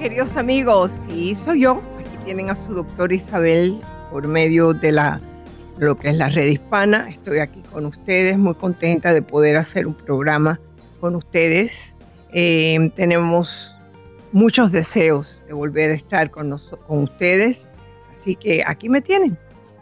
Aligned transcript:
Queridos 0.00 0.38
amigos, 0.38 0.90
sí, 1.06 1.34
soy 1.34 1.60
yo. 1.60 1.82
Aquí 1.98 2.16
tienen 2.24 2.48
a 2.48 2.54
su 2.54 2.72
doctora 2.72 3.14
Isabel 3.14 3.78
por 4.10 4.26
medio 4.26 4.72
de 4.72 4.92
la 4.92 5.20
lo 5.76 5.94
que 5.94 6.08
es 6.08 6.16
la 6.16 6.30
red 6.30 6.46
hispana. 6.46 7.10
Estoy 7.10 7.40
aquí 7.40 7.60
con 7.70 7.84
ustedes, 7.84 8.38
muy 8.38 8.54
contenta 8.54 9.12
de 9.12 9.20
poder 9.20 9.58
hacer 9.58 9.86
un 9.86 9.92
programa 9.92 10.58
con 11.00 11.16
ustedes. 11.16 11.92
Eh, 12.32 12.90
tenemos 12.96 13.74
muchos 14.32 14.72
deseos 14.72 15.38
de 15.46 15.52
volver 15.52 15.90
a 15.90 15.94
estar 15.94 16.30
con, 16.30 16.58
con 16.86 17.02
ustedes, 17.02 17.66
así 18.10 18.36
que 18.36 18.64
aquí 18.66 18.88
me 18.88 19.02
tienen 19.02 19.36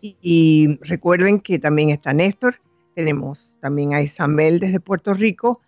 Y, 0.00 0.78
recuerden 0.80 1.38
que 1.40 1.58
también 1.58 1.90
está 1.90 2.14
Néstor, 2.14 2.54
tenemos 2.94 3.58
también 3.60 3.92
a 3.92 4.00
Isabel 4.00 4.58
desde 4.58 4.80
Puerto 4.80 5.12
Rico 5.12 5.60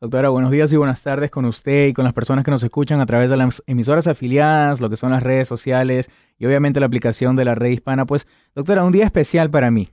Doctora, 0.00 0.28
buenos 0.28 0.52
días 0.52 0.72
y 0.72 0.76
buenas 0.76 1.02
tardes 1.02 1.28
con 1.28 1.44
usted 1.44 1.88
y 1.88 1.92
con 1.92 2.04
las 2.04 2.14
personas 2.14 2.44
que 2.44 2.52
nos 2.52 2.62
escuchan 2.62 3.00
a 3.00 3.06
través 3.06 3.30
de 3.30 3.36
las 3.36 3.64
emisoras 3.66 4.06
afiliadas, 4.06 4.80
lo 4.80 4.88
que 4.88 4.96
son 4.96 5.10
las 5.10 5.24
redes 5.24 5.48
sociales 5.48 6.08
y 6.38 6.46
obviamente 6.46 6.78
la 6.78 6.86
aplicación 6.86 7.34
de 7.34 7.44
la 7.44 7.56
red 7.56 7.70
hispana. 7.70 8.06
Pues, 8.06 8.28
doctora, 8.54 8.84
un 8.84 8.92
día 8.92 9.06
especial 9.06 9.50
para 9.50 9.72
mí. 9.72 9.88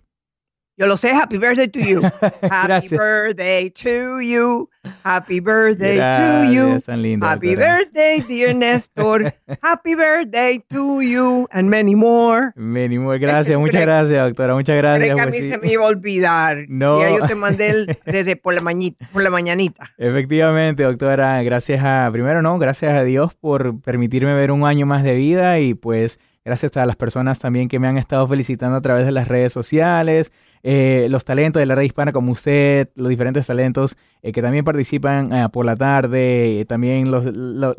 Yo 0.78 0.88
lo 0.88 0.98
sé, 0.98 1.14
happy 1.14 1.38
birthday 1.38 1.70
to 1.70 1.80
you. 1.80 2.02
Happy 2.52 2.98
birthday 2.98 3.70
to 3.70 4.20
you. 4.20 4.70
Happy 5.06 5.40
birthday 5.40 5.96
to 5.96 6.52
you. 6.52 6.82
happy 7.22 7.56
birthday, 7.56 8.20
dear 8.28 8.54
Néstor. 8.54 9.34
happy 9.64 9.96
birthday 9.96 10.62
to 10.70 11.00
you 11.00 11.48
and 11.54 11.70
many 11.70 11.96
more. 11.96 12.52
Many 12.58 12.98
more. 12.98 13.18
Gracias, 13.18 13.58
muchas 13.60 13.84
gracias, 13.84 14.22
doctora. 14.22 14.54
Muchas 14.54 14.76
gracias. 14.76 15.16
que 15.16 15.22
a 15.22 15.26
mí 15.28 15.32
pues 15.32 15.50
se 15.50 15.58
me 15.60 15.72
iba 15.72 15.86
a 15.86 15.88
olvidar. 15.88 16.66
No. 16.68 17.00
Ya 17.00 17.10
yo 17.10 17.26
te 17.26 17.36
mandé 17.36 17.98
desde 18.06 18.36
por 18.36 18.54
la, 18.54 18.60
mañita, 18.60 19.08
por 19.14 19.24
la 19.24 19.30
mañanita. 19.30 19.94
Efectivamente, 19.98 20.84
doctora. 20.84 21.42
Gracias 21.44 21.82
a, 21.86 22.10
primero, 22.12 22.42
no, 22.42 22.60
gracias 22.60 22.92
a 22.92 23.06
Dios 23.06 23.34
por 23.34 23.80
permitirme 23.80 24.34
ver 24.34 24.52
un 24.52 24.66
año 24.66 24.86
más 24.86 25.04
de 25.04 25.16
vida 25.16 25.58
y 25.58 25.74
pues 25.74 26.20
gracias 26.46 26.78
a 26.78 26.86
las 26.86 26.96
personas 26.96 27.40
también 27.40 27.68
que 27.68 27.80
me 27.80 27.88
han 27.88 27.98
estado 27.98 28.28
felicitando 28.28 28.78
a 28.78 28.82
través 28.82 29.08
de 29.08 29.12
las 29.12 29.28
redes 29.28 29.52
sociales, 29.52 30.32
eh, 30.62 31.08
los 31.10 31.26
talentos 31.26 31.60
de 31.60 31.66
la 31.66 31.74
red 31.74 31.84
hispana 31.84 32.14
como 32.14 32.32
usted, 32.32 32.90
los 32.94 33.10
diferentes 33.10 33.48
talentos 33.48 33.98
eh, 34.22 34.32
que 34.32 34.44
también 34.44 34.64
participan 34.64 35.34
eh, 35.34 35.50
por 35.50 35.66
la 35.66 35.76
tarde, 35.76 36.64
también 36.70 37.10
los, 37.10 37.26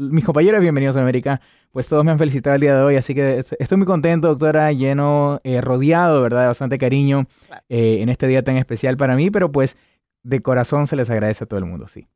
mis 0.00 0.24
compañeros 0.24 0.60
Bienvenidos 0.60 0.96
a 0.96 1.00
América, 1.00 1.40
pues 1.70 1.88
todos 1.88 2.04
me 2.04 2.10
han 2.10 2.18
felicitado 2.18 2.56
el 2.56 2.60
día 2.60 2.76
de 2.76 2.82
hoy, 2.82 2.96
así 2.96 3.14
que 3.14 3.44
estoy 3.58 3.78
muy 3.78 3.86
contento, 3.86 4.28
doctora, 4.28 4.72
lleno, 4.72 5.40
rodeado, 5.60 6.20
¿verdad?, 6.20 6.40
de 6.40 6.46
bastante 6.48 6.76
cariño 6.76 7.24
en 7.68 8.08
este 8.08 8.26
día 8.26 8.42
tan 8.42 8.56
especial 8.56 8.96
para 8.96 9.14
mí, 9.14 9.30
pero 9.30 9.52
pues 9.52 9.76
de 10.24 10.42
corazón 10.42 10.88
se 10.88 10.96
les 10.96 11.08
agradece 11.08 11.44
a 11.44 11.46
todo 11.46 11.60
el 11.60 11.66
mundo, 11.66 11.86
sí. 11.86 12.08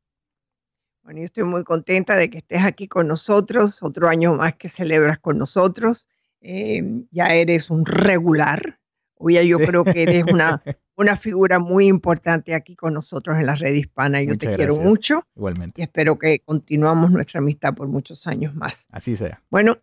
Bueno, 1.03 1.19
yo 1.19 1.25
estoy 1.25 1.43
muy 1.45 1.63
contenta 1.63 2.15
de 2.15 2.29
que 2.29 2.39
estés 2.39 2.63
aquí 2.63 2.87
con 2.87 3.07
nosotros, 3.07 3.81
otro 3.81 4.09
año 4.09 4.35
más 4.35 4.55
que 4.55 4.69
celebras 4.69 5.17
con 5.17 5.37
nosotros. 5.37 6.07
Em, 6.41 7.07
ya 7.11 7.33
eres 7.33 7.69
un 7.69 7.85
regular. 7.85 8.79
Hoy 9.15 9.47
yo 9.47 9.59
creo 9.59 9.83
que 9.83 10.01
eres 10.01 10.23
una, 10.23 10.61
una 10.95 11.15
figura 11.15 11.59
muy 11.59 11.85
importante 11.85 12.55
aquí 12.55 12.75
con 12.75 12.93
nosotros 12.93 13.37
en 13.37 13.45
la 13.45 13.55
red 13.55 13.73
hispana. 13.73 14.21
Yo 14.21 14.37
te 14.37 14.55
quiero 14.55 14.77
mucho. 14.77 15.23
Igualmente. 15.35 15.79
Y 15.79 15.83
espero 15.83 16.17
que 16.17 16.39
continuamos 16.39 17.11
nuestra 17.11 17.39
amistad 17.39 17.73
por 17.75 17.87
muchos 17.87 18.25
años 18.27 18.55
más. 18.55 18.87
Así 18.91 19.15
sea. 19.15 19.41
Bueno, 19.49 19.77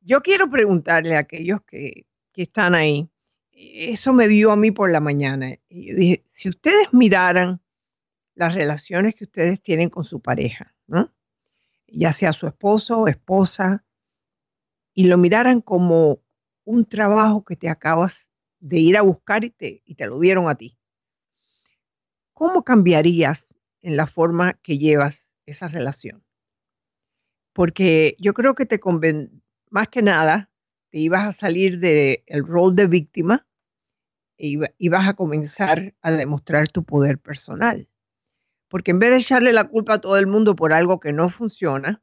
yo 0.00 0.22
quiero 0.22 0.48
preguntarle 0.48 1.16
a 1.16 1.20
aquellos 1.20 1.62
que, 1.62 2.06
que 2.32 2.42
están 2.42 2.74
ahí, 2.74 3.10
eso 3.52 4.12
me 4.12 4.28
dio 4.28 4.52
a 4.52 4.56
mí 4.56 4.70
por 4.70 4.90
la 4.90 5.00
mañana. 5.00 5.56
Y 5.68 5.88
yo 5.88 5.96
dije, 5.96 6.24
si 6.28 6.48
ustedes 6.48 6.92
miraran 6.92 7.60
las 8.34 8.54
relaciones 8.54 9.14
que 9.14 9.24
ustedes 9.24 9.60
tienen 9.60 9.90
con 9.90 10.04
su 10.04 10.20
pareja, 10.20 10.74
¿no? 10.86 11.12
ya 11.92 12.12
sea 12.12 12.32
su 12.32 12.46
esposo 12.46 12.98
o 12.98 13.08
esposa, 13.08 13.84
y 15.00 15.04
lo 15.04 15.16
miraran 15.16 15.62
como 15.62 16.20
un 16.64 16.84
trabajo 16.84 17.42
que 17.42 17.56
te 17.56 17.70
acabas 17.70 18.30
de 18.58 18.80
ir 18.80 18.98
a 18.98 19.02
buscar 19.02 19.44
y 19.44 19.50
te, 19.50 19.82
y 19.86 19.94
te 19.94 20.06
lo 20.06 20.20
dieron 20.20 20.50
a 20.50 20.56
ti. 20.56 20.76
¿Cómo 22.34 22.64
cambiarías 22.64 23.54
en 23.80 23.96
la 23.96 24.06
forma 24.06 24.60
que 24.62 24.76
llevas 24.76 25.34
esa 25.46 25.68
relación? 25.68 26.22
Porque 27.54 28.14
yo 28.18 28.34
creo 28.34 28.54
que 28.54 28.66
te 28.66 28.78
conven 28.78 29.42
más 29.70 29.88
que 29.88 30.02
nada, 30.02 30.50
te 30.90 30.98
ibas 30.98 31.26
a 31.26 31.32
salir 31.32 31.78
del 31.78 32.46
rol 32.46 32.76
de 32.76 32.86
víctima 32.86 33.46
y 34.36 34.62
e 34.62 34.74
ibas 34.76 35.08
a 35.08 35.14
comenzar 35.14 35.94
a 36.02 36.10
demostrar 36.10 36.68
tu 36.68 36.84
poder 36.84 37.18
personal. 37.18 37.88
Porque 38.68 38.90
en 38.90 38.98
vez 38.98 39.12
de 39.12 39.16
echarle 39.16 39.54
la 39.54 39.64
culpa 39.64 39.94
a 39.94 40.00
todo 40.02 40.18
el 40.18 40.26
mundo 40.26 40.54
por 40.54 40.74
algo 40.74 41.00
que 41.00 41.14
no 41.14 41.30
funciona, 41.30 42.02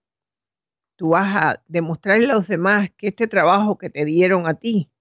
tú 0.97 1.09
vas 1.09 1.35
a 1.35 1.63
demostrarle 1.67 2.25
a 2.25 2.35
los 2.35 2.47
demás 2.47 2.89
que 2.97 3.07
este 3.07 3.27
trabajo 3.27 3.77
que 3.77 3.89
te 3.89 4.03
dieron 4.03 4.47
a 4.47 4.55
ti 4.55 4.91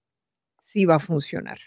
sí 0.63 0.85
va 0.85 0.95
a 0.95 0.99
funcionar. 0.99 1.59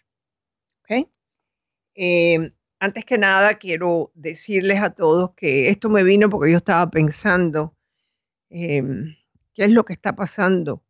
Em, 1.94 2.52
antes 2.78 3.04
que 3.04 3.18
nada, 3.18 3.54
quiero 3.54 4.10
decirles 4.14 4.80
a 4.80 4.94
todos 4.94 5.32
que 5.34 5.68
esto 5.68 5.90
me 5.90 6.02
vino 6.04 6.30
porque 6.30 6.50
yo 6.50 6.56
estaba 6.56 6.90
pensando 6.90 7.76
em, 8.48 9.16
qué 9.52 9.64
es 9.64 9.70
lo 9.70 9.84
que 9.84 9.92
está 9.92 10.14
pasando 10.14 10.82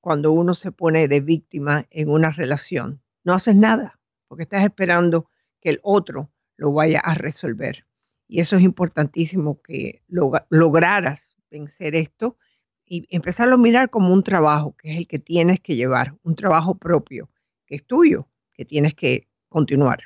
cuando 0.00 0.32
uno 0.32 0.54
se 0.54 0.72
pone 0.72 1.06
de 1.06 1.20
víctima 1.20 1.86
en 1.90 2.08
una 2.08 2.30
relación. 2.30 3.02
No 3.24 3.34
haces 3.34 3.54
nada 3.54 4.00
porque 4.26 4.44
estás 4.44 4.64
esperando 4.64 5.30
que 5.60 5.70
el 5.70 5.80
otro 5.82 6.32
lo 6.56 6.72
vaya 6.72 7.00
a 7.00 7.14
resolver. 7.14 7.86
Y 8.26 8.40
eso 8.40 8.56
es 8.56 8.62
importantísimo 8.62 9.62
que 9.62 10.02
lograras 10.08 11.36
vencer 11.50 11.94
esto 11.94 12.36
y 12.86 13.06
empezarlo 13.10 13.56
a 13.56 13.58
mirar 13.58 13.90
como 13.90 14.12
un 14.12 14.22
trabajo, 14.22 14.74
que 14.78 14.92
es 14.92 14.98
el 14.98 15.06
que 15.08 15.18
tienes 15.18 15.60
que 15.60 15.74
llevar, 15.74 16.14
un 16.22 16.36
trabajo 16.36 16.76
propio, 16.76 17.28
que 17.66 17.74
es 17.74 17.84
tuyo, 17.84 18.28
que 18.52 18.64
tienes 18.64 18.94
que 18.94 19.26
continuar. 19.48 20.04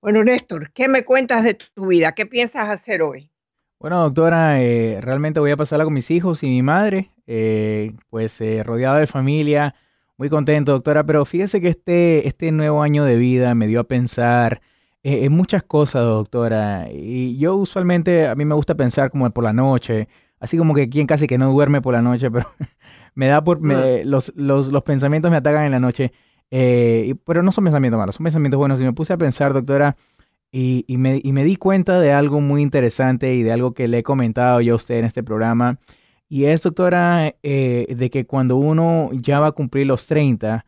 Bueno, 0.00 0.22
Néstor, 0.22 0.70
¿qué 0.72 0.86
me 0.86 1.04
cuentas 1.04 1.44
de 1.44 1.54
tu 1.54 1.86
vida? 1.86 2.12
¿Qué 2.12 2.26
piensas 2.26 2.68
hacer 2.68 3.00
hoy? 3.00 3.30
Bueno, 3.80 4.00
doctora, 4.02 4.62
eh, 4.62 5.00
realmente 5.00 5.40
voy 5.40 5.50
a 5.50 5.56
pasarla 5.56 5.84
con 5.84 5.94
mis 5.94 6.10
hijos 6.10 6.42
y 6.42 6.46
mi 6.46 6.62
madre, 6.62 7.10
eh, 7.26 7.92
pues 8.10 8.40
eh, 8.40 8.62
rodeado 8.62 8.96
de 8.96 9.06
familia, 9.06 9.74
muy 10.16 10.28
contento, 10.28 10.72
doctora, 10.72 11.04
pero 11.04 11.24
fíjese 11.24 11.60
que 11.60 11.68
este, 11.68 12.28
este 12.28 12.52
nuevo 12.52 12.82
año 12.82 13.04
de 13.04 13.16
vida 13.16 13.54
me 13.54 13.66
dio 13.66 13.80
a 13.80 13.84
pensar 13.84 14.60
en 15.02 15.32
muchas 15.32 15.62
cosas, 15.62 16.02
doctora, 16.02 16.88
y 16.90 17.36
yo 17.36 17.56
usualmente, 17.56 18.26
a 18.26 18.34
mí 18.34 18.46
me 18.46 18.54
gusta 18.54 18.74
pensar 18.74 19.10
como 19.10 19.28
por 19.30 19.44
la 19.44 19.52
noche, 19.52 20.08
así 20.44 20.56
como 20.56 20.74
que 20.74 20.88
quien 20.88 21.06
casi 21.06 21.26
que 21.26 21.38
no 21.38 21.50
duerme 21.50 21.82
por 21.82 21.94
la 21.94 22.02
noche, 22.02 22.30
pero 22.30 22.46
me 23.14 23.26
da 23.26 23.42
por... 23.42 23.60
los, 23.62 24.32
los, 24.36 24.82
pensamientos 24.84 25.30
me 25.30 25.36
atacan 25.36 25.64
en 25.64 25.72
la 25.72 25.80
noche. 25.80 26.12
Eh, 26.50 27.14
pero 27.24 27.42
no 27.42 27.50
son 27.50 27.64
pensamientos 27.64 27.98
malos, 27.98 28.14
son 28.14 28.24
pensamientos 28.24 28.58
buenos. 28.58 28.80
Y 28.80 28.84
me 28.84 28.92
puse 28.92 29.12
a 29.12 29.16
pensar, 29.16 29.52
doctora, 29.52 29.96
y, 30.52 30.84
y, 30.86 30.98
me, 30.98 31.20
y, 31.24 31.32
me, 31.32 31.42
di 31.42 31.56
cuenta 31.56 31.98
de 31.98 32.12
algo 32.12 32.40
muy 32.40 32.62
interesante 32.62 33.34
y 33.34 33.42
de 33.42 33.50
algo 33.50 33.74
que 33.74 33.88
le 33.88 33.98
he 33.98 34.02
comentado 34.04 34.60
yo 34.60 34.74
a 34.74 34.76
usted 34.76 34.96
en 34.96 35.04
este 35.04 35.24
programa. 35.24 35.78
Y 36.28 36.44
es, 36.44 36.62
doctora, 36.62 37.34
eh, 37.42 37.94
de 37.96 38.10
que 38.10 38.26
cuando 38.26 38.56
uno 38.56 39.10
ya 39.12 39.40
va 39.40 39.48
a 39.48 39.52
cumplir 39.52 39.86
los 39.86 40.06
30, 40.06 40.64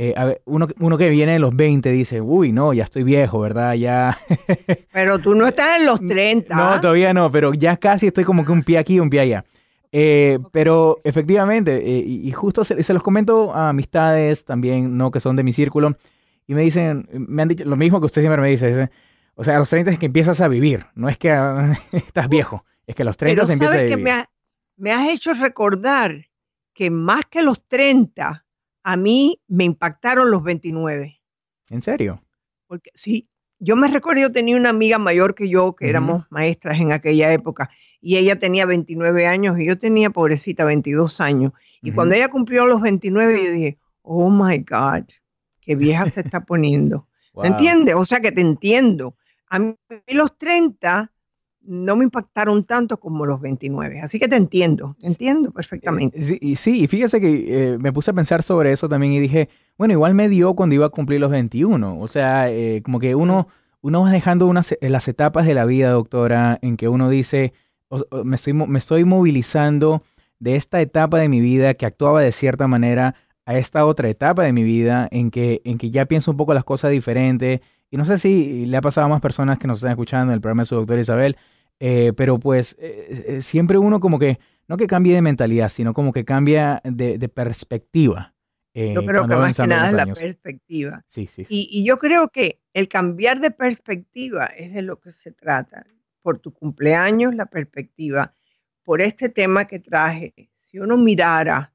eh, 0.00 0.40
uno, 0.44 0.68
uno 0.78 0.96
que 0.96 1.10
viene 1.10 1.32
de 1.32 1.38
los 1.40 1.56
20 1.56 1.90
dice, 1.90 2.20
uy, 2.20 2.52
no, 2.52 2.72
ya 2.72 2.84
estoy 2.84 3.02
viejo, 3.02 3.40
¿verdad? 3.40 3.74
Ya. 3.74 4.16
pero 4.92 5.18
tú 5.18 5.34
no 5.34 5.44
estás 5.44 5.80
en 5.80 5.86
los 5.86 5.98
30. 5.98 6.54
No, 6.54 6.80
todavía 6.80 7.12
no, 7.12 7.32
pero 7.32 7.52
ya 7.52 7.76
casi 7.76 8.06
estoy 8.06 8.22
como 8.22 8.44
que 8.44 8.52
un 8.52 8.62
pie 8.62 8.78
aquí, 8.78 9.00
un 9.00 9.10
pie 9.10 9.18
allá. 9.18 9.44
Eh, 9.90 10.38
pero 10.52 11.00
efectivamente, 11.02 11.78
eh, 11.78 12.04
y, 12.06 12.30
justo 12.30 12.62
se, 12.62 12.76
los 12.94 13.02
comento 13.02 13.52
a 13.52 13.70
amistades 13.70 14.44
también, 14.44 14.96
¿no? 14.96 15.10
Que 15.10 15.18
son 15.18 15.34
de 15.34 15.42
mi 15.42 15.52
círculo, 15.52 15.96
y 16.46 16.54
me 16.54 16.62
dicen, 16.62 17.08
me 17.12 17.42
han 17.42 17.48
dicho 17.48 17.64
lo 17.64 17.74
mismo 17.74 17.98
que 17.98 18.06
usted 18.06 18.22
siempre 18.22 18.40
me 18.40 18.50
dice, 18.50 18.90
o 19.34 19.42
sea, 19.42 19.56
a 19.56 19.58
los 19.58 19.68
30 19.68 19.90
es 19.90 19.98
que 19.98 20.06
empiezas 20.06 20.40
a 20.40 20.46
vivir, 20.46 20.86
no 20.94 21.08
es 21.08 21.18
que 21.18 21.30
estás 21.90 22.28
viejo, 22.28 22.64
es 22.86 22.94
que 22.94 23.02
a 23.02 23.06
los 23.06 23.16
30 23.16 23.46
se 23.46 23.52
empieza 23.54 23.74
a 23.74 23.82
vivir. 23.82 23.96
Que 23.96 24.02
me, 24.04 24.24
me 24.76 24.92
has 24.92 25.08
hecho 25.08 25.32
recordar 25.32 26.28
que 26.72 26.88
más 26.88 27.22
que 27.28 27.42
los 27.42 27.66
30, 27.66 28.44
a 28.88 28.96
mí 28.96 29.38
me 29.48 29.64
impactaron 29.64 30.30
los 30.30 30.42
29. 30.42 31.20
¿En 31.68 31.82
serio? 31.82 32.22
Porque 32.66 32.90
sí, 32.94 33.28
yo 33.58 33.76
me 33.76 33.86
recuerdo, 33.88 34.22
yo 34.22 34.32
tenía 34.32 34.56
una 34.56 34.70
amiga 34.70 34.96
mayor 34.96 35.34
que 35.34 35.50
yo, 35.50 35.76
que 35.76 35.90
éramos 35.90 36.24
maestras 36.30 36.80
en 36.80 36.92
aquella 36.92 37.30
época, 37.30 37.68
y 38.00 38.16
ella 38.16 38.38
tenía 38.38 38.64
29 38.64 39.26
años 39.26 39.60
y 39.60 39.66
yo 39.66 39.78
tenía, 39.78 40.08
pobrecita, 40.08 40.64
22 40.64 41.20
años. 41.20 41.52
Y 41.82 41.92
cuando 41.92 42.14
ella 42.14 42.28
cumplió 42.28 42.66
los 42.66 42.80
29, 42.80 43.44
yo 43.44 43.52
dije, 43.52 43.78
oh 44.00 44.30
my 44.30 44.56
God, 44.56 45.04
qué 45.60 45.74
vieja 45.74 46.08
se 46.08 46.20
está 46.24 46.46
poniendo. 46.46 47.06
¿Me 47.34 47.48
entiendes? 47.48 47.94
O 47.94 48.06
sea 48.06 48.20
que 48.20 48.32
te 48.32 48.40
entiendo. 48.40 49.18
A 49.50 49.58
mí 49.58 49.76
los 50.14 50.38
30 50.38 51.12
no 51.62 51.96
me 51.96 52.04
impactaron 52.04 52.64
tanto 52.64 52.98
como 52.98 53.26
los 53.26 53.40
29. 53.40 54.00
Así 54.00 54.18
que 54.18 54.28
te 54.28 54.36
entiendo, 54.36 54.96
te 55.00 55.06
entiendo 55.06 55.50
perfectamente. 55.50 56.20
Sí, 56.20 56.56
sí, 56.56 56.84
y 56.84 56.86
fíjese 56.86 57.20
que 57.20 57.72
eh, 57.72 57.78
me 57.78 57.92
puse 57.92 58.10
a 58.10 58.14
pensar 58.14 58.42
sobre 58.42 58.72
eso 58.72 58.88
también 58.88 59.12
y 59.12 59.20
dije, 59.20 59.48
bueno, 59.76 59.92
igual 59.92 60.14
me 60.14 60.28
dio 60.28 60.54
cuando 60.54 60.74
iba 60.74 60.86
a 60.86 60.90
cumplir 60.90 61.20
los 61.20 61.30
21. 61.30 62.00
O 62.00 62.06
sea, 62.06 62.50
eh, 62.50 62.80
como 62.82 62.98
que 62.98 63.14
uno, 63.14 63.48
uno 63.80 64.02
va 64.02 64.10
dejando 64.10 64.46
unas, 64.46 64.72
eh, 64.72 64.78
las 64.88 65.08
etapas 65.08 65.46
de 65.46 65.54
la 65.54 65.64
vida, 65.64 65.90
doctora, 65.90 66.58
en 66.62 66.76
que 66.76 66.88
uno 66.88 67.10
dice, 67.10 67.52
me, 68.24 68.36
estoy, 68.36 68.52
me 68.52 68.78
estoy 68.78 69.04
movilizando 69.04 70.02
de 70.38 70.56
esta 70.56 70.80
etapa 70.80 71.18
de 71.18 71.28
mi 71.28 71.40
vida 71.40 71.74
que 71.74 71.86
actuaba 71.86 72.22
de 72.22 72.32
cierta 72.32 72.66
manera 72.66 73.14
a 73.44 73.56
esta 73.56 73.86
otra 73.86 74.08
etapa 74.08 74.42
de 74.42 74.52
mi 74.52 74.62
vida 74.62 75.08
en 75.10 75.30
que, 75.30 75.62
en 75.64 75.78
que 75.78 75.90
ya 75.90 76.04
pienso 76.06 76.30
un 76.30 76.36
poco 76.36 76.54
las 76.54 76.64
cosas 76.64 76.90
diferentes. 76.90 77.60
Y 77.90 77.96
no 77.96 78.04
sé 78.04 78.18
si 78.18 78.66
le 78.66 78.76
ha 78.76 78.80
pasado 78.80 79.06
a 79.06 79.08
más 79.08 79.20
personas 79.20 79.58
que 79.58 79.66
nos 79.66 79.78
están 79.78 79.92
escuchando 79.92 80.32
en 80.32 80.34
el 80.34 80.40
programa 80.40 80.62
de 80.62 80.66
su 80.66 80.74
doctora 80.74 81.00
Isabel, 81.00 81.36
eh, 81.80 82.12
pero 82.16 82.38
pues 82.38 82.76
eh, 82.78 83.24
eh, 83.26 83.42
siempre 83.42 83.78
uno 83.78 84.00
como 84.00 84.18
que, 84.18 84.38
no 84.66 84.76
que 84.76 84.86
cambie 84.86 85.14
de 85.14 85.22
mentalidad, 85.22 85.68
sino 85.68 85.94
como 85.94 86.12
que 86.12 86.24
cambia 86.24 86.80
de, 86.84 87.28
perspectiva. 87.28 88.34
yo 88.74 89.04
creo 89.04 89.26
que 89.26 89.34
más 89.36 89.56
que 89.56 89.66
nada 89.66 89.86
es 89.86 89.92
la 89.92 90.06
perspectiva. 90.06 91.04
Sí, 91.06 91.26
sí, 91.28 91.46
Y, 91.48 91.68
y, 91.70 91.84
yo 91.84 91.98
creo 91.98 92.28
que 92.28 92.60
el 92.74 92.88
cambiar 92.88 93.40
de 93.40 93.50
perspectiva 93.50 94.46
es 94.46 94.74
de 94.74 94.82
lo 94.82 95.00
que 95.00 95.12
se 95.12 95.32
trata. 95.32 95.86
Por 96.20 96.40
tu 96.40 96.52
cumpleaños, 96.52 97.34
la 97.34 97.46
perspectiva. 97.46 98.34
Por 98.82 99.00
este 99.00 99.28
tema 99.28 99.66
que 99.66 99.78
traje, 99.78 100.50
si 100.58 100.78
uno 100.78 100.98
mirara 100.98 101.72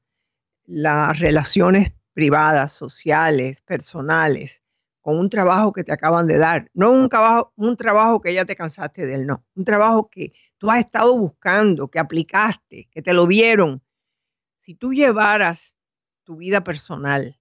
las 0.65 1.17
relaciones 1.19 1.93
privadas, 2.13 2.71
sociales, 2.71 3.61
personales, 3.63 4.62
con 5.03 5.19
un 5.19 5.29
trabajo 5.29 5.73
que 5.73 5.83
te 5.83 5.91
acaban 5.91 6.27
de 6.27 6.37
dar, 6.37 6.71
no 6.73 6.89
un 6.91 7.09
trabajo, 7.09 7.51
un 7.57 7.75
trabajo 7.75 8.21
que 8.21 8.33
ya 8.33 8.45
te 8.45 8.55
cansaste 8.55 9.05
de 9.05 9.15
él, 9.15 9.27
no, 9.27 9.45
un 9.53 9.65
trabajo 9.65 10.09
que 10.09 10.31
tú 10.57 10.71
has 10.71 10.79
estado 10.79 11.17
buscando, 11.17 11.89
que 11.89 11.99
aplicaste, 11.99 12.87
que 12.89 13.01
te 13.01 13.11
lo 13.11 13.27
dieron. 13.27 13.83
Si 14.59 14.75
tú 14.75 14.93
llevaras 14.93 15.77
tu 16.23 16.37
vida 16.37 16.63
personal, 16.63 17.37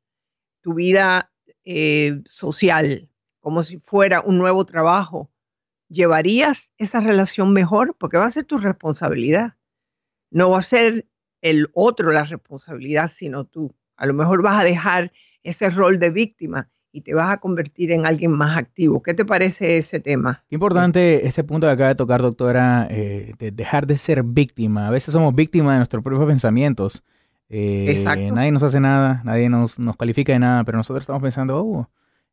tu 0.61 0.75
vida 0.75 1.33
eh, 1.65 2.21
social, 2.25 3.09
como 3.39 3.63
si 3.63 3.79
fuera 3.79 4.23
un 4.23 4.39
nuevo 4.39 4.67
trabajo, 4.67 5.31
¿llevarías 5.89 6.73
esa 6.79 6.99
relación 6.99 7.53
mejor? 7.53 7.95
Porque 7.97 8.17
va 8.17 8.27
a 8.27 8.31
ser 8.33 8.45
tu 8.45 8.59
responsabilidad. 8.59 9.55
No 10.33 10.51
va 10.51 10.59
a 10.59 10.63
ser 10.63 11.07
el 11.43 11.71
otro 11.75 12.11
la 12.11 12.25
responsabilidad, 12.25 13.09
sino 13.09 13.45
tú. 13.45 13.73
A 13.95 14.07
lo 14.07 14.15
mejor 14.15 14.43
vas 14.43 14.61
a 14.61 14.65
dejar 14.65 15.13
ese 15.45 15.71
rol 15.71 16.01
de 16.01 16.11
víctima 16.11 16.69
y 16.93 17.01
te 17.01 17.15
vas 17.15 17.31
a 17.31 17.39
convertir 17.39 17.91
en 17.91 18.05
alguien 18.07 18.31
más 18.31 18.57
activo. 18.57 19.03
¿Qué 19.03 19.15
te 19.15 19.25
parece 19.25 19.79
ese 19.79 19.99
tema? 19.99 20.45
Qué 20.49 20.57
importante 20.57 21.27
este 21.27 21.43
punto 21.43 21.67
que 21.67 21.73
acaba 21.73 21.89
de 21.89 21.95
tocar, 21.95 22.21
doctora, 22.21 22.87
eh, 22.91 23.33
de 23.39 23.51
dejar 23.51 23.87
de 23.87 23.97
ser 23.97 24.23
víctima. 24.23 24.89
A 24.89 24.91
veces 24.91 25.13
somos 25.13 25.35
víctimas 25.35 25.75
de 25.75 25.79
nuestros 25.79 26.05
propios 26.05 26.27
pensamientos. 26.27 27.03
Eh, 27.49 27.87
Exacto. 27.89 28.35
Nadie 28.35 28.53
nos 28.53 28.63
hace 28.63 28.79
nada, 28.79 29.23
nadie 29.25 29.49
nos, 29.49 29.79
nos, 29.79 29.97
califica 29.97 30.33
de 30.33 30.39
nada, 30.39 30.65
pero 30.65 30.79
nosotros 30.79 31.03
estamos 31.03 31.23
pensando, 31.23 31.59
oh, 31.59 31.89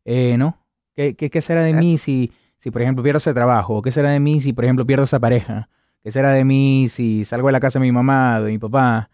eh, 0.05 0.37
¿no? 0.37 0.57
¿Qué, 0.95 1.15
qué, 1.15 1.41
será 1.41 1.63
de 1.63 1.73
mí 1.73 1.97
si, 1.97 2.33
si, 2.57 2.71
por 2.71 2.81
ejemplo, 2.81 3.01
pierdo 3.01 3.19
ese 3.19 3.33
trabajo? 3.33 3.81
¿Qué 3.81 3.91
será 3.91 4.09
de 4.09 4.19
mí 4.19 4.41
si, 4.41 4.51
por 4.51 4.65
ejemplo, 4.65 4.85
pierdo 4.85 5.05
esa 5.05 5.19
pareja? 5.19 5.69
¿Qué 6.03 6.11
será 6.11 6.33
de 6.33 6.43
mí 6.43 6.87
si 6.89 7.23
salgo 7.23 7.47
de 7.47 7.53
la 7.53 7.61
casa 7.61 7.79
de 7.79 7.85
mi 7.85 7.91
mamá, 7.93 8.41
de 8.41 8.51
mi 8.51 8.57
papá? 8.57 9.09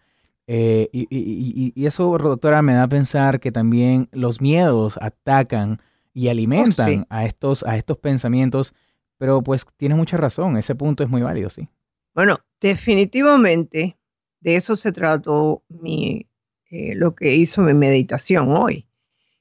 Eh, 0.46 0.88
y, 0.92 1.84
eso, 1.86 2.16
doctora, 2.18 2.62
me 2.62 2.74
da 2.74 2.84
a 2.84 2.88
pensar 2.88 3.40
que 3.40 3.50
también 3.50 4.08
los 4.12 4.40
miedos 4.40 4.98
atacan 5.00 5.80
y 6.14 6.28
oh, 6.28 6.30
alimentan 6.30 7.06
a, 7.10 7.24
estos, 7.24 7.64
a 7.64 7.76
estos 7.76 7.98
pensamientos, 7.98 8.74
pero 9.18 9.42
pues 9.42 9.66
tiene 9.76 9.94
mucha 9.94 10.16
razón, 10.16 10.56
ese 10.56 10.74
punto 10.74 11.02
es 11.02 11.10
muy 11.10 11.22
válido, 11.22 11.50
sí. 11.50 11.68
Bueno, 12.14 12.38
definitivamente 12.60 13.98
de 14.40 14.56
eso 14.56 14.76
se 14.76 14.92
trató 14.92 15.64
mi, 15.68 16.28
eh, 16.70 16.94
lo 16.94 17.14
que 17.14 17.34
hizo 17.34 17.62
mi 17.62 17.74
meditación 17.74 18.48
hoy, 18.50 18.86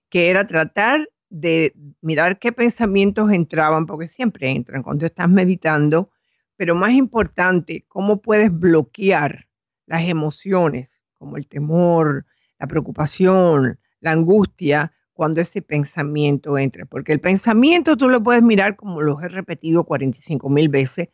que 0.10 0.30
era 0.30 0.48
tratar 0.48 1.08
de 1.30 1.74
mirar 2.01 2.40
qué 2.40 2.51
pensamientos 2.51 3.31
entraban, 3.31 3.86
porque 3.86 4.08
siempre 4.08 4.50
entran 4.50 4.84
cuando 4.84 5.06
estás 5.06 5.30
meditando, 5.30 6.10
pero 6.56 6.75
más 6.75 6.92
importante, 6.92 7.86
cómo 7.88 8.22
puedes 8.22 8.51
bloquear 8.51 9.48
las 9.86 10.04
emociones 10.04 10.95
como 11.25 11.38
el 11.38 11.48
temor, 11.48 12.24
la 12.60 12.68
preocupación, 12.68 13.80
la 14.00 14.12
angustia, 14.12 14.94
cuando 15.13 15.42
ese 15.42 15.63
pensamiento 15.63 16.56
entra. 16.56 16.86
Porque 16.86 17.13
el 17.13 17.19
pensamiento 17.19 17.98
tú 17.98 18.07
lo 18.10 18.22
puedes 18.22 18.44
mirar 18.44 18.75
como 18.75 19.01
lo 19.01 19.19
he 19.19 19.27
repetido 19.27 19.86
45 19.86 20.48
mil 20.50 20.69
veces. 20.69 21.10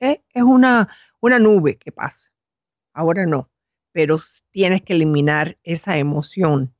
¿eh? 0.00 0.22
Es 0.32 0.42
una, 0.42 0.88
una 1.20 1.38
nube 1.38 1.76
que 1.76 1.92
pasa. 1.92 2.32
Ahora 2.94 3.26
no, 3.26 3.50
pero 3.92 4.16
tienes 4.52 4.80
que 4.80 4.94
eliminar 4.94 5.58
esa 5.64 5.98
emoción 5.98 6.74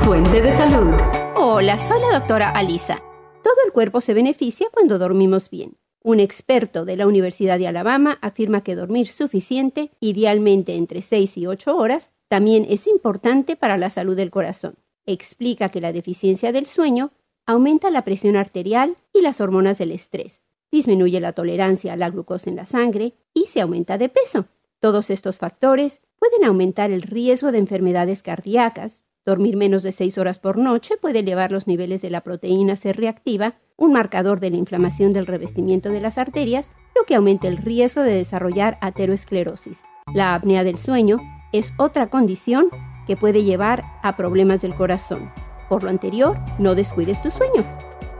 Fuente 0.03 0.41
de 0.41 0.53
salud. 0.53 0.95
Hola, 1.35 1.79
soy 1.79 2.01
la 2.01 2.19
doctora 2.19 2.49
Alisa. 2.51 3.03
Todo 3.43 3.57
el 3.67 3.73
cuerpo 3.73 4.01
se 4.01 4.15
beneficia 4.15 4.69
cuando 4.73 4.99
dormimos 4.99 5.51
bien. 5.51 5.77
Un 6.07 6.21
experto 6.21 6.85
de 6.85 6.97
la 6.97 7.09
Universidad 7.09 7.59
de 7.59 7.67
Alabama 7.67 8.21
afirma 8.23 8.61
que 8.61 8.77
dormir 8.77 9.09
suficiente, 9.09 9.91
idealmente 9.99 10.77
entre 10.77 11.03
6 11.03 11.37
y 11.37 11.49
8 11.49 11.77
horas, 11.77 12.13
también 12.29 12.65
es 12.71 12.87
importante 12.87 13.57
para 13.57 13.77
la 13.77 13.91
salud 13.91 14.15
del 14.15 14.31
corazón. 14.31 14.77
Explica 15.05 15.69
que 15.69 15.81
la 15.81 15.93
deficiencia 15.93 16.53
del 16.53 16.67
sueño 16.67 17.11
aumenta 17.45 17.91
la 17.91 18.05
presión 18.05 18.37
arterial 18.37 18.97
y 19.13 19.21
las 19.21 19.41
hormonas 19.41 19.79
del 19.79 19.91
estrés, 19.91 20.45
disminuye 20.71 21.19
la 21.19 21.33
tolerancia 21.33 21.95
a 21.95 21.97
la 21.97 22.09
glucosa 22.09 22.51
en 22.51 22.55
la 22.55 22.67
sangre 22.67 23.15
y 23.35 23.47
se 23.47 23.61
aumenta 23.61 23.99
de 23.99 24.09
peso. 24.09 24.45
Todos 24.79 25.11
estos 25.11 25.39
factores 25.39 26.03
pueden 26.21 26.45
aumentar 26.45 26.93
el 26.93 27.03
riesgo 27.03 27.51
de 27.51 27.59
enfermedades 27.59 28.23
cardíacas. 28.23 29.07
Dormir 29.25 29.57
menos 29.57 29.83
de 29.83 29.91
6 29.91 30.19
horas 30.19 30.39
por 30.39 30.57
noche 30.57 30.99
puede 30.99 31.19
elevar 31.19 31.51
los 31.51 31.67
niveles 31.67 32.01
de 32.01 32.11
la 32.11 32.21
proteína 32.21 32.77
C 32.77 32.93
reactiva, 32.93 33.57
un 33.77 33.93
marcador 33.93 34.41
de 34.41 34.51
la 34.51 34.57
inflamación 34.57 35.13
del 35.13 35.27
revestimiento 35.27 35.91
de 35.91 36.01
las 36.01 36.19
arterias, 36.19 36.73
lo 36.95 37.05
que 37.05 37.15
aumenta 37.15 37.47
el 37.49 37.59
riesgo 37.59 38.03
de 38.03 38.15
desarrollar 38.15 38.79
ateroesclerosis. 38.81 39.85
La 40.15 40.35
apnea 40.35 40.65
del 40.65 40.79
sueño 40.79 41.19
es 41.53 41.75
otra 41.77 42.09
condición 42.09 42.69
que 43.07 43.17
puede 43.17 43.45
llevar 43.45 43.85
a 44.03 44.17
problemas 44.17 44.63
del 44.63 44.75
corazón. 44.75 45.31
Por 45.69 45.83
lo 45.83 45.91
anterior, 45.91 46.39
no 46.59 46.75
descuides 46.75 47.21
tu 47.23 47.31
sueño. 47.31 47.65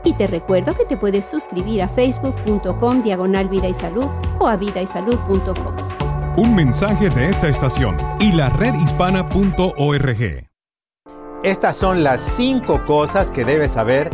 Y 0.03 0.13
te 0.13 0.27
recuerdo 0.27 0.75
que 0.75 0.85
te 0.85 0.95
puedes 0.95 1.25
suscribir 1.25 1.81
a 1.81 1.89
facebook.com 1.89 3.03
diagonal 3.03 3.49
vida 3.49 3.67
y 3.67 3.73
salud 3.73 4.05
o 4.39 4.47
a 4.47 4.55
vidaysalud.com. 4.55 5.75
Un 6.37 6.55
mensaje 6.55 7.09
de 7.09 7.29
esta 7.29 7.49
estación 7.49 7.97
y 8.19 8.31
la 8.31 8.49
redhispana.org. 8.49 10.47
Estas 11.43 11.75
son 11.75 12.03
las 12.03 12.21
cinco 12.21 12.85
cosas 12.85 13.31
que 13.31 13.43
debes 13.43 13.71
saber 13.71 14.11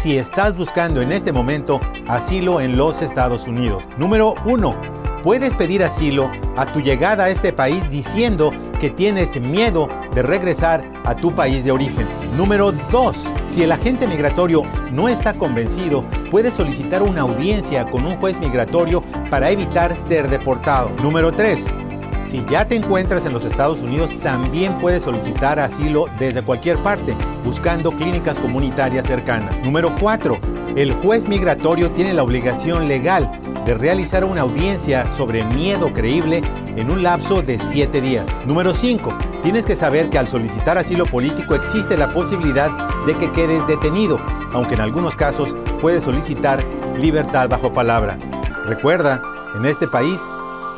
si 0.00 0.18
estás 0.18 0.56
buscando 0.56 1.00
en 1.00 1.12
este 1.12 1.32
momento 1.32 1.80
asilo 2.06 2.60
en 2.60 2.76
los 2.76 3.02
Estados 3.02 3.46
Unidos. 3.46 3.84
Número 3.96 4.34
uno 4.44 4.76
puedes 5.22 5.54
pedir 5.54 5.82
asilo 5.82 6.30
a 6.56 6.66
tu 6.66 6.80
llegada 6.80 7.24
a 7.24 7.30
este 7.30 7.52
país 7.52 7.88
diciendo 7.90 8.52
que 8.78 8.90
tienes 8.90 9.40
miedo 9.40 9.88
de 10.14 10.22
regresar 10.22 10.84
a 11.04 11.16
tu 11.16 11.32
país 11.32 11.64
de 11.64 11.72
origen. 11.72 12.06
Número 12.36 12.72
2. 12.72 13.16
Si 13.48 13.62
el 13.62 13.72
agente 13.72 14.06
migratorio 14.06 14.62
no 14.92 15.08
está 15.08 15.34
convencido, 15.34 16.04
puedes 16.30 16.54
solicitar 16.54 17.02
una 17.02 17.22
audiencia 17.22 17.90
con 17.90 18.06
un 18.06 18.16
juez 18.16 18.38
migratorio 18.38 19.02
para 19.30 19.50
evitar 19.50 19.96
ser 19.96 20.28
deportado. 20.28 20.90
Número 21.02 21.32
3. 21.32 21.85
Si 22.20 22.44
ya 22.48 22.66
te 22.66 22.74
encuentras 22.74 23.24
en 23.26 23.32
los 23.32 23.44
Estados 23.44 23.80
Unidos, 23.80 24.12
también 24.22 24.72
puedes 24.80 25.02
solicitar 25.02 25.60
asilo 25.60 26.06
desde 26.18 26.42
cualquier 26.42 26.76
parte, 26.78 27.14
buscando 27.44 27.92
clínicas 27.92 28.38
comunitarias 28.38 29.06
cercanas. 29.06 29.60
Número 29.62 29.94
4. 30.00 30.38
El 30.76 30.92
juez 30.92 31.28
migratorio 31.28 31.90
tiene 31.92 32.12
la 32.12 32.22
obligación 32.22 32.88
legal 32.88 33.40
de 33.64 33.74
realizar 33.74 34.24
una 34.24 34.42
audiencia 34.42 35.10
sobre 35.12 35.44
miedo 35.44 35.92
creíble 35.92 36.42
en 36.76 36.90
un 36.90 37.02
lapso 37.02 37.42
de 37.42 37.58
7 37.58 38.00
días. 38.00 38.40
Número 38.46 38.72
5. 38.72 39.16
Tienes 39.42 39.64
que 39.64 39.74
saber 39.74 40.10
que 40.10 40.18
al 40.18 40.28
solicitar 40.28 40.78
asilo 40.78 41.06
político 41.06 41.54
existe 41.54 41.96
la 41.96 42.08
posibilidad 42.08 42.70
de 43.06 43.14
que 43.14 43.30
quedes 43.32 43.66
detenido, 43.66 44.20
aunque 44.52 44.74
en 44.74 44.80
algunos 44.80 45.16
casos 45.16 45.56
puedes 45.80 46.02
solicitar 46.02 46.62
libertad 46.98 47.48
bajo 47.48 47.72
palabra. 47.72 48.18
Recuerda, 48.66 49.22
en 49.56 49.64
este 49.64 49.86
país 49.86 50.20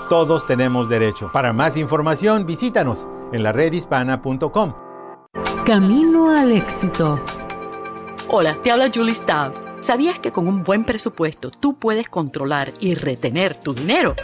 todos 0.09 0.47
tenemos 0.47 0.89
derecho. 0.89 1.31
Para 1.33 1.53
más 1.53 1.77
información, 1.77 2.47
visítanos 2.47 3.09
en 3.33 3.43
la 3.43 3.53
redhispana.com. 3.53 4.75
Camino 5.65 6.31
al 6.31 6.53
éxito. 6.53 7.21
Hola, 8.29 8.55
te 8.63 8.71
habla 8.71 8.91
Julie 8.95 9.15
Stav. 9.15 9.53
¿Sabías 9.81 10.19
que 10.19 10.33
con 10.33 10.49
un 10.49 10.65
buen 10.65 10.85
presupuesto 10.85 11.51
tú 11.51 11.79
puedes 11.79 12.09
controlar 12.09 12.75
y 12.81 12.95
retener 12.95 13.55
tu 13.55 13.75
dinero? 13.75 14.15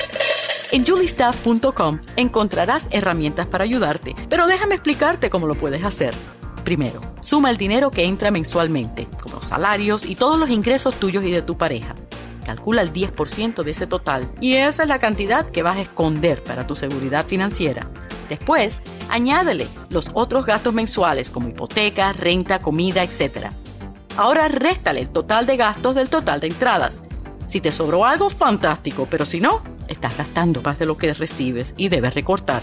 En 0.73 0.85
juliestaff.com 0.85 2.01
encontrarás 2.17 2.89
herramientas 2.91 3.47
para 3.47 3.65
ayudarte, 3.65 4.15
pero 4.29 4.47
déjame 4.47 4.75
explicarte 4.75 5.31
cómo 5.31 5.47
lo 5.47 5.55
puedes 5.55 5.85
hacer. 5.85 6.15
Primero, 6.65 7.01
suma 7.21 7.51
el 7.51 7.59
dinero 7.59 7.91
que 7.91 8.05
entra 8.05 8.31
mensualmente, 8.31 9.07
como 9.23 9.41
salarios 9.43 10.07
y 10.07 10.17
todos 10.17 10.39
los 10.39 10.51
ingresos 10.51 10.95
tuyos 10.97 11.23
y 11.25 11.31
de 11.31 11.43
tu 11.43 11.57
pareja. 11.57 11.95
Calcula 12.45 12.83
el 12.83 12.93
10% 12.93 13.63
de 13.63 13.71
ese 13.71 13.87
total 13.87 14.29
y 14.41 14.55
esa 14.55 14.83
es 14.83 14.89
la 14.89 14.99
cantidad 14.99 15.47
que 15.51 15.63
vas 15.63 15.77
a 15.77 15.83
esconder 15.83 16.43
para 16.43 16.67
tu 16.67 16.75
seguridad 16.75 17.27
financiera. 17.27 17.87
Después, 18.29 18.81
añádele 19.09 19.69
los 19.91 20.11
otros 20.15 20.47
gastos 20.47 20.75
mensuales 20.75 21.31
como 21.31 21.49
hipoteca, 21.49 22.13
renta, 22.13 22.59
comida, 22.59 23.03
etc. 23.03 23.49
Ahora 24.17 24.49
réstale 24.49 25.01
el 25.01 25.09
total 25.09 25.47
de 25.47 25.57
gastos 25.57 25.95
del 25.95 26.09
total 26.09 26.41
de 26.41 26.49
entradas. 26.49 27.03
Si 27.47 27.61
te 27.61 27.73
sobró 27.73 28.05
algo, 28.07 28.31
fantástico, 28.31 29.07
pero 29.11 29.27
si 29.27 29.41
no, 29.41 29.63
estás 29.89 30.17
gastando 30.17 30.63
más 30.63 30.79
de 30.79 30.87
lo 30.87 30.97
que 30.97 31.13
recibes 31.13 31.75
y 31.77 31.89
debes 31.89 32.15
recortar. 32.15 32.63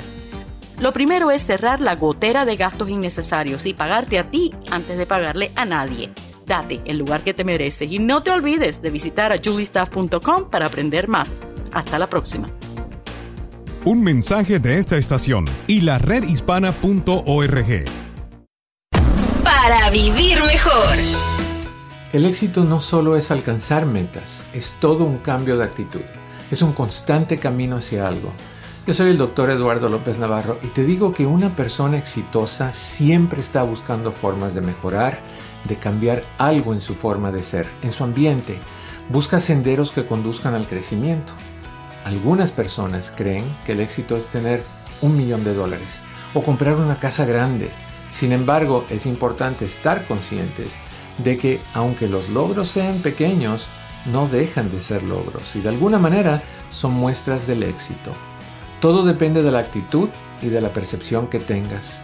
Lo 0.79 0.93
primero 0.93 1.29
es 1.29 1.43
cerrar 1.45 1.79
la 1.79 1.95
gotera 1.95 2.43
de 2.43 2.55
gastos 2.55 2.89
innecesarios 2.89 3.67
y 3.67 3.73
pagarte 3.73 4.17
a 4.17 4.31
ti 4.31 4.51
antes 4.71 4.97
de 4.97 5.05
pagarle 5.05 5.51
a 5.55 5.65
nadie. 5.65 6.09
Date 6.51 6.81
el 6.83 6.97
lugar 6.97 7.23
que 7.23 7.33
te 7.33 7.45
mereces 7.45 7.89
y 7.89 7.97
no 7.97 8.23
te 8.23 8.31
olvides 8.31 8.81
de 8.81 8.89
visitar 8.89 9.31
a 9.31 9.37
juliestaff.com 9.37 10.49
para 10.49 10.65
aprender 10.65 11.07
más. 11.07 11.33
Hasta 11.71 11.97
la 11.97 12.07
próxima. 12.07 12.49
Un 13.85 14.03
mensaje 14.03 14.59
de 14.59 14.77
esta 14.77 14.97
estación 14.97 15.45
y 15.65 15.79
la 15.79 15.97
redhispana.org. 15.97 17.85
Para 19.45 19.89
vivir 19.91 20.43
mejor. 20.43 20.97
El 22.11 22.25
éxito 22.25 22.65
no 22.65 22.81
solo 22.81 23.15
es 23.15 23.31
alcanzar 23.31 23.85
metas, 23.85 24.43
es 24.53 24.73
todo 24.81 25.05
un 25.05 25.19
cambio 25.19 25.57
de 25.57 25.63
actitud. 25.63 26.01
Es 26.51 26.61
un 26.61 26.73
constante 26.73 27.37
camino 27.37 27.77
hacia 27.77 28.09
algo. 28.09 28.29
Yo 28.85 28.93
soy 28.93 29.11
el 29.11 29.17
doctor 29.17 29.51
Eduardo 29.51 29.87
López 29.87 30.19
Navarro 30.19 30.59
y 30.63 30.67
te 30.67 30.83
digo 30.83 31.13
que 31.13 31.25
una 31.25 31.55
persona 31.55 31.97
exitosa 31.97 32.73
siempre 32.73 33.39
está 33.39 33.63
buscando 33.63 34.11
formas 34.11 34.53
de 34.53 34.59
mejorar, 34.59 35.19
de 35.65 35.77
cambiar 35.77 36.23
algo 36.37 36.73
en 36.73 36.81
su 36.81 36.95
forma 36.95 37.31
de 37.31 37.43
ser, 37.43 37.67
en 37.83 37.91
su 37.91 38.03
ambiente. 38.03 38.57
Busca 39.09 39.39
senderos 39.39 39.91
que 39.91 40.05
conduzcan 40.05 40.53
al 40.53 40.67
crecimiento. 40.67 41.33
Algunas 42.05 42.51
personas 42.51 43.11
creen 43.15 43.45
que 43.65 43.73
el 43.73 43.79
éxito 43.79 44.17
es 44.17 44.27
tener 44.27 44.63
un 45.01 45.17
millón 45.17 45.43
de 45.43 45.53
dólares 45.53 45.89
o 46.33 46.41
comprar 46.41 46.75
una 46.75 46.99
casa 46.99 47.25
grande. 47.25 47.69
Sin 48.11 48.31
embargo, 48.31 48.85
es 48.89 49.05
importante 49.05 49.65
estar 49.65 50.05
conscientes 50.05 50.71
de 51.17 51.37
que 51.37 51.59
aunque 51.73 52.07
los 52.07 52.29
logros 52.29 52.69
sean 52.69 52.97
pequeños, 52.97 53.67
no 54.11 54.27
dejan 54.27 54.71
de 54.71 54.79
ser 54.79 55.03
logros 55.03 55.55
y 55.55 55.61
de 55.61 55.69
alguna 55.69 55.99
manera 55.99 56.41
son 56.71 56.93
muestras 56.93 57.45
del 57.47 57.63
éxito. 57.63 58.11
Todo 58.79 59.03
depende 59.03 59.43
de 59.43 59.51
la 59.51 59.59
actitud 59.59 60.09
y 60.41 60.47
de 60.47 60.61
la 60.61 60.69
percepción 60.69 61.27
que 61.27 61.39
tengas. 61.39 61.99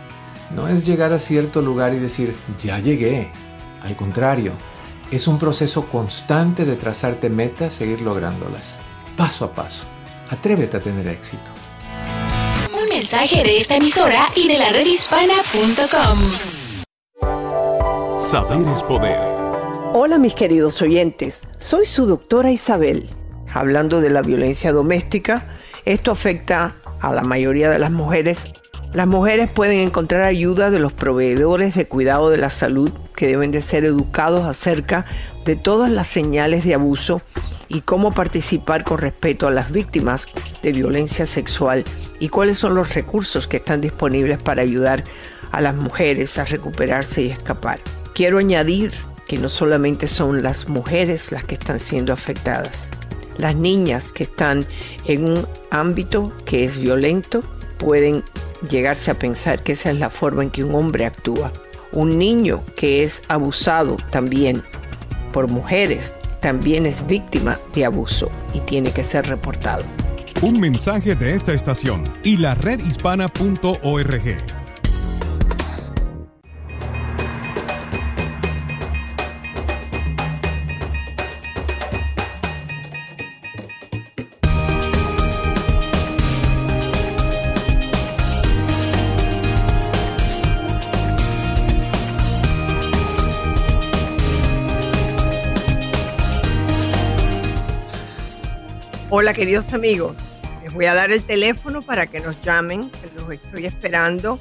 No 0.55 0.67
es 0.67 0.85
llegar 0.85 1.11
a 1.11 1.19
cierto 1.19 1.61
lugar 1.61 1.93
y 1.93 1.99
decir, 1.99 2.35
ya 2.63 2.79
llegué. 2.79 3.31
Al 3.87 3.95
contrario, 3.95 4.51
es 5.11 5.29
un 5.29 5.39
proceso 5.39 5.85
constante 5.85 6.65
de 6.65 6.75
trazarte 6.75 7.29
metas, 7.29 7.73
seguir 7.73 8.01
lográndolas, 8.01 8.79
paso 9.15 9.45
a 9.45 9.53
paso. 9.53 9.85
Atrévete 10.29 10.75
a 10.75 10.81
tener 10.81 11.07
éxito. 11.07 11.49
Un 12.73 12.89
mensaje 12.89 13.43
de 13.43 13.57
esta 13.57 13.77
emisora 13.77 14.27
y 14.35 14.49
de 14.49 14.57
la 14.57 14.71
redhispana.com. 14.71 16.19
Saber 18.19 18.67
es 18.67 18.83
poder. 18.83 19.21
Hola 19.93 20.17
mis 20.17 20.35
queridos 20.35 20.81
oyentes, 20.81 21.47
soy 21.57 21.85
su 21.85 22.07
doctora 22.07 22.51
Isabel. 22.51 23.09
Hablando 23.53 24.01
de 24.01 24.09
la 24.09 24.21
violencia 24.21 24.73
doméstica, 24.73 25.45
esto 25.85 26.11
afecta 26.11 26.75
a 26.99 27.13
la 27.13 27.21
mayoría 27.21 27.69
de 27.69 27.79
las 27.79 27.91
mujeres. 27.91 28.49
Las 28.93 29.05
mujeres 29.05 29.51
pueden 29.51 29.79
encontrar 29.79 30.23
ayuda 30.23 30.71
de 30.71 30.79
los 30.79 30.93
proveedores 30.93 31.75
de 31.75 31.87
cuidado 31.87 32.29
de 32.29 32.37
la 32.37 32.49
salud 32.49 32.89
que 33.15 33.27
deben 33.27 33.51
de 33.51 33.61
ser 33.61 33.83
educados 33.83 34.45
acerca 34.45 35.05
de 35.45 35.55
todas 35.55 35.91
las 35.91 36.07
señales 36.07 36.63
de 36.63 36.73
abuso 36.73 37.21
y 37.67 37.81
cómo 37.81 38.13
participar 38.13 38.85
con 38.85 38.97
respeto 38.97 39.45
a 39.45 39.51
las 39.51 39.71
víctimas 39.71 40.27
de 40.63 40.71
violencia 40.71 41.25
sexual 41.25 41.83
y 42.19 42.29
cuáles 42.29 42.57
son 42.57 42.75
los 42.75 42.93
recursos 42.93 43.45
que 43.45 43.57
están 43.57 43.81
disponibles 43.81 44.41
para 44.41 44.61
ayudar 44.61 45.03
a 45.51 45.59
las 45.59 45.75
mujeres 45.75 46.37
a 46.37 46.45
recuperarse 46.45 47.23
y 47.23 47.29
escapar. 47.29 47.79
Quiero 48.15 48.37
añadir 48.37 48.93
que 49.27 49.37
no 49.37 49.49
solamente 49.49 50.07
son 50.07 50.43
las 50.43 50.69
mujeres 50.69 51.33
las 51.33 51.43
que 51.43 51.55
están 51.55 51.79
siendo 51.79 52.13
afectadas. 52.13 52.89
Las 53.37 53.55
niñas 53.55 54.13
que 54.13 54.23
están 54.23 54.65
en 55.05 55.25
un 55.25 55.45
ámbito 55.71 56.31
que 56.45 56.63
es 56.63 56.79
violento 56.79 57.43
pueden 57.77 58.23
llegarse 58.69 59.11
a 59.11 59.19
pensar 59.19 59.63
que 59.63 59.73
esa 59.73 59.91
es 59.91 59.97
la 59.97 60.09
forma 60.09 60.43
en 60.43 60.49
que 60.49 60.63
un 60.63 60.75
hombre 60.75 61.05
actúa. 61.05 61.51
Un 61.91 62.17
niño 62.17 62.63
que 62.75 63.03
es 63.03 63.21
abusado 63.27 63.97
también 64.11 64.63
por 65.31 65.47
mujeres 65.47 66.13
también 66.41 66.85
es 66.85 67.05
víctima 67.05 67.59
de 67.73 67.85
abuso 67.85 68.29
y 68.53 68.59
tiene 68.61 68.91
que 68.91 69.03
ser 69.03 69.27
reportado. 69.27 69.83
Un 70.41 70.59
mensaje 70.59 71.15
de 71.15 71.33
esta 71.33 71.53
estación 71.53 72.03
y 72.23 72.37
la 72.37 72.55
redhispana.org. 72.55 74.66
Hola 99.27 99.35
queridos 99.35 99.73
amigos, 99.73 100.15
les 100.63 100.73
voy 100.73 100.85
a 100.85 100.93
dar 100.93 101.11
el 101.11 101.21
teléfono 101.21 101.81
para 101.81 102.07
que 102.07 102.21
nos 102.21 102.41
llamen, 102.43 102.89
los 103.17 103.29
estoy 103.29 103.65
esperando. 103.65 104.39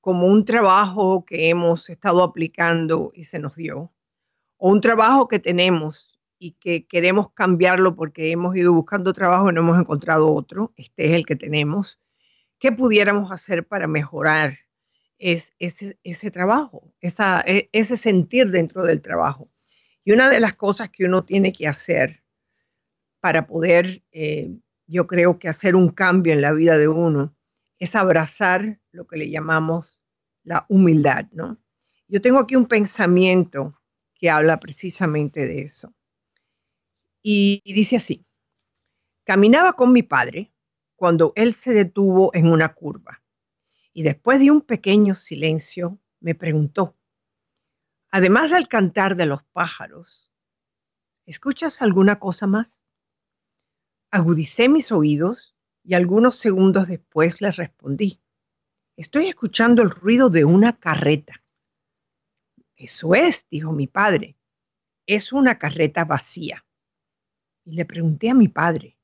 como 0.00 0.26
un 0.26 0.44
trabajo 0.44 1.24
que 1.24 1.48
hemos 1.48 1.88
estado 1.90 2.22
aplicando 2.22 3.12
y 3.14 3.24
se 3.24 3.38
nos 3.38 3.56
dio, 3.56 3.92
o 4.56 4.70
un 4.70 4.80
trabajo 4.80 5.28
que 5.28 5.38
tenemos 5.38 6.18
y 6.38 6.52
que 6.52 6.86
queremos 6.86 7.32
cambiarlo 7.32 7.94
porque 7.94 8.32
hemos 8.32 8.56
ido 8.56 8.72
buscando 8.72 9.12
trabajo 9.12 9.50
y 9.50 9.52
no 9.52 9.60
hemos 9.60 9.78
encontrado 9.78 10.34
otro, 10.34 10.72
este 10.76 11.06
es 11.06 11.12
el 11.12 11.26
que 11.26 11.36
tenemos, 11.36 12.00
¿qué 12.58 12.72
pudiéramos 12.72 13.30
hacer 13.30 13.66
para 13.66 13.86
mejorar 13.86 14.58
es, 15.22 15.52
ese, 15.60 15.98
ese 16.02 16.30
trabajo, 16.32 16.92
e, 17.00 17.68
ese 17.72 17.96
sentir 17.96 18.50
dentro 18.50 18.84
del 18.84 19.00
trabajo? 19.00 19.48
Y 20.04 20.12
una 20.12 20.28
de 20.28 20.40
las 20.40 20.54
cosas 20.54 20.90
que 20.90 21.04
uno 21.04 21.24
tiene 21.24 21.52
que 21.52 21.68
hacer 21.68 22.24
para 23.20 23.46
poder, 23.46 24.02
eh, 24.10 24.50
yo 24.88 25.06
creo 25.06 25.38
que 25.38 25.48
hacer 25.48 25.76
un 25.76 25.90
cambio 25.90 26.32
en 26.32 26.42
la 26.42 26.52
vida 26.52 26.76
de 26.76 26.88
uno, 26.88 27.36
es 27.78 27.94
abrazar 27.94 28.80
lo 28.90 29.06
que 29.06 29.16
le 29.16 29.30
llamamos 29.30 30.00
la 30.42 30.66
humildad, 30.68 31.26
¿no? 31.30 31.58
Yo 32.08 32.20
tengo 32.20 32.40
aquí 32.40 32.56
un 32.56 32.66
pensamiento 32.66 33.80
que 34.14 34.28
habla 34.28 34.58
precisamente 34.58 35.46
de 35.46 35.62
eso. 35.62 35.94
Y, 37.22 37.62
dice 37.64 37.96
así, 37.96 38.26
caminaba 39.24 39.74
con 39.74 39.92
mi 39.92 40.02
padre 40.02 40.52
cuando 40.96 41.32
él 41.36 41.54
se 41.54 41.72
detuvo 41.72 42.34
en 42.34 42.48
una 42.48 42.74
curva 42.74 43.21
y 43.92 44.02
después 44.02 44.38
de 44.38 44.50
un 44.50 44.62
pequeño 44.62 45.14
silencio 45.14 45.98
me 46.20 46.34
preguntó, 46.34 46.96
además 48.10 48.50
del 48.50 48.68
cantar 48.68 49.16
de 49.16 49.26
los 49.26 49.42
pájaros, 49.44 50.32
¿escuchas 51.26 51.82
alguna 51.82 52.18
cosa 52.18 52.46
más? 52.46 52.82
Agudicé 54.10 54.68
mis 54.68 54.92
oídos 54.92 55.56
y 55.84 55.94
algunos 55.94 56.36
segundos 56.36 56.86
después 56.86 57.40
le 57.40 57.50
respondí, 57.50 58.22
estoy 58.96 59.26
escuchando 59.26 59.82
el 59.82 59.90
ruido 59.90 60.30
de 60.30 60.44
una 60.44 60.78
carreta. 60.78 61.42
Eso 62.76 63.14
es, 63.14 63.46
dijo 63.50 63.72
mi 63.72 63.86
padre, 63.86 64.36
es 65.06 65.32
una 65.32 65.58
carreta 65.58 66.04
vacía. 66.04 66.64
Y 67.64 67.72
le 67.72 67.84
pregunté 67.84 68.30
a 68.30 68.34
mi 68.34 68.48
padre, 68.48 68.98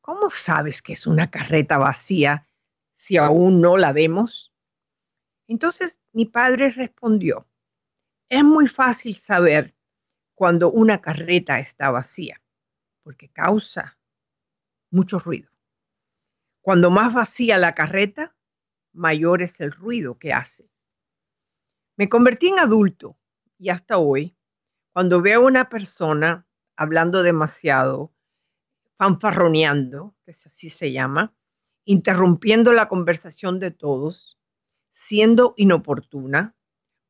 ¿cómo 0.00 0.30
sabes 0.30 0.80
que 0.82 0.92
es 0.92 1.06
una 1.06 1.30
carreta 1.30 1.78
vacía 1.78 2.46
si 3.00 3.16
aún 3.16 3.62
no 3.62 3.78
la 3.78 3.92
vemos? 3.92 4.52
Entonces 5.48 6.02
mi 6.12 6.26
padre 6.26 6.70
respondió, 6.70 7.48
es 8.28 8.44
muy 8.44 8.68
fácil 8.68 9.16
saber 9.16 9.74
cuando 10.34 10.70
una 10.70 11.00
carreta 11.00 11.60
está 11.60 11.90
vacía, 11.90 12.42
porque 13.02 13.30
causa 13.30 13.98
mucho 14.90 15.18
ruido. 15.18 15.50
Cuando 16.60 16.90
más 16.90 17.14
vacía 17.14 17.56
la 17.56 17.74
carreta, 17.74 18.36
mayor 18.92 19.40
es 19.40 19.62
el 19.62 19.72
ruido 19.72 20.18
que 20.18 20.34
hace. 20.34 20.70
Me 21.96 22.10
convertí 22.10 22.48
en 22.48 22.58
adulto 22.58 23.18
y 23.56 23.70
hasta 23.70 23.96
hoy, 23.96 24.36
cuando 24.92 25.22
veo 25.22 25.40
a 25.40 25.46
una 25.46 25.70
persona 25.70 26.46
hablando 26.76 27.22
demasiado, 27.22 28.12
fanfarroneando, 28.98 30.14
que 30.26 30.32
así 30.32 30.68
se 30.68 30.92
llama, 30.92 31.34
interrumpiendo 31.90 32.72
la 32.72 32.86
conversación 32.86 33.58
de 33.58 33.72
todos, 33.72 34.38
siendo 34.92 35.54
inoportuna, 35.56 36.54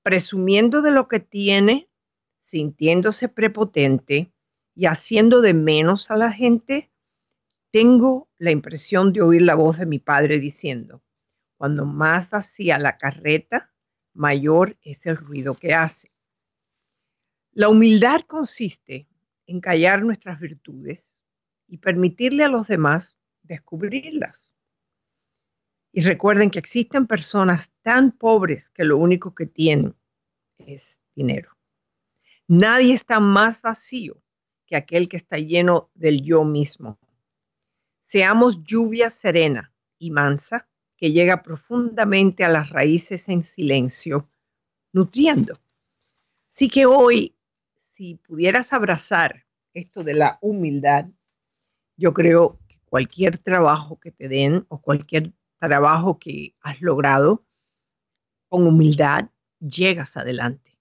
presumiendo 0.03 0.81
de 0.81 0.91
lo 0.91 1.07
que 1.07 1.21
tiene, 1.21 1.91
sintiéndose 2.39 3.29
prepotente 3.29 4.33
y 4.75 4.87
haciendo 4.87 5.43
de 5.43 5.53
menos 5.53 6.11
a 6.11 6.17
la 6.17 6.33
gente, 6.33 6.91
tengo 7.71 8.31
la 8.39 8.53
impresión 8.53 9.13
de 9.13 9.21
oír 9.21 9.43
la 9.43 9.55
voz 9.55 9.77
de 9.77 9.85
mi 9.85 9.99
padre 9.99 10.41
diciendo, 10.41 11.03
cuando 11.59 11.85
más 11.85 12.31
vacía 12.31 12.79
la 12.79 12.97
carreta, 12.97 13.75
mayor 14.15 14.79
es 14.81 15.05
el 15.05 15.19
ruido 15.19 15.57
que 15.57 15.75
hace. 15.75 16.11
La 17.53 17.69
humildad 17.69 18.23
consiste 18.23 19.07
en 19.47 19.61
callar 19.61 20.01
nuestras 20.01 20.41
virtudes 20.41 21.23
y 21.69 21.77
permitirle 21.77 22.45
a 22.45 22.49
los 22.49 22.67
demás 22.67 23.21
descubrirlas. 23.43 24.50
Y 25.93 26.03
recuerden 26.03 26.51
que 26.51 26.59
existen 26.59 27.07
personas 27.07 27.73
tan 27.83 28.13
pobres 28.13 28.71
que 28.71 28.85
lo 28.85 28.97
único 28.97 29.35
que 29.35 29.47
tienen 29.47 29.97
es 30.59 31.03
dinero. 31.15 31.51
Nadie 32.47 32.95
está 32.95 33.21
más 33.21 33.63
vacío 33.63 34.23
que 34.67 34.77
aquel 34.77 35.09
que 35.09 35.17
está 35.17 35.39
lleno 35.39 35.91
del 35.95 36.23
yo 36.23 36.45
mismo. 36.45 36.99
Seamos 38.03 38.63
lluvia 38.65 39.11
serena 39.11 39.73
y 39.99 40.11
mansa 40.11 40.69
que 40.97 41.13
llega 41.13 41.43
profundamente 41.43 42.45
a 42.45 42.49
las 42.49 42.71
raíces 42.71 43.29
en 43.29 43.43
silencio, 43.43 44.29
nutriendo. 44.93 45.59
Así 46.53 46.69
que 46.69 46.87
hoy, 46.87 47.37
si 47.79 48.17
pudieras 48.17 48.73
abrazar 48.73 49.47
esto 49.73 50.05
de 50.05 50.15
la 50.15 50.39
humildad, 50.41 51.07
yo 51.97 52.13
creo 52.13 52.59
que 52.69 52.79
cualquier 52.85 53.39
trabajo 53.39 53.99
que 53.99 54.11
te 54.11 54.29
den 54.29 54.67
o 54.69 54.81
cualquier 54.81 55.33
trabajo 55.61 56.19
que 56.19 56.57
has 56.61 56.81
logrado, 56.81 57.45
con 58.49 58.67
humildad 58.67 59.29
llegas 59.61 60.17
adelante. 60.17 60.77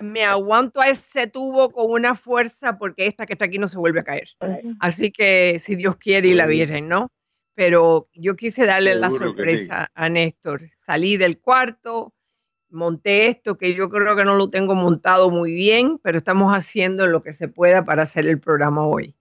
me 0.01 0.25
aguanto 0.25 0.81
a 0.81 0.89
ese 0.89 1.27
tubo 1.27 1.71
con 1.71 1.91
una 1.91 2.15
fuerza 2.15 2.79
porque 2.79 3.07
esta 3.07 3.27
que 3.27 3.35
está 3.35 3.47
aquí 3.47 3.59
no 3.59 3.69
se 3.69 3.79
vuelve 3.79 4.01
a 4.01 4.05
caer. 4.05 4.29
Así 4.81 5.11
que 5.11 5.61
si 5.61 5.77
Dios 5.77 5.97
quiere 5.97 6.29
y 6.29 6.35
la 6.35 6.47
Virgen, 6.47 6.89
¿no? 6.89 7.11
Pero 7.55 8.09
yo 8.15 8.37
quise 8.37 8.67
darle 8.67 8.95
la 8.95 9.11
sorpresa 9.11 9.91
a 9.95 10.09
Néstor. 10.09 10.71
Salí 10.79 11.17
del 11.17 11.41
cuarto, 11.41 12.15
monté 12.71 13.27
esto 13.27 13.59
que 13.59 13.75
yo 13.75 13.89
creo 13.89 14.15
que 14.15 14.25
no 14.25 14.37
lo 14.37 14.49
tengo 14.49 14.77
montado 14.77 15.31
muy 15.31 15.53
bien, 15.53 15.99
pero 15.99 16.19
estamos 16.19 16.53
haciendo 16.55 17.09
lo 17.09 17.23
que 17.23 17.33
se 17.33 17.49
pueda 17.49 17.85
para 17.85 18.03
hacer 18.03 18.27
el 18.27 18.39
programa 18.39 18.87
hoy. 18.87 19.17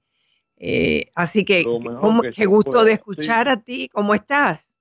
Eh, 0.58 1.12
así 1.16 1.46
que, 1.46 1.66
qué 2.36 2.46
gusto 2.46 2.84
de 2.84 2.94
escuchar 2.94 3.50
a 3.50 3.62
ti. 3.62 3.90
¿Cómo 3.92 4.14
estás? 4.14 4.77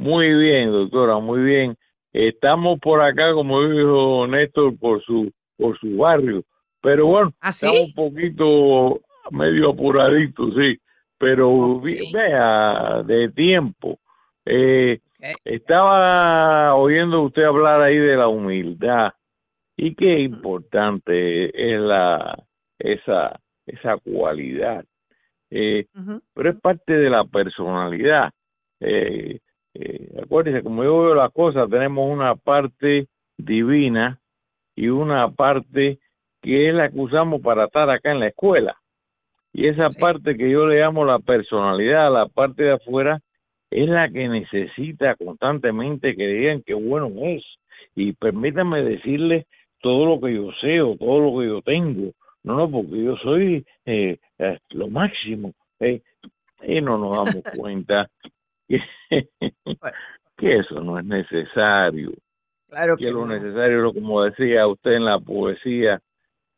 Muy 0.00 0.34
bien, 0.34 0.72
doctora, 0.72 1.18
muy 1.18 1.42
bien. 1.42 1.76
Estamos 2.10 2.80
por 2.80 3.02
acá, 3.02 3.34
como 3.34 3.62
dijo 3.68 4.26
Néstor, 4.26 4.78
por 4.78 5.04
su, 5.04 5.30
por 5.58 5.78
su 5.78 5.98
barrio. 5.98 6.42
Pero 6.80 7.04
bueno, 7.04 7.34
¿Ah, 7.38 7.50
estamos 7.50 7.80
un 7.80 7.92
poquito 7.92 9.02
medio 9.30 9.68
apuraditos, 9.68 10.54
sí. 10.56 10.80
Pero 11.18 11.78
vea, 11.80 13.02
de 13.02 13.28
tiempo. 13.28 13.98
Eh, 14.46 15.00
estaba 15.44 16.74
oyendo 16.76 17.20
usted 17.20 17.42
hablar 17.42 17.82
ahí 17.82 17.98
de 17.98 18.16
la 18.16 18.28
humildad 18.28 19.12
y 19.76 19.94
qué 19.94 20.20
importante 20.20 21.74
es 21.74 21.78
la 21.78 22.42
esa 22.78 23.38
esa 23.66 23.98
cualidad. 23.98 24.82
Eh, 25.50 25.88
pero 26.32 26.48
es 26.48 26.56
parte 26.58 26.94
de 26.94 27.10
la 27.10 27.24
personalidad. 27.24 28.30
Eh, 28.80 29.40
eh, 29.74 30.08
acuérdense, 30.22 30.62
como 30.62 30.84
yo 30.84 31.02
veo 31.02 31.14
las 31.14 31.32
cosas, 31.32 31.68
tenemos 31.70 32.10
una 32.10 32.34
parte 32.36 33.08
divina 33.36 34.20
y 34.74 34.88
una 34.88 35.30
parte 35.30 35.98
que 36.42 36.68
es 36.68 36.74
la 36.74 36.90
que 36.90 36.98
usamos 36.98 37.40
para 37.40 37.66
estar 37.66 37.88
acá 37.90 38.12
en 38.12 38.20
la 38.20 38.28
escuela. 38.28 38.76
Y 39.52 39.66
esa 39.66 39.90
parte 39.90 40.36
que 40.36 40.50
yo 40.50 40.66
le 40.66 40.80
llamo 40.80 41.04
la 41.04 41.18
personalidad, 41.18 42.12
la 42.12 42.26
parte 42.26 42.64
de 42.64 42.72
afuera, 42.72 43.20
es 43.70 43.88
la 43.88 44.08
que 44.08 44.28
necesita 44.28 45.16
constantemente 45.16 46.16
que 46.16 46.26
digan 46.26 46.62
que 46.62 46.74
bueno 46.74 47.10
es. 47.22 47.44
Y 47.94 48.12
permítanme 48.12 48.82
decirle 48.82 49.46
todo 49.80 50.06
lo 50.06 50.20
que 50.20 50.34
yo 50.34 50.50
sé 50.60 50.80
o 50.80 50.96
todo 50.96 51.20
lo 51.20 51.40
que 51.40 51.46
yo 51.46 51.62
tengo. 51.62 52.12
No, 52.42 52.56
no, 52.56 52.70
porque 52.70 53.02
yo 53.02 53.16
soy 53.16 53.64
eh, 53.84 54.18
eh, 54.38 54.58
lo 54.70 54.88
máximo. 54.88 55.52
Eh, 55.80 56.00
y 56.62 56.80
no 56.80 56.98
nos 56.98 57.16
damos 57.16 57.42
cuenta 57.56 58.08
que, 60.36 60.56
eso 60.56 60.80
no 60.80 60.98
es 60.98 61.04
necesario. 61.04 62.12
Claro 62.68 62.96
que, 62.96 63.10
lo 63.10 63.26
necesario, 63.26 63.92
como 63.92 64.22
decía 64.22 64.66
usted 64.66 64.92
en 64.92 65.04
la 65.04 65.18
poesía, 65.18 66.00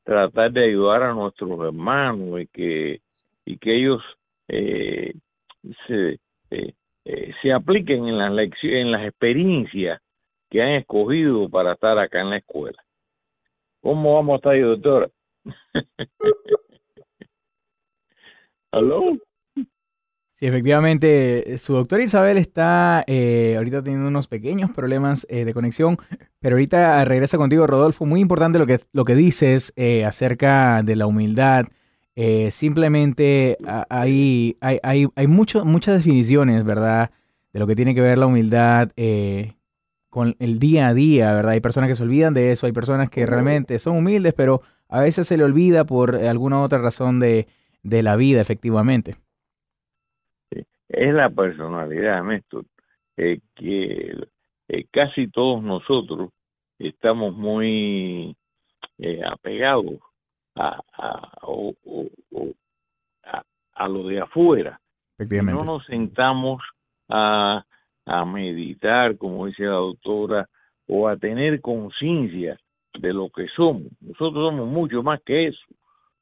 tratar 0.05 0.53
de 0.53 0.65
ayudar 0.65 1.03
a 1.03 1.15
nuestros 1.15 1.59
hermanos 1.61 2.41
y 2.41 2.47
que, 2.49 3.01
y 3.47 3.57
que 3.57 3.77
ellos 3.77 4.03
eh, 4.49 5.15
se, 5.87 6.19
eh, 6.51 6.75
eh, 7.05 7.33
se 7.41 7.53
apliquen 7.53 8.07
en 8.09 8.19
las 8.19 8.33
lecciones, 8.33 8.83
en 8.83 8.93
las 8.93 9.07
experiencias 9.07 10.01
que 10.51 10.63
han 10.63 10.73
escogido 10.73 11.49
para 11.49 11.73
estar 11.73 11.99
acá 11.99 12.21
en 12.21 12.31
la 12.31 12.37
escuela. 12.37 12.85
¿Cómo 13.81 14.15
vamos 14.15 14.35
a 14.35 14.37
estar 14.37 14.53
ahí, 14.53 14.61
doctora? 14.61 15.09
¿Aló? 18.71 19.17
Sí, 20.35 20.47
efectivamente, 20.47 21.57
su 21.59 21.75
doctora 21.75 22.03
Isabel 22.03 22.37
está 22.37 23.05
eh, 23.07 23.55
ahorita 23.57 23.83
teniendo 23.83 24.09
unos 24.09 24.27
pequeños 24.27 24.73
problemas 24.73 25.27
eh, 25.31 25.45
de 25.45 25.55
conexión, 25.55 25.99
pero 26.41 26.57
ahorita 26.57 27.05
regresa 27.05 27.39
contigo, 27.39 27.67
Rodolfo. 27.67 28.07
Muy 28.07 28.21
importante 28.21 28.59
lo 28.59 28.67
que, 28.67 28.81
lo 28.93 29.05
que 29.05 29.15
dices 29.15 29.73
acerca 30.05 30.83
de 30.83 30.97
la 30.97 31.07
humildad, 31.07 31.67
eh, 32.15 32.51
simplemente 32.51 33.57
hay, 33.89 34.57
hay, 34.61 34.79
hay, 34.83 35.09
hay 35.15 35.27
muchas 35.27 35.97
definiciones, 35.97 36.65
¿verdad? 36.65 37.11
De 37.53 37.61
lo 37.61 37.67
que 37.67 37.77
tiene 37.77 37.95
que 37.95 38.03
ver 38.03 38.19
la 38.19 38.27
humildad 38.27 38.91
eh, 38.97 39.55
con 40.11 40.37
el 40.39 40.59
día 40.59 40.89
a 40.89 40.95
día, 40.95 41.33
¿verdad? 41.33 41.53
Hay 41.53 41.61
personas 41.61 41.89
que 41.89 41.97
se 41.97 42.03
olvidan 42.03 42.35
de 42.35 42.53
eso, 42.53 42.67
hay 42.67 42.73
personas 42.73 43.09
que 43.09 43.25
realmente 43.25 43.79
son 43.79 43.97
humildes, 43.97 44.35
pero 44.35 44.61
a 44.89 45.01
veces 45.01 45.27
se 45.27 45.39
le 45.39 45.45
olvida 45.45 45.85
por 45.85 46.17
alguna 46.17 46.61
otra 46.61 46.79
razón 46.79 47.19
de, 47.19 47.47
de 47.83 48.03
la 48.03 48.17
vida, 48.17 48.43
efectivamente. 48.43 49.17
Es 50.93 51.15
la 51.15 51.31
personalidad, 51.31 52.23
Néstor, 52.23 52.67
eh, 53.17 53.41
que 53.55 54.15
casi 54.91 55.29
todos 55.29 55.63
nosotros 55.63 56.31
estamos 56.79 57.35
muy 57.35 58.37
apegados 59.27 59.97
a, 60.55 60.81
a, 63.75 63.89
lo 63.89 64.07
de 64.07 64.21
afuera. 64.21 64.79
No 65.19 65.65
nos 65.65 65.87
sentamos 65.87 66.63
a, 67.09 67.65
a 68.05 68.25
meditar, 68.27 69.17
como 69.17 69.47
dice 69.47 69.65
la 69.65 69.73
doctora, 69.73 70.49
o 70.87 71.09
a 71.09 71.17
tener 71.17 71.61
conciencia 71.63 72.59
de 72.99 73.13
lo 73.15 73.31
que 73.31 73.49
somos. 73.49 73.91
Nosotros 74.01 74.51
somos 74.51 74.69
mucho 74.69 75.03
más 75.03 75.21
que 75.23 75.49
eso, 75.49 75.65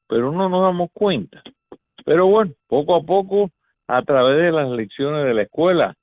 pero 0.07 0.31
no 0.31 0.47
nos 0.47 0.63
damos 0.63 0.89
cuenta. 0.93 1.43
Pero 2.05 2.27
bueno, 2.27 2.53
poco 2.67 2.95
a 2.95 3.03
poco, 3.03 3.51
a 3.91 4.01
través 4.03 4.37
de 4.37 4.51
las 4.51 4.69
lecciones 4.69 5.25
de 5.25 5.33
la 5.33 5.41
escuela, 5.43 5.95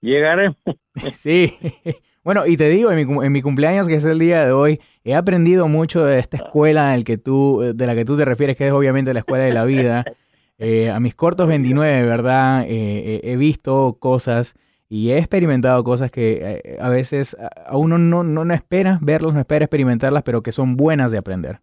llegaremos. 0.00 0.56
Sí, 1.14 1.54
bueno, 2.22 2.46
y 2.46 2.56
te 2.56 2.68
digo, 2.68 2.92
en 2.92 3.06
mi, 3.06 3.24
en 3.24 3.32
mi, 3.32 3.40
cumpleaños, 3.40 3.88
que 3.88 3.94
es 3.94 4.04
el 4.04 4.18
día 4.18 4.44
de 4.44 4.52
hoy, 4.52 4.78
he 5.04 5.14
aprendido 5.14 5.68
mucho 5.68 6.04
de 6.04 6.18
esta 6.18 6.36
escuela 6.36 6.96
que 7.04 7.16
tú, 7.16 7.72
de 7.74 7.86
la 7.86 7.94
que 7.94 8.04
tú 8.04 8.16
te 8.16 8.26
refieres, 8.26 8.56
que 8.56 8.66
es 8.66 8.72
obviamente 8.72 9.14
la 9.14 9.20
escuela 9.20 9.44
de 9.44 9.52
la 9.52 9.64
vida. 9.64 10.04
Eh, 10.58 10.90
a 10.90 11.00
mis 11.00 11.16
cortos 11.16 11.48
29, 11.48 12.06
¿verdad? 12.06 12.64
Eh, 12.68 13.20
he 13.24 13.36
visto 13.36 13.96
cosas 13.98 14.54
y 14.88 15.10
he 15.10 15.18
experimentado 15.18 15.82
cosas 15.82 16.12
que 16.12 16.60
eh, 16.62 16.78
a 16.80 16.88
veces 16.88 17.36
a 17.40 17.76
uno 17.76 17.98
no, 17.98 18.22
no, 18.22 18.44
no, 18.44 18.54
espera 18.54 19.00
verlas, 19.02 19.34
no 19.34 19.40
espera 19.40 19.64
experimentarlas, 19.64 20.22
pero 20.22 20.40
que 20.40 20.52
son 20.52 20.76
buenas 20.76 21.10
de 21.10 21.18
aprender. 21.18 21.58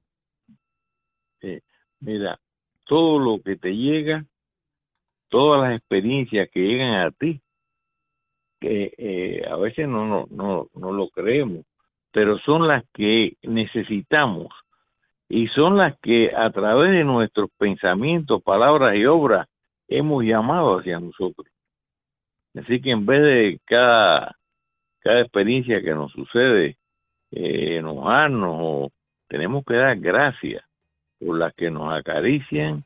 mira, 2.02 2.42
todo 2.88 3.20
lo 3.20 3.42
que 3.42 3.56
te 3.56 3.70
llega, 3.70 4.26
todas 5.30 5.62
las 5.62 5.78
experiencias 5.78 6.50
que 6.52 6.60
llegan 6.60 6.96
a 6.96 7.12
ti, 7.12 7.42
que 8.60 8.94
eh, 8.98 9.48
a 9.50 9.56
veces 9.56 9.88
no, 9.88 10.06
no, 10.06 10.28
no, 10.30 10.68
no 10.76 10.92
lo 10.92 11.10
creemos, 11.10 11.66
pero 12.12 12.38
son 12.40 12.68
las 12.68 12.84
que 12.94 13.38
necesitamos 13.44 14.48
y 15.30 15.48
son 15.48 15.78
las 15.78 15.98
que 16.00 16.32
a 16.36 16.50
través 16.50 16.92
de 16.92 17.04
nuestros 17.04 17.50
pensamientos, 17.58 18.42
palabras 18.42 18.96
y 18.96 19.06
obras 19.06 19.48
hemos 19.88 20.24
llamado 20.24 20.80
hacia 20.80 21.00
nosotros. 21.00 21.48
Así 22.56 22.82
que 22.82 22.92
en 22.92 23.06
vez 23.06 23.22
de 23.22 23.60
cada, 23.66 24.36
cada 25.00 25.22
experiencia 25.22 25.82
que 25.82 25.94
nos 25.94 26.12
sucede, 26.12 26.78
eh, 27.32 27.78
enojarnos, 27.78 28.92
tenemos 29.28 29.64
que 29.64 29.76
dar 29.76 29.98
gracias 30.00 30.64
por 31.20 31.38
las 31.38 31.54
que 31.54 31.70
nos 31.70 31.94
acarician 31.94 32.84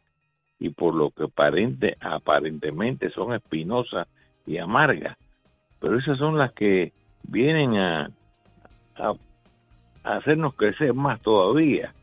y 0.64 0.70
por 0.70 0.96
lo 0.96 1.12
que 1.12 1.24
aparente, 1.24 1.98
aparentemente 2.00 3.10
son 3.10 3.34
espinosas 3.34 4.08
y 4.46 4.58
amargas 4.58 5.18
pero 5.84 6.00
esas 6.00 6.18
son 6.18 6.38
las 6.38 6.54
que 6.54 6.94
vienen 7.24 7.76
a, 7.76 8.10
a, 8.96 9.14
hacernos 10.06 10.56
crecer 10.56 10.94
más 10.94 11.20
todavía. 11.22 11.94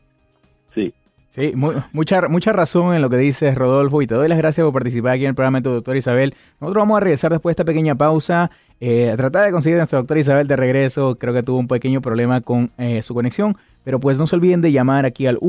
Sí. 0.75 0.93
Sí, 1.31 1.53
mucha, 1.55 2.27
mucha 2.27 2.53
razón 2.53 2.93
en 2.93 3.01
lo 3.01 3.09
que 3.09 3.17
dices, 3.17 3.55
Rodolfo, 3.55 4.01
y 4.03 4.07
te 4.07 4.13
doy 4.13 4.27
las 4.27 4.37
gracias 4.37 4.63
por 4.65 4.73
participar 4.73 5.13
aquí 5.13 5.23
en 5.23 5.29
el 5.29 5.35
programa 5.35 5.59
de 5.59 5.63
tu 5.63 5.69
doctor 5.71 5.97
Isabel. 5.97 6.35
Nosotros 6.59 6.81
vamos 6.81 6.97
a 6.97 6.99
regresar 6.99 7.31
después 7.31 7.55
de 7.55 7.61
esta 7.61 7.65
pequeña 7.65 7.95
pausa, 7.95 8.51
eh, 8.79 9.13
tratar 9.17 9.45
de 9.45 9.51
conseguir 9.51 9.77
a 9.77 9.79
nuestra 9.79 9.97
doctora 9.97 10.19
Isabel 10.19 10.47
de 10.47 10.57
regreso. 10.57 11.15
Creo 11.15 11.33
que 11.33 11.41
tuvo 11.41 11.57
un 11.57 11.67
pequeño 11.67 12.01
problema 12.01 12.41
con 12.41 12.69
eh, 12.77 13.01
su 13.01 13.15
conexión, 13.15 13.55
pero 13.83 13.99
pues 13.99 14.19
no 14.19 14.27
se 14.27 14.35
olviden 14.35 14.61
de 14.61 14.71
llamar 14.71 15.07
aquí 15.07 15.25
al 15.25 15.39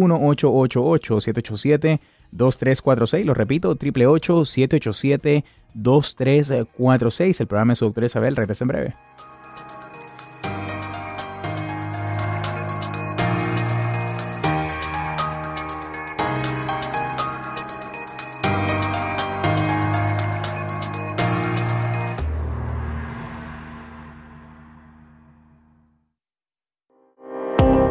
1-888-787-2346. 2.37 3.25
Lo 3.25 3.35
repito, 3.35 3.77
888-787-2346. 3.77 5.45
2346. 5.75 7.40
El 7.40 7.47
programa 7.47 7.73
de 7.73 7.77
su 7.77 7.85
doctora 7.87 8.07
Isabel 8.07 8.37
regresa 8.37 8.64
en 8.64 8.68
breve. 8.68 8.95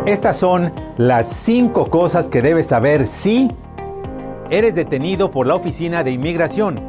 Estas 0.06 0.38
son 0.38 0.73
las 0.97 1.32
cinco 1.32 1.89
cosas 1.89 2.27
que 2.27 2.41
debes 2.41 2.67
saber 2.67 3.08
si 3.08 3.49
eres 4.51 4.75
detenido 4.75 5.31
por 5.31 5.47
la 5.47 5.55
Oficina 5.55 6.03
de 6.03 6.11
Inmigración 6.11 6.79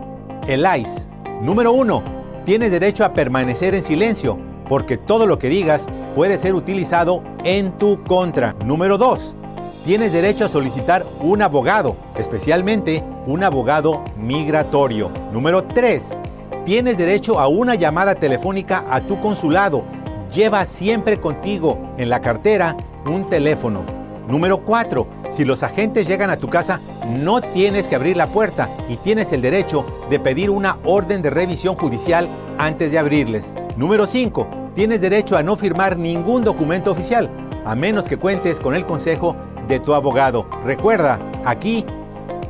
el 0.48 0.66
ICE. 0.66 1.08
Número 1.40 1.72
uno, 1.72 2.02
tienes 2.44 2.72
derecho 2.72 3.04
a 3.04 3.14
permanecer 3.14 3.76
en 3.76 3.84
silencio, 3.84 4.36
porque 4.68 4.96
todo 4.96 5.26
lo 5.26 5.38
que 5.38 5.48
digas 5.48 5.86
puede 6.16 6.38
ser 6.38 6.56
utilizado 6.56 7.22
en 7.44 7.70
tu 7.78 8.02
contra. 8.02 8.54
Número 8.64 8.98
2. 8.98 9.36
Tienes 9.84 10.12
derecho 10.12 10.44
a 10.44 10.48
solicitar 10.48 11.06
un 11.20 11.40
abogado, 11.40 11.96
especialmente 12.16 13.04
un 13.26 13.44
abogado 13.44 14.02
migratorio. 14.16 15.12
Número 15.32 15.62
3. 15.62 16.16
Tienes 16.64 16.98
derecho 16.98 17.38
a 17.38 17.46
una 17.46 17.76
llamada 17.76 18.16
telefónica 18.16 18.84
a 18.88 19.02
tu 19.02 19.20
consulado. 19.20 19.84
Lleva 20.32 20.64
siempre 20.66 21.20
contigo 21.20 21.78
en 21.96 22.08
la 22.08 22.20
cartera 22.20 22.76
un 23.06 23.28
teléfono. 23.28 24.01
Número 24.28 24.58
4. 24.64 25.06
Si 25.30 25.44
los 25.44 25.62
agentes 25.62 26.06
llegan 26.06 26.30
a 26.30 26.36
tu 26.36 26.48
casa, 26.48 26.80
no 27.06 27.40
tienes 27.40 27.88
que 27.88 27.96
abrir 27.96 28.16
la 28.16 28.26
puerta 28.26 28.68
y 28.88 28.96
tienes 28.96 29.32
el 29.32 29.42
derecho 29.42 29.84
de 30.10 30.20
pedir 30.20 30.50
una 30.50 30.78
orden 30.84 31.22
de 31.22 31.30
revisión 31.30 31.74
judicial 31.76 32.28
antes 32.58 32.92
de 32.92 32.98
abrirles. 32.98 33.54
Número 33.76 34.06
5. 34.06 34.46
Tienes 34.74 35.00
derecho 35.00 35.36
a 35.36 35.42
no 35.42 35.56
firmar 35.56 35.96
ningún 35.96 36.44
documento 36.44 36.90
oficial, 36.90 37.30
a 37.64 37.74
menos 37.74 38.06
que 38.06 38.16
cuentes 38.16 38.58
con 38.60 38.74
el 38.74 38.86
consejo 38.86 39.36
de 39.68 39.80
tu 39.80 39.94
abogado. 39.94 40.46
Recuerda, 40.64 41.18
aquí 41.44 41.84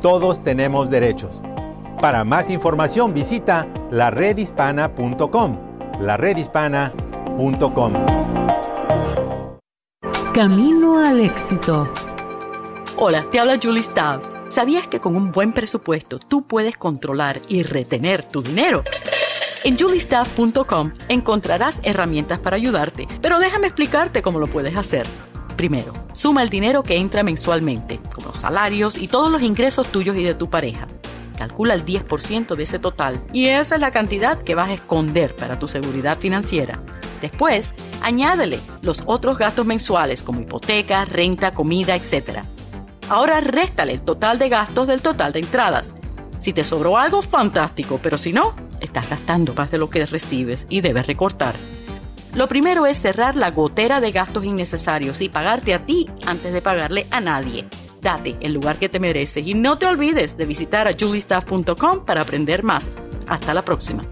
todos 0.01 0.43
tenemos 0.43 0.89
derechos. 0.89 1.43
Para 2.01 2.23
más 2.23 2.49
información 2.49 3.13
visita 3.13 3.67
laredhispana.com. 3.91 5.57
laredhispana.com. 6.01 7.93
Camino 10.33 10.97
al 10.97 11.19
éxito. 11.19 11.87
Hola, 12.97 13.23
te 13.29 13.39
habla 13.39 13.59
Julie 13.61 13.83
Stav. 13.83 14.19
¿Sabías 14.49 14.87
que 14.87 14.99
con 14.99 15.15
un 15.15 15.31
buen 15.31 15.53
presupuesto 15.53 16.17
tú 16.17 16.47
puedes 16.47 16.75
controlar 16.75 17.39
y 17.49 17.61
retener 17.61 18.23
tu 18.25 18.41
dinero? 18.41 18.83
En 19.63 19.77
juliestaff.com 19.77 20.93
encontrarás 21.07 21.81
herramientas 21.83 22.39
para 22.39 22.55
ayudarte, 22.55 23.07
pero 23.21 23.37
déjame 23.37 23.67
explicarte 23.67 24.23
cómo 24.23 24.39
lo 24.39 24.47
puedes 24.47 24.75
hacer. 24.75 25.05
Primero, 25.55 25.93
suma 26.13 26.41
el 26.41 26.49
dinero 26.49 26.81
que 26.81 26.95
entra 26.95 27.21
mensualmente, 27.21 27.99
como 28.15 28.33
salarios 28.33 28.97
y 28.97 29.07
todos 29.07 29.29
los 29.29 29.43
ingresos 29.43 29.91
tuyos 29.91 30.17
y 30.17 30.23
de 30.23 30.33
tu 30.33 30.49
pareja. 30.49 30.87
Calcula 31.37 31.75
el 31.75 31.85
10% 31.85 32.55
de 32.55 32.63
ese 32.63 32.79
total 32.79 33.21
y 33.33 33.49
esa 33.49 33.75
es 33.75 33.81
la 33.81 33.91
cantidad 33.91 34.41
que 34.41 34.55
vas 34.55 34.69
a 34.69 34.73
esconder 34.73 35.35
para 35.35 35.59
tu 35.59 35.67
seguridad 35.67 36.17
financiera. 36.17 36.79
Después, 37.23 37.71
añádele 38.01 38.59
los 38.81 39.01
otros 39.05 39.37
gastos 39.37 39.65
mensuales 39.65 40.21
como 40.21 40.41
hipoteca, 40.41 41.05
renta, 41.05 41.53
comida, 41.53 41.95
etc. 41.95 42.39
Ahora 43.07 43.39
réstale 43.39 43.93
el 43.93 44.01
total 44.01 44.39
de 44.39 44.49
gastos 44.49 44.87
del 44.87 45.01
total 45.01 45.31
de 45.31 45.39
entradas. 45.39 45.95
Si 46.39 46.51
te 46.51 46.65
sobró 46.65 46.97
algo, 46.97 47.21
fantástico, 47.21 47.97
pero 48.03 48.17
si 48.17 48.33
no, 48.33 48.53
estás 48.81 49.09
gastando 49.09 49.53
más 49.53 49.71
de 49.71 49.77
lo 49.77 49.89
que 49.89 50.05
recibes 50.05 50.65
y 50.67 50.81
debes 50.81 51.07
recortar. 51.07 51.55
Lo 52.35 52.49
primero 52.49 52.85
es 52.85 52.99
cerrar 52.99 53.37
la 53.37 53.51
gotera 53.51 54.01
de 54.01 54.11
gastos 54.11 54.43
innecesarios 54.43 55.21
y 55.21 55.29
pagarte 55.29 55.73
a 55.73 55.85
ti 55.85 56.09
antes 56.25 56.51
de 56.51 56.61
pagarle 56.61 57.07
a 57.09 57.21
nadie. 57.21 57.65
Date 58.01 58.35
el 58.41 58.51
lugar 58.51 58.75
que 58.79 58.89
te 58.89 58.99
mereces 58.99 59.47
y 59.47 59.53
no 59.53 59.77
te 59.77 59.85
olvides 59.85 60.35
de 60.35 60.45
visitar 60.45 60.89
a 60.89 60.93
juliestaff.com 60.93 62.03
para 62.03 62.19
aprender 62.19 62.63
más. 62.63 62.89
Hasta 63.27 63.53
la 63.53 63.61
próxima. 63.61 64.03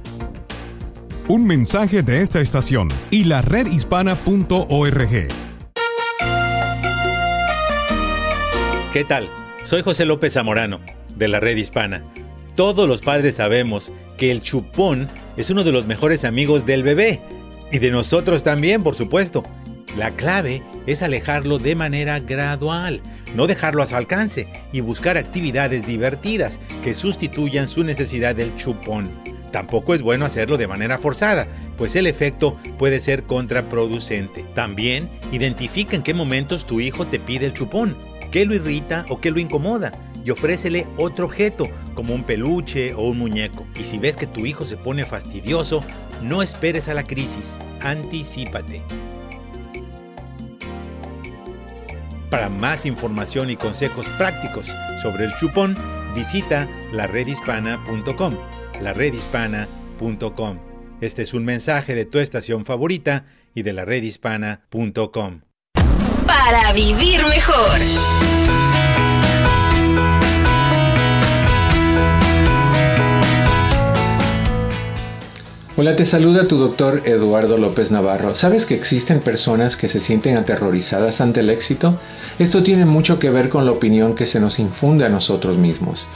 Un 1.34 1.48
mensaje 1.48 2.02
de 2.02 2.22
esta 2.22 2.42
estación 2.42 2.90
y 3.10 3.24
la 3.24 3.42
redhispana.org. 3.42 5.28
¿Qué 8.92 9.06
tal? 9.06 9.30
Soy 9.64 9.82
José 9.82 10.04
López 10.04 10.34
Zamorano, 10.34 10.82
de 11.16 11.30
la 11.30 11.40
Red 11.40 11.56
Hispana. 11.56 12.04
Todos 12.56 12.86
los 12.86 13.00
padres 13.00 13.36
sabemos 13.36 13.94
que 14.18 14.30
el 14.30 14.42
chupón 14.42 15.08
es 15.38 15.50
uno 15.50 15.64
de 15.64 15.72
los 15.72 15.88
mejores 15.88 16.26
amigos 16.26 16.66
del 16.66 16.84
bebé 16.84 17.22
y 17.72 17.80
de 17.80 17.92
nosotros 17.92 18.44
también, 18.44 18.84
por 18.84 18.96
supuesto. 18.96 19.42
La 19.96 20.12
clave 20.12 20.62
es 20.86 21.02
alejarlo 21.02 21.60
de 21.60 21.76
manera 21.76 22.20
gradual, 22.20 23.00
no 23.38 23.48
dejarlo 23.48 23.84
a 23.84 23.88
su 23.88 23.96
alcance 23.96 24.50
y 24.74 24.82
buscar 24.82 25.18
actividades 25.18 25.88
divertidas 25.88 26.60
que 26.84 26.94
sustituyan 26.94 27.70
su 27.70 27.86
necesidad 27.86 28.36
del 28.36 28.54
chupón. 28.58 29.10
Tampoco 29.52 29.94
es 29.94 30.02
bueno 30.02 30.26
hacerlo 30.26 30.58
de 30.58 30.68
manera 30.68 30.98
forzada, 30.98 31.48
pues 31.78 31.96
el 31.96 32.08
efecto 32.08 32.58
puede 32.78 33.00
ser 33.00 33.24
contraproducente. 33.24 34.46
También 34.56 35.10
identifica 35.32 35.96
en 35.96 36.04
qué 36.04 36.14
momentos 36.14 36.66
tu 36.66 36.80
hijo 36.80 37.06
te 37.06 37.20
pide 37.20 37.48
el 37.48 37.54
chupón, 37.54 37.96
qué 38.32 38.46
lo 38.46 38.56
irrita 38.56 39.06
o 39.10 39.20
qué 39.20 39.32
lo 39.32 39.40
incomoda 39.40 39.92
y 40.24 40.32
ofrécele 40.32 40.88
otro 40.98 41.26
objeto, 41.26 41.68
como 41.96 42.14
un 42.14 42.24
peluche 42.24 42.94
o 42.94 43.02
un 43.02 43.18
muñeco. 43.18 43.66
Y 43.76 43.84
si 43.84 43.98
ves 43.98 44.18
que 44.18 44.28
tu 44.28 44.46
hijo 44.46 44.66
se 44.66 44.78
pone 44.78 45.06
fastidioso, 45.06 45.82
no 46.22 46.42
esperes 46.42 46.88
a 46.88 46.94
la 46.94 47.04
crisis, 47.04 47.58
anticípate. 47.82 48.82
Para 52.30 52.50
más 52.50 52.86
información 52.86 53.50
y 53.50 53.58
consejos 53.58 54.08
prácticos 54.18 54.68
sobre 55.02 55.26
el 55.26 55.36
chupón, 55.38 55.76
visita 56.16 56.68
laredhispana.com. 56.94 58.34
laredhispana.com. 58.82 60.58
Este 61.02 61.22
es 61.22 61.34
un 61.34 61.46
mensaje 61.46 61.96
de 61.96 62.06
tu 62.06 62.20
estación 62.20 62.66
favorita 62.66 63.26
y 63.56 63.64
de 63.64 63.74
laredhispana.com. 63.74 65.42
Para 66.26 66.74
vivir 66.74 67.22
mejor. 67.28 67.80
Hola, 75.78 75.96
te 75.96 76.06
saluda 76.06 76.48
tu 76.48 76.58
doctor 76.58 77.02
Eduardo 77.06 77.58
López 77.58 77.92
Navarro. 77.92 78.36
¿Sabes 78.36 78.66
que 78.66 78.76
existen 78.76 79.20
personas 79.20 79.78
que 79.78 79.90
se 79.90 80.00
sienten 80.00 80.38
aterrorizadas 80.38 81.22
ante 81.22 81.40
el 81.40 81.50
éxito? 81.50 81.98
Esto 82.40 82.62
tiene 82.62 82.86
mucho 82.86 83.18
que 83.18 83.30
ver 83.30 83.50
con 83.50 83.66
la 83.66 83.72
opinión 83.72 84.14
que 84.14 84.28
se 84.28 84.40
nos 84.40 84.60
infunde 84.60 85.06
a 85.06 85.10
nosotros 85.10 85.58
mismos. 85.58 86.08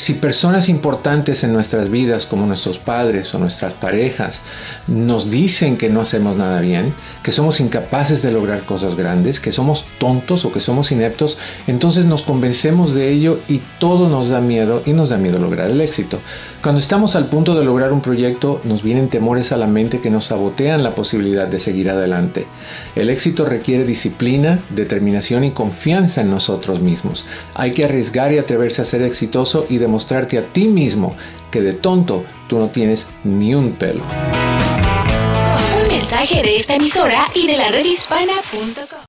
Si 0.00 0.14
personas 0.14 0.70
importantes 0.70 1.44
en 1.44 1.52
nuestras 1.52 1.90
vidas, 1.90 2.24
como 2.24 2.46
nuestros 2.46 2.78
padres 2.78 3.34
o 3.34 3.38
nuestras 3.38 3.74
parejas, 3.74 4.40
nos 4.86 5.30
dicen 5.30 5.76
que 5.76 5.90
no 5.90 6.00
hacemos 6.00 6.38
nada 6.38 6.62
bien, 6.62 6.94
que 7.22 7.32
somos 7.32 7.60
incapaces 7.60 8.22
de 8.22 8.32
lograr 8.32 8.62
cosas 8.62 8.96
grandes, 8.96 9.40
que 9.40 9.52
somos 9.52 9.84
tontos 9.98 10.46
o 10.46 10.52
que 10.52 10.60
somos 10.60 10.90
ineptos, 10.90 11.36
entonces 11.66 12.06
nos 12.06 12.22
convencemos 12.22 12.94
de 12.94 13.10
ello 13.10 13.40
y 13.46 13.60
todo 13.78 14.08
nos 14.08 14.30
da 14.30 14.40
miedo 14.40 14.82
y 14.86 14.94
nos 14.94 15.10
da 15.10 15.18
miedo 15.18 15.38
lograr 15.38 15.70
el 15.70 15.82
éxito. 15.82 16.18
Cuando 16.62 16.78
estamos 16.78 17.14
al 17.14 17.26
punto 17.26 17.54
de 17.54 17.64
lograr 17.64 17.92
un 17.92 18.00
proyecto, 18.00 18.62
nos 18.64 18.82
vienen 18.82 19.10
temores 19.10 19.52
a 19.52 19.58
la 19.58 19.66
mente 19.66 20.00
que 20.00 20.10
nos 20.10 20.26
sabotean 20.26 20.82
la 20.82 20.94
posibilidad 20.94 21.46
de 21.46 21.58
seguir 21.58 21.90
adelante. 21.90 22.46
El 22.96 23.10
éxito 23.10 23.44
requiere 23.44 23.84
disciplina, 23.84 24.60
determinación 24.70 25.44
y 25.44 25.50
confianza 25.52 26.22
en 26.22 26.30
nosotros 26.30 26.80
mismos. 26.80 27.26
Hay 27.54 27.72
que 27.72 27.84
arriesgar 27.84 28.32
y 28.32 28.38
atreverse 28.38 28.80
a 28.80 28.86
ser 28.86 29.02
exitoso 29.02 29.66
y 29.68 29.76
demostrarte 29.90 30.38
a 30.38 30.44
ti 30.44 30.68
mismo 30.68 31.16
que 31.50 31.60
de 31.60 31.72
tonto 31.72 32.22
tú 32.48 32.60
no 32.60 32.68
tienes 32.68 33.08
ni 33.24 33.56
un 33.56 33.72
pelo. 33.72 34.04
Un 35.82 35.88
mensaje 35.88 36.44
de 36.44 36.56
esta 36.56 36.76
emisora 36.76 37.24
y 37.34 37.48
de 37.48 37.56
la 37.56 37.70
redhispana.com. 37.70 39.00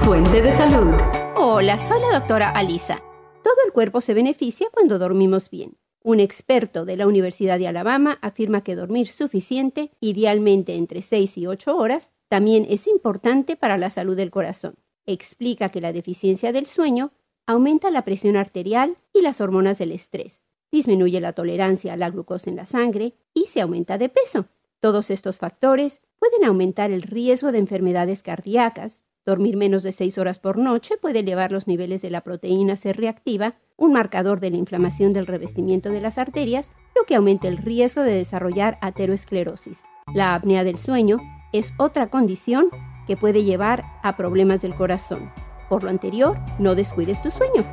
Fuente 0.00 0.42
de 0.42 0.52
salud. 0.52 0.94
Hola, 1.34 1.78
soy 1.78 1.98
la 1.98 2.18
doctora 2.18 2.50
Alisa. 2.50 3.02
Todo 3.42 3.54
el 3.64 3.72
cuerpo 3.72 4.02
se 4.02 4.12
beneficia 4.12 4.68
cuando 4.70 4.98
dormimos 4.98 5.48
bien. 5.48 5.78
Un 6.04 6.20
experto 6.20 6.84
de 6.84 6.98
la 6.98 7.06
Universidad 7.06 7.58
de 7.58 7.68
Alabama 7.68 8.18
afirma 8.20 8.62
que 8.62 8.76
dormir 8.76 9.08
suficiente, 9.08 9.92
idealmente 9.98 10.74
entre 10.74 11.00
6 11.00 11.38
y 11.38 11.46
8 11.46 11.74
horas, 11.74 12.12
también 12.28 12.66
es 12.68 12.86
importante 12.86 13.56
para 13.56 13.78
la 13.78 13.88
salud 13.88 14.14
del 14.14 14.30
corazón. 14.30 14.74
Explica 15.06 15.70
que 15.70 15.80
la 15.80 15.94
deficiencia 15.94 16.52
del 16.52 16.66
sueño 16.66 17.12
aumenta 17.48 17.90
la 17.90 18.04
presión 18.04 18.36
arterial 18.36 18.98
y 19.14 19.22
las 19.22 19.40
hormonas 19.40 19.78
del 19.78 19.92
estrés, 19.92 20.44
disminuye 20.70 21.18
la 21.18 21.32
tolerancia 21.32 21.94
a 21.94 21.96
la 21.96 22.10
glucosa 22.10 22.50
en 22.50 22.56
la 22.56 22.66
sangre 22.66 23.14
y 23.32 23.46
se 23.46 23.62
aumenta 23.62 23.96
de 23.96 24.10
peso. 24.10 24.44
Todos 24.80 25.10
estos 25.10 25.38
factores 25.38 26.02
pueden 26.18 26.44
aumentar 26.44 26.90
el 26.90 27.02
riesgo 27.02 27.50
de 27.50 27.58
enfermedades 27.58 28.22
cardíacas. 28.22 29.06
Dormir 29.24 29.56
menos 29.56 29.82
de 29.82 29.92
6 29.92 30.18
horas 30.18 30.38
por 30.38 30.58
noche 30.58 30.98
puede 30.98 31.20
elevar 31.20 31.50
los 31.50 31.66
niveles 31.66 32.02
de 32.02 32.10
la 32.10 32.20
proteína 32.20 32.76
C 32.76 32.92
reactiva 32.92 33.56
un 33.78 33.92
marcador 33.94 34.40
de 34.40 34.50
la 34.50 34.58
inflamación 34.58 35.14
del 35.14 35.26
revestimiento 35.26 35.88
de 35.88 36.00
las 36.00 36.18
arterias, 36.18 36.72
lo 36.94 37.04
que 37.04 37.14
aumenta 37.14 37.48
el 37.48 37.56
riesgo 37.56 38.02
de 38.02 38.12
desarrollar 38.12 38.76
ateroesclerosis. 38.82 39.84
La 40.14 40.34
apnea 40.34 40.64
del 40.64 40.78
sueño 40.78 41.18
es 41.54 41.72
otra 41.78 42.10
condición 42.10 42.68
que 43.06 43.16
puede 43.16 43.44
llevar 43.44 43.84
a 44.02 44.18
problemas 44.18 44.60
del 44.60 44.74
corazón. 44.74 45.30
Por 45.68 45.84
lo 45.84 45.90
anterior, 45.90 46.38
no 46.58 46.74
descuides 46.74 47.22
tu 47.22 47.30
sueño. 47.30 47.64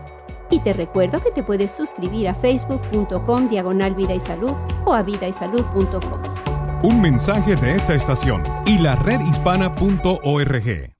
Y 0.49 0.59
te 0.59 0.73
recuerdo 0.73 1.23
que 1.23 1.31
te 1.31 1.43
puedes 1.43 1.71
suscribir 1.71 2.27
a 2.27 2.35
facebook.com 2.35 3.49
diagonal 3.49 3.95
vida 3.95 4.13
y 4.13 4.19
salud 4.19 4.53
o 4.85 4.93
a 4.93 5.01
vidaysalud.com. 5.01 6.19
Un 6.83 7.01
mensaje 7.01 7.55
de 7.55 7.75
esta 7.75 7.95
estación 7.95 8.43
y 8.65 8.77
la 8.77 8.95
redhispana.org. 8.95 10.94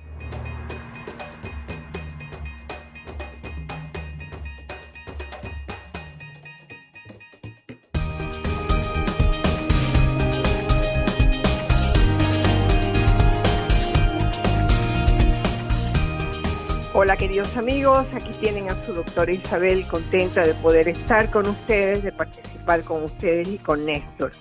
Hola 17.16 17.28
queridos 17.28 17.56
amigos, 17.56 18.06
aquí 18.14 18.32
tienen 18.42 18.70
a 18.70 18.76
su 18.84 18.94
doctora 18.94 19.32
Isabel 19.32 19.88
contenta 19.90 20.46
de 20.46 20.54
poder 20.56 20.90
estar 20.90 21.32
con 21.32 21.48
ustedes, 21.48 22.04
de 22.04 22.12
participar 22.12 22.84
con 22.84 23.06
ustedes 23.06 23.48
y 23.48 23.58
con 23.58 23.86
Néstor. 23.86 24.32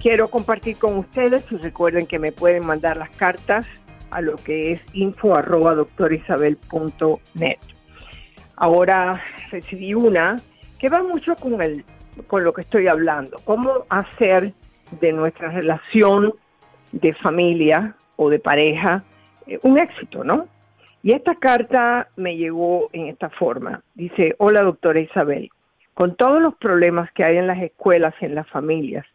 Quiero 0.00 0.30
compartir 0.30 0.78
con 0.78 0.96
ustedes 0.96 1.52
y 1.52 1.58
recuerden 1.58 2.06
que 2.06 2.18
me 2.18 2.32
pueden 2.32 2.64
mandar 2.64 2.96
las 2.96 3.10
cartas 3.10 3.66
a 4.10 4.22
lo 4.22 4.36
que 4.36 4.72
es 4.72 4.80
info 4.94 5.36
arroba 5.36 5.74
doctorisabel.net. 5.74 7.58
Ahora 8.56 9.22
recibí 9.50 9.92
una 9.92 10.40
que 10.78 10.88
va 10.88 11.02
mucho 11.02 11.36
con, 11.36 11.60
el, 11.60 11.84
con 12.26 12.42
lo 12.42 12.54
que 12.54 12.62
estoy 12.62 12.88
hablando, 12.88 13.36
cómo 13.44 13.84
hacer 13.90 14.54
de 14.98 15.12
nuestra 15.12 15.50
relación 15.50 16.32
de 16.90 17.12
familia 17.12 17.96
o 18.16 18.30
de 18.30 18.38
pareja 18.38 19.04
eh, 19.46 19.58
un 19.62 19.78
éxito, 19.78 20.24
¿no? 20.24 20.48
Y 21.02 21.12
esta 21.12 21.36
carta 21.36 22.08
me 22.16 22.36
llegó 22.36 22.90
en 22.92 23.06
esta 23.06 23.30
forma. 23.30 23.82
Dice, 23.94 24.34
hola 24.38 24.62
doctora 24.62 25.00
Isabel, 25.00 25.50
con 25.94 26.16
todos 26.16 26.40
los 26.40 26.56
problemas 26.56 27.10
que 27.12 27.24
hay 27.24 27.36
en 27.36 27.46
las 27.46 27.62
escuelas 27.62 28.14
y 28.20 28.26
en 28.26 28.34
las 28.34 28.48
familias, 28.48 29.06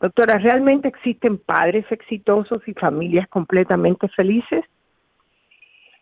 doctora, 0.00 0.38
¿realmente 0.38 0.88
existen 0.88 1.38
padres 1.38 1.84
exitosos 1.90 2.66
y 2.68 2.74
familias 2.74 3.28
completamente 3.28 4.08
felices? 4.08 4.64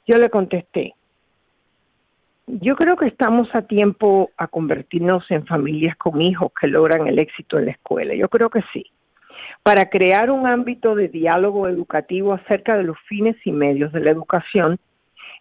Yo 0.06 0.16
le 0.16 0.28
contesté, 0.28 0.94
yo 2.46 2.76
creo 2.76 2.96
que 2.96 3.06
estamos 3.06 3.48
a 3.54 3.62
tiempo 3.62 4.30
a 4.36 4.46
convertirnos 4.46 5.30
en 5.30 5.46
familias 5.46 5.96
con 5.96 6.20
hijos 6.20 6.52
que 6.58 6.66
logran 6.66 7.06
el 7.06 7.18
éxito 7.18 7.58
en 7.58 7.66
la 7.66 7.70
escuela. 7.72 8.14
Yo 8.14 8.28
creo 8.28 8.50
que 8.50 8.62
sí. 8.72 8.84
Para 9.62 9.88
crear 9.88 10.30
un 10.30 10.46
ámbito 10.46 10.94
de 10.94 11.08
diálogo 11.08 11.68
educativo 11.68 12.34
acerca 12.34 12.76
de 12.76 12.84
los 12.84 12.98
fines 13.08 13.36
y 13.46 13.52
medios 13.52 13.92
de 13.92 14.00
la 14.00 14.10
educación, 14.10 14.78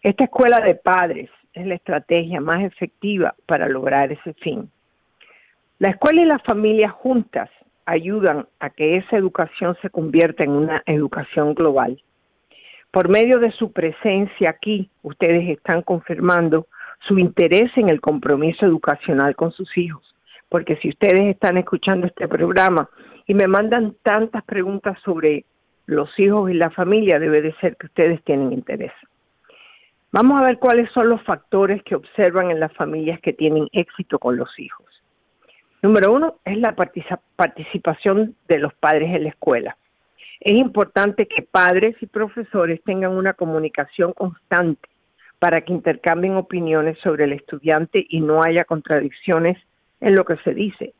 esta 0.04 0.24
escuela 0.24 0.60
de 0.60 0.74
padres 0.74 1.30
es 1.54 1.66
la 1.66 1.76
estrategia 1.76 2.38
más 2.38 2.62
efectiva 2.62 3.34
para 3.46 3.70
lograr 3.70 4.12
ese 4.12 4.34
fin. 4.34 4.70
La 5.78 5.88
escuela 5.88 6.20
y 6.20 6.26
la 6.26 6.38
familia 6.40 6.90
juntas 6.90 7.48
ayudan 7.86 8.46
a 8.60 8.68
que 8.68 8.96
esa 8.98 9.16
educación 9.16 9.78
se 9.80 9.88
convierta 9.88 10.44
en 10.44 10.50
una 10.50 10.82
educación 10.84 11.54
global. 11.54 12.02
Por 12.90 13.08
medio 13.08 13.38
de 13.38 13.50
su 13.52 13.72
presencia 13.72 14.50
aquí, 14.50 14.90
ustedes 15.02 15.48
están 15.48 15.80
confirmando 15.80 16.66
su 17.08 17.18
interés 17.18 17.70
en 17.76 17.88
el 17.88 18.02
compromiso 18.02 18.66
educacional 18.66 19.34
con 19.34 19.52
sus 19.52 19.74
hijos. 19.78 20.14
Porque 20.50 20.76
si 20.76 20.90
ustedes 20.90 21.34
están 21.34 21.56
escuchando 21.56 22.06
este 22.06 22.28
programa 22.28 22.90
y 23.26 23.32
me 23.32 23.48
mandan 23.48 23.96
tantas 24.02 24.44
preguntas 24.44 24.98
sobre 25.02 25.46
los 25.86 26.10
hijos 26.18 26.50
y 26.50 26.54
la 26.54 26.68
familia, 26.68 27.18
debe 27.18 27.40
de 27.40 27.54
ser 27.54 27.78
que 27.78 27.86
ustedes 27.86 28.22
tienen 28.22 28.52
interés. 28.52 28.92
Vamos 30.14 30.40
a 30.40 30.44
ver 30.44 30.60
cuáles 30.60 30.88
son 30.92 31.08
los 31.08 31.20
factores 31.24 31.82
que 31.82 31.96
observan 31.96 32.52
en 32.52 32.60
las 32.60 32.72
familias 32.74 33.18
que 33.20 33.32
tienen 33.32 33.66
éxito 33.72 34.20
con 34.20 34.36
los 34.36 34.48
hijos. 34.60 34.86
Número 35.82 36.12
uno 36.12 36.36
es 36.44 36.56
la 36.56 36.76
participación 36.76 38.36
de 38.46 38.58
los 38.60 38.72
padres 38.74 39.12
en 39.12 39.24
la 39.24 39.30
escuela. 39.30 39.76
Es 40.38 40.56
importante 40.56 41.26
que 41.26 41.42
padres 41.42 41.96
y 42.00 42.06
profesores 42.06 42.80
tengan 42.84 43.10
una 43.10 43.32
comunicación 43.32 44.12
constante 44.12 44.88
para 45.40 45.62
que 45.62 45.72
intercambien 45.72 46.36
opiniones 46.36 46.96
sobre 47.02 47.24
el 47.24 47.32
estudiante 47.32 48.06
y 48.08 48.20
no 48.20 48.40
haya 48.40 48.64
contradicciones 48.64 49.58
en 50.00 50.14
lo 50.14 50.24
que 50.24 50.36
se 50.44 50.54
dice. 50.54 50.94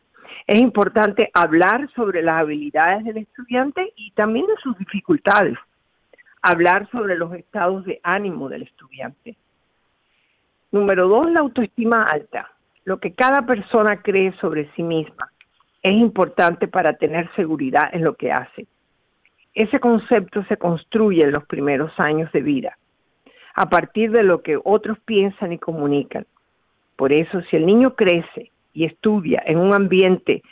Es 0.48 0.58
importante 0.58 1.30
hablar 1.34 1.88
sobre 1.94 2.20
las 2.20 2.40
habilidades 2.40 3.04
del 3.04 3.18
estudiante 3.18 3.92
y 3.94 4.10
también 4.10 4.48
de 4.48 4.56
sus 4.60 4.76
dificultades 4.76 5.56
hablar 6.44 6.86
sobre 6.90 7.16
los 7.16 7.32
estados 7.32 7.86
de 7.86 8.00
ánimo 8.02 8.50
del 8.50 8.64
estudiante. 8.64 9.34
Número 10.72 11.08
dos, 11.08 11.30
la 11.30 11.40
autoestima 11.40 12.04
alta. 12.04 12.50
Lo 12.84 13.00
que 13.00 13.14
cada 13.14 13.46
persona 13.46 14.02
cree 14.02 14.30
sobre 14.42 14.70
sí 14.76 14.82
misma 14.82 15.32
es 15.82 15.94
importante 15.94 16.68
para 16.68 16.98
tener 16.98 17.30
seguridad 17.34 17.88
en 17.94 18.04
lo 18.04 18.14
que 18.16 18.30
hace. 18.30 18.66
Ese 19.54 19.80
concepto 19.80 20.44
se 20.44 20.58
construye 20.58 21.22
en 21.22 21.32
los 21.32 21.46
primeros 21.46 21.92
años 21.98 22.30
de 22.32 22.42
vida, 22.42 22.76
a 23.54 23.70
partir 23.70 24.10
de 24.10 24.22
lo 24.22 24.42
que 24.42 24.58
otros 24.62 24.98
piensan 25.06 25.52
y 25.52 25.58
comunican. 25.58 26.26
Por 26.96 27.14
eso, 27.14 27.40
si 27.48 27.56
el 27.56 27.64
niño 27.64 27.94
crece 27.94 28.50
y 28.74 28.84
estudia 28.84 29.42
en 29.46 29.58
un 29.58 29.74
ambiente 29.74 30.42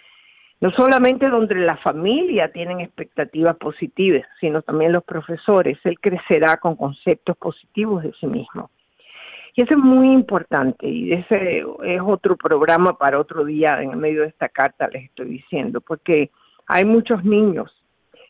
no 0.63 0.71
solamente 0.71 1.29
donde 1.29 1.57
la 1.57 1.77
familia 1.77 2.53
tienen 2.53 2.81
expectativas 2.81 3.57
positivas, 3.57 4.25
sino 4.41 4.63
también 4.63 4.93
los 4.93 5.03
profesores. 5.03 5.77
Él 5.83 5.99
crecerá 5.99 6.57
con 6.59 6.77
conceptos 6.77 7.37
positivos 7.37 8.05
de 8.05 8.13
sí 8.21 8.29
mismo. 8.29 8.71
Y 9.57 9.63
eso 9.63 9.75
es 9.75 9.81
muy 9.81 10.13
importante 10.13 10.89
y 10.89 11.13
ese 11.13 11.65
es 11.83 12.01
otro 12.01 12.37
programa 12.37 12.97
para 12.97 13.19
otro 13.19 13.45
día 13.45 13.83
en 13.83 13.99
medio 13.99 14.23
de 14.23 14.29
esta 14.29 14.49
carta 14.49 14.87
les 14.87 15.07
estoy 15.07 15.31
diciendo, 15.31 15.81
porque 15.81 16.31
hay 16.69 16.85
muchos 16.85 17.25
niños 17.25 17.71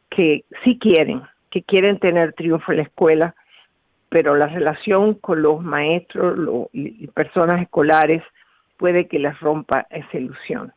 que 0.09 0.47
sí 0.65 0.79
quieren, 0.79 1.21
que 1.51 1.63
quieren 1.63 1.99
tener 1.99 2.33
triunfo 2.33 2.73
en 2.73 2.79
la 2.79 2.85
escuela, 2.85 3.35
pero 4.09 4.37
la 4.37 4.47
relación 4.47 5.15
con 5.15 5.43
los 5.43 5.63
maestros 5.63 6.69
y 6.73 7.07
personas 7.09 7.61
escolares 7.61 8.23
puede 8.79 9.07
que 9.07 9.19
les 9.19 9.39
rompa 9.39 9.87
esa 9.91 10.17
ilusión 10.17 10.73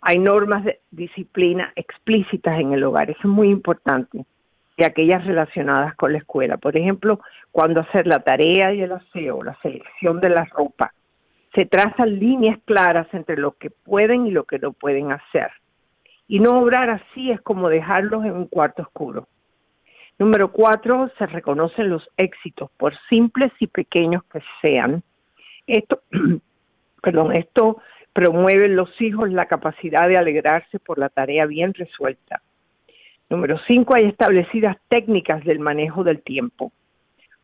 hay 0.00 0.18
normas 0.18 0.64
de 0.64 0.80
disciplina 0.90 1.72
explícitas 1.76 2.60
en 2.60 2.72
el 2.72 2.84
hogar. 2.84 3.10
Eso 3.10 3.20
es 3.20 3.26
muy 3.26 3.48
importante. 3.48 4.24
Y 4.76 4.84
aquellas 4.84 5.24
relacionadas 5.24 5.94
con 5.96 6.12
la 6.12 6.18
escuela. 6.18 6.56
Por 6.56 6.76
ejemplo, 6.76 7.20
cuando 7.50 7.80
hacer 7.80 8.06
la 8.06 8.20
tarea 8.20 8.72
y 8.72 8.82
el 8.82 8.92
aseo, 8.92 9.42
la 9.42 9.58
selección 9.60 10.20
de 10.20 10.30
la 10.30 10.44
ropa. 10.44 10.92
Se 11.54 11.66
trazan 11.66 12.18
líneas 12.20 12.58
claras 12.64 13.08
entre 13.12 13.36
lo 13.36 13.52
que 13.52 13.70
pueden 13.70 14.26
y 14.26 14.30
lo 14.30 14.44
que 14.44 14.58
no 14.58 14.72
pueden 14.72 15.10
hacer. 15.10 15.50
Y 16.28 16.38
no 16.38 16.60
obrar 16.60 16.90
así 16.90 17.32
es 17.32 17.40
como 17.40 17.68
dejarlos 17.68 18.24
en 18.24 18.32
un 18.32 18.46
cuarto 18.46 18.82
oscuro. 18.82 19.26
Número 20.18 20.52
cuatro, 20.52 21.10
se 21.16 21.26
reconocen 21.26 21.90
los 21.90 22.08
éxitos, 22.16 22.70
por 22.76 22.92
simples 23.08 23.52
y 23.60 23.66
pequeños 23.66 24.22
que 24.24 24.40
sean. 24.60 25.02
Esto, 25.66 26.02
perdón, 27.02 27.34
esto 27.34 27.80
promueven 28.18 28.74
los 28.74 28.90
hijos 29.00 29.30
la 29.30 29.46
capacidad 29.46 30.08
de 30.08 30.18
alegrarse 30.18 30.80
por 30.80 30.98
la 30.98 31.08
tarea 31.08 31.46
bien 31.46 31.72
resuelta. 31.72 32.42
Número 33.30 33.60
cinco, 33.68 33.94
hay 33.94 34.06
establecidas 34.06 34.76
técnicas 34.88 35.44
del 35.44 35.60
manejo 35.60 36.02
del 36.02 36.20
tiempo. 36.22 36.72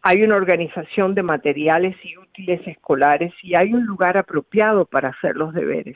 Hay 0.02 0.24
una 0.24 0.34
organización 0.34 1.14
de 1.14 1.22
materiales 1.22 1.94
y 2.02 2.18
útiles 2.18 2.60
escolares 2.66 3.32
y 3.40 3.54
hay 3.54 3.72
un 3.72 3.86
lugar 3.86 4.16
apropiado 4.16 4.84
para 4.84 5.10
hacer 5.10 5.36
los 5.36 5.54
deberes. 5.54 5.94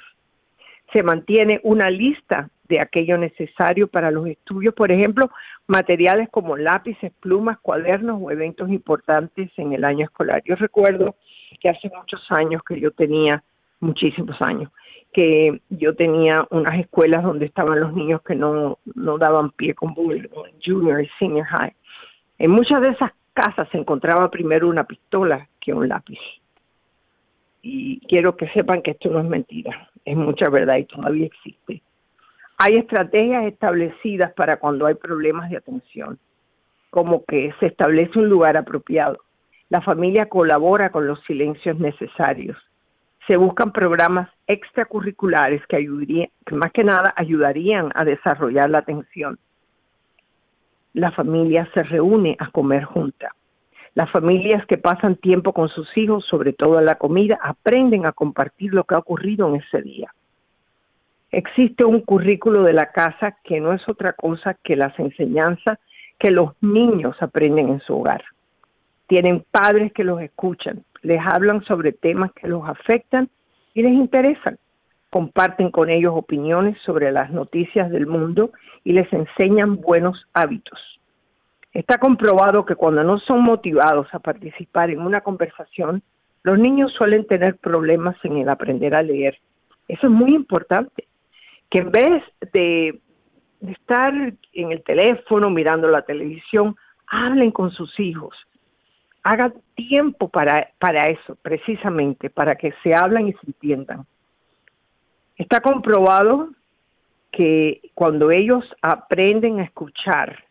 Se 0.92 1.02
mantiene 1.02 1.58
una 1.64 1.90
lista 1.90 2.48
de 2.68 2.78
aquello 2.78 3.18
necesario 3.18 3.88
para 3.88 4.12
los 4.12 4.28
estudios, 4.28 4.74
por 4.74 4.92
ejemplo, 4.92 5.28
materiales 5.66 6.28
como 6.30 6.56
lápices, 6.56 7.10
plumas, 7.18 7.58
cuadernos 7.58 8.20
o 8.22 8.30
eventos 8.30 8.70
importantes 8.70 9.50
en 9.56 9.72
el 9.72 9.84
año 9.84 10.04
escolar. 10.04 10.40
Yo 10.44 10.54
recuerdo 10.54 11.16
que 11.58 11.68
hace 11.68 11.90
muchos 11.92 12.24
años 12.30 12.62
que 12.62 12.78
yo 12.78 12.92
tenía 12.92 13.42
muchísimos 13.80 14.40
años, 14.40 14.70
que 15.12 15.60
yo 15.70 15.94
tenía 15.94 16.46
unas 16.50 16.78
escuelas 16.78 17.22
donde 17.22 17.46
estaban 17.46 17.80
los 17.80 17.92
niños 17.94 18.22
que 18.22 18.34
no, 18.34 18.78
no 18.94 19.18
daban 19.18 19.50
pie 19.50 19.74
con 19.74 19.94
bullying, 19.94 20.28
junior 20.64 21.02
y 21.02 21.08
senior 21.18 21.46
high. 21.46 21.74
En 22.38 22.50
muchas 22.50 22.80
de 22.80 22.90
esas 22.90 23.12
casas 23.32 23.68
se 23.70 23.78
encontraba 23.78 24.30
primero 24.30 24.68
una 24.68 24.84
pistola 24.84 25.48
que 25.60 25.72
un 25.72 25.88
lápiz. 25.88 26.18
Y 27.62 28.00
quiero 28.06 28.36
que 28.36 28.48
sepan 28.48 28.82
que 28.82 28.92
esto 28.92 29.10
no 29.10 29.20
es 29.20 29.26
mentira, 29.26 29.90
es 30.04 30.16
mucha 30.16 30.48
verdad 30.48 30.76
y 30.76 30.84
todavía 30.84 31.26
existe. 31.26 31.82
Hay 32.58 32.76
estrategias 32.76 33.44
establecidas 33.46 34.32
para 34.34 34.58
cuando 34.58 34.86
hay 34.86 34.94
problemas 34.94 35.50
de 35.50 35.56
atención, 35.56 36.18
como 36.90 37.24
que 37.24 37.52
se 37.60 37.66
establece 37.66 38.18
un 38.18 38.28
lugar 38.28 38.56
apropiado. 38.56 39.18
La 39.68 39.80
familia 39.82 40.28
colabora 40.28 40.90
con 40.90 41.06
los 41.06 41.22
silencios 41.24 41.78
necesarios 41.78 42.56
se 43.28 43.36
buscan 43.36 43.72
programas 43.72 44.30
extracurriculares 44.46 45.64
que, 45.66 45.76
ayudarían, 45.76 46.30
que 46.46 46.54
más 46.54 46.72
que 46.72 46.82
nada 46.82 47.12
ayudarían 47.14 47.90
a 47.94 48.04
desarrollar 48.04 48.70
la 48.70 48.78
atención. 48.78 49.38
La 50.94 51.12
familia 51.12 51.68
se 51.74 51.82
reúne 51.82 52.36
a 52.40 52.50
comer 52.50 52.84
junta. 52.84 53.34
Las 53.94 54.10
familias 54.10 54.64
que 54.66 54.78
pasan 54.78 55.16
tiempo 55.16 55.52
con 55.52 55.68
sus 55.68 55.94
hijos, 55.96 56.24
sobre 56.24 56.54
todo 56.54 56.78
en 56.78 56.86
la 56.86 56.94
comida, 56.94 57.38
aprenden 57.42 58.06
a 58.06 58.12
compartir 58.12 58.72
lo 58.72 58.84
que 58.84 58.94
ha 58.94 58.98
ocurrido 58.98 59.46
en 59.48 59.56
ese 59.56 59.82
día. 59.82 60.12
Existe 61.30 61.84
un 61.84 62.00
currículo 62.00 62.62
de 62.62 62.72
la 62.72 62.90
casa 62.92 63.36
que 63.44 63.60
no 63.60 63.74
es 63.74 63.86
otra 63.86 64.14
cosa 64.14 64.54
que 64.64 64.74
las 64.74 64.98
enseñanzas 64.98 65.78
que 66.18 66.30
los 66.30 66.52
niños 66.62 67.14
aprenden 67.20 67.68
en 67.68 67.80
su 67.80 67.94
hogar. 67.94 68.24
Tienen 69.06 69.44
padres 69.50 69.92
que 69.92 70.04
los 70.04 70.22
escuchan, 70.22 70.82
les 71.02 71.20
hablan 71.24 71.64
sobre 71.64 71.92
temas 71.92 72.32
que 72.32 72.48
los 72.48 72.68
afectan 72.68 73.28
y 73.74 73.82
les 73.82 73.92
interesan. 73.92 74.58
Comparten 75.10 75.70
con 75.70 75.88
ellos 75.88 76.12
opiniones 76.14 76.76
sobre 76.84 77.12
las 77.12 77.30
noticias 77.30 77.90
del 77.90 78.06
mundo 78.06 78.52
y 78.84 78.92
les 78.92 79.10
enseñan 79.12 79.80
buenos 79.80 80.26
hábitos. 80.34 80.78
Está 81.72 81.98
comprobado 81.98 82.64
que 82.64 82.74
cuando 82.74 83.04
no 83.04 83.18
son 83.20 83.42
motivados 83.42 84.08
a 84.12 84.18
participar 84.18 84.90
en 84.90 85.00
una 85.00 85.20
conversación, 85.20 86.02
los 86.42 86.58
niños 86.58 86.92
suelen 86.92 87.26
tener 87.26 87.56
problemas 87.56 88.16
en 88.24 88.38
el 88.38 88.48
aprender 88.48 88.94
a 88.94 89.02
leer. 89.02 89.38
Eso 89.86 90.06
es 90.06 90.12
muy 90.12 90.34
importante. 90.34 91.06
Que 91.70 91.78
en 91.80 91.90
vez 91.90 92.22
de, 92.52 93.00
estar 93.60 94.14
en 94.52 94.72
el 94.72 94.82
teléfono 94.82 95.50
mirando 95.50 95.88
la 95.88 96.02
televisión, 96.02 96.76
hablen 97.06 97.50
con 97.50 97.70
sus 97.70 97.98
hijos. 98.00 98.34
Hagan 99.22 99.54
tiempo 99.74 100.28
para, 100.28 100.70
para 100.78 101.08
eso, 101.08 101.36
precisamente, 101.42 102.30
para 102.30 102.54
que 102.56 102.72
se 102.82 102.94
hablen 102.94 103.28
y 103.28 103.32
se 103.32 103.46
entiendan. 103.46 104.06
Está 105.36 105.60
comprobado 105.60 106.50
que 107.30 107.80
cuando 107.94 108.30
ellos 108.30 108.64
aprenden 108.82 109.60
a 109.60 109.64
escuchar 109.64 110.44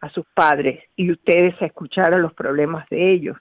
a 0.00 0.08
sus 0.10 0.24
padres 0.34 0.82
y 0.96 1.10
ustedes 1.12 1.60
a 1.60 1.66
escuchar 1.66 2.14
a 2.14 2.18
los 2.18 2.32
problemas 2.32 2.88
de 2.88 3.12
ellos, 3.12 3.36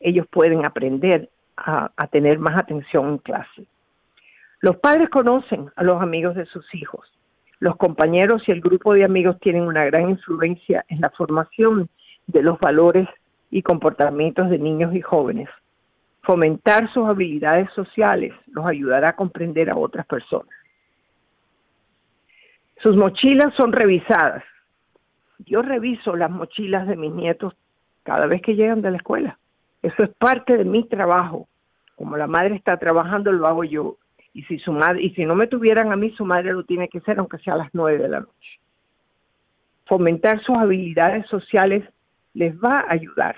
ellos 0.00 0.26
pueden 0.28 0.64
aprender 0.64 1.30
a, 1.56 1.90
tener 2.10 2.38
más 2.38 2.58
atención 2.58 3.08
en 3.08 3.18
clase. 3.18 3.66
Los 4.60 4.76
padres 4.76 5.08
conocen 5.10 5.70
a 5.76 5.84
los 5.84 6.02
amigos 6.02 6.34
de 6.34 6.46
sus 6.46 6.64
hijos. 6.74 7.06
Los 7.60 7.76
compañeros 7.76 8.42
y 8.46 8.52
el 8.52 8.60
grupo 8.60 8.94
de 8.94 9.04
amigos 9.04 9.38
tienen 9.40 9.62
una 9.62 9.84
gran 9.84 10.10
influencia 10.10 10.84
en 10.88 11.00
la 11.00 11.10
formación 11.10 11.88
de 12.26 12.42
los 12.42 12.58
valores 12.58 13.08
y 13.52 13.62
comportamientos 13.62 14.48
de 14.48 14.58
niños 14.58 14.94
y 14.94 15.02
jóvenes. 15.02 15.48
Fomentar 16.22 16.90
sus 16.92 17.06
habilidades 17.06 17.68
sociales 17.74 18.32
los 18.46 18.64
ayudará 18.64 19.10
a 19.10 19.16
comprender 19.16 19.68
a 19.68 19.76
otras 19.76 20.06
personas. 20.06 20.56
Sus 22.82 22.96
mochilas 22.96 23.54
son 23.54 23.72
revisadas. 23.72 24.42
Yo 25.40 25.60
reviso 25.60 26.16
las 26.16 26.30
mochilas 26.30 26.88
de 26.88 26.96
mis 26.96 27.12
nietos 27.12 27.54
cada 28.04 28.26
vez 28.26 28.40
que 28.40 28.56
llegan 28.56 28.80
de 28.80 28.90
la 28.90 28.96
escuela. 28.96 29.38
Eso 29.82 30.02
es 30.02 30.10
parte 30.16 30.56
de 30.56 30.64
mi 30.64 30.88
trabajo. 30.88 31.46
Como 31.94 32.16
la 32.16 32.26
madre 32.26 32.54
está 32.54 32.78
trabajando, 32.78 33.32
lo 33.32 33.46
hago 33.46 33.64
yo. 33.64 33.98
Y 34.32 34.44
si 34.44 34.58
su 34.60 34.72
madre, 34.72 35.02
y 35.02 35.10
si 35.10 35.26
no 35.26 35.34
me 35.34 35.46
tuvieran 35.46 35.92
a 35.92 35.96
mí, 35.96 36.10
su 36.12 36.24
madre 36.24 36.54
lo 36.54 36.64
tiene 36.64 36.88
que 36.88 36.98
hacer, 36.98 37.18
aunque 37.18 37.38
sea 37.38 37.54
a 37.54 37.58
las 37.58 37.68
nueve 37.74 37.98
de 37.98 38.08
la 38.08 38.20
noche. 38.20 38.60
Fomentar 39.84 40.42
sus 40.42 40.56
habilidades 40.56 41.26
sociales 41.26 41.84
les 42.34 42.54
va 42.56 42.80
a 42.80 42.92
ayudar. 42.92 43.36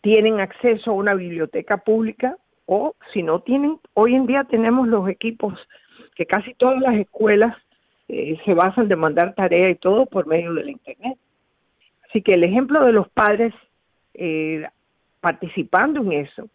Tienen 0.00 0.40
acceso 0.40 0.90
a 0.90 0.94
una 0.94 1.14
biblioteca 1.14 1.78
pública 1.78 2.36
o 2.66 2.94
si 3.12 3.22
no 3.22 3.40
tienen, 3.40 3.78
hoy 3.94 4.14
en 4.14 4.26
día 4.26 4.44
tenemos 4.44 4.88
los 4.88 5.08
equipos 5.08 5.54
que 6.14 6.26
casi 6.26 6.54
todas 6.54 6.80
las 6.80 6.94
escuelas 6.94 7.56
eh, 8.08 8.38
se 8.44 8.54
basan 8.54 8.88
de 8.88 8.96
mandar 8.96 9.34
tarea 9.34 9.70
y 9.70 9.76
todo 9.76 10.06
por 10.06 10.26
medio 10.26 10.52
de 10.54 10.64
la 10.64 10.70
Internet. 10.70 11.18
Así 12.08 12.22
que 12.22 12.32
el 12.32 12.44
ejemplo 12.44 12.84
de 12.84 12.92
los 12.92 13.08
padres 13.08 13.54
eh, 14.14 14.66
participando 15.20 16.00
en 16.02 16.12
eso 16.12 16.48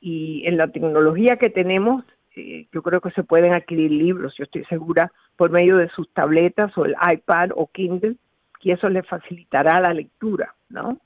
y 0.00 0.42
en 0.46 0.56
la 0.56 0.68
tecnología 0.68 1.36
que 1.36 1.50
tenemos, 1.50 2.04
eh, 2.36 2.66
yo 2.72 2.82
creo 2.82 3.00
que 3.00 3.10
se 3.10 3.24
pueden 3.24 3.52
adquirir 3.52 3.90
libros, 3.90 4.34
yo 4.38 4.44
estoy 4.44 4.64
segura, 4.64 5.12
por 5.36 5.50
medio 5.50 5.76
de 5.76 5.88
sus 5.90 6.08
tabletas 6.12 6.76
o 6.78 6.84
el 6.84 6.94
iPad 7.12 7.50
o 7.54 7.66
Kindle, 7.66 8.16
y 8.62 8.72
eso 8.72 8.88
les 8.88 9.06
facilitará 9.06 9.80
la 9.80 9.94
lectura, 9.94 10.54
¿no? 10.68 10.98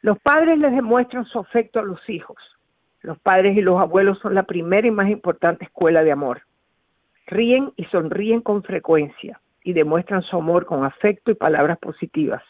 Los 0.00 0.18
padres 0.18 0.58
les 0.58 0.72
demuestran 0.72 1.24
su 1.26 1.38
afecto 1.38 1.80
a 1.80 1.84
los 1.84 2.00
hijos. 2.08 2.38
Los 3.02 3.18
padres 3.18 3.56
y 3.56 3.60
los 3.60 3.80
abuelos 3.80 4.18
son 4.20 4.34
la 4.34 4.44
primera 4.44 4.86
y 4.86 4.90
más 4.90 5.08
importante 5.08 5.64
escuela 5.64 6.02
de 6.02 6.12
amor 6.12 6.42
ríen 7.26 7.72
y 7.76 7.84
sonríen 7.86 8.40
con 8.40 8.62
frecuencia 8.62 9.40
y 9.64 9.72
demuestran 9.72 10.22
su 10.22 10.36
amor 10.36 10.66
con 10.66 10.84
afecto 10.84 11.30
y 11.30 11.34
palabras 11.34 11.78
positivas. 11.78 12.42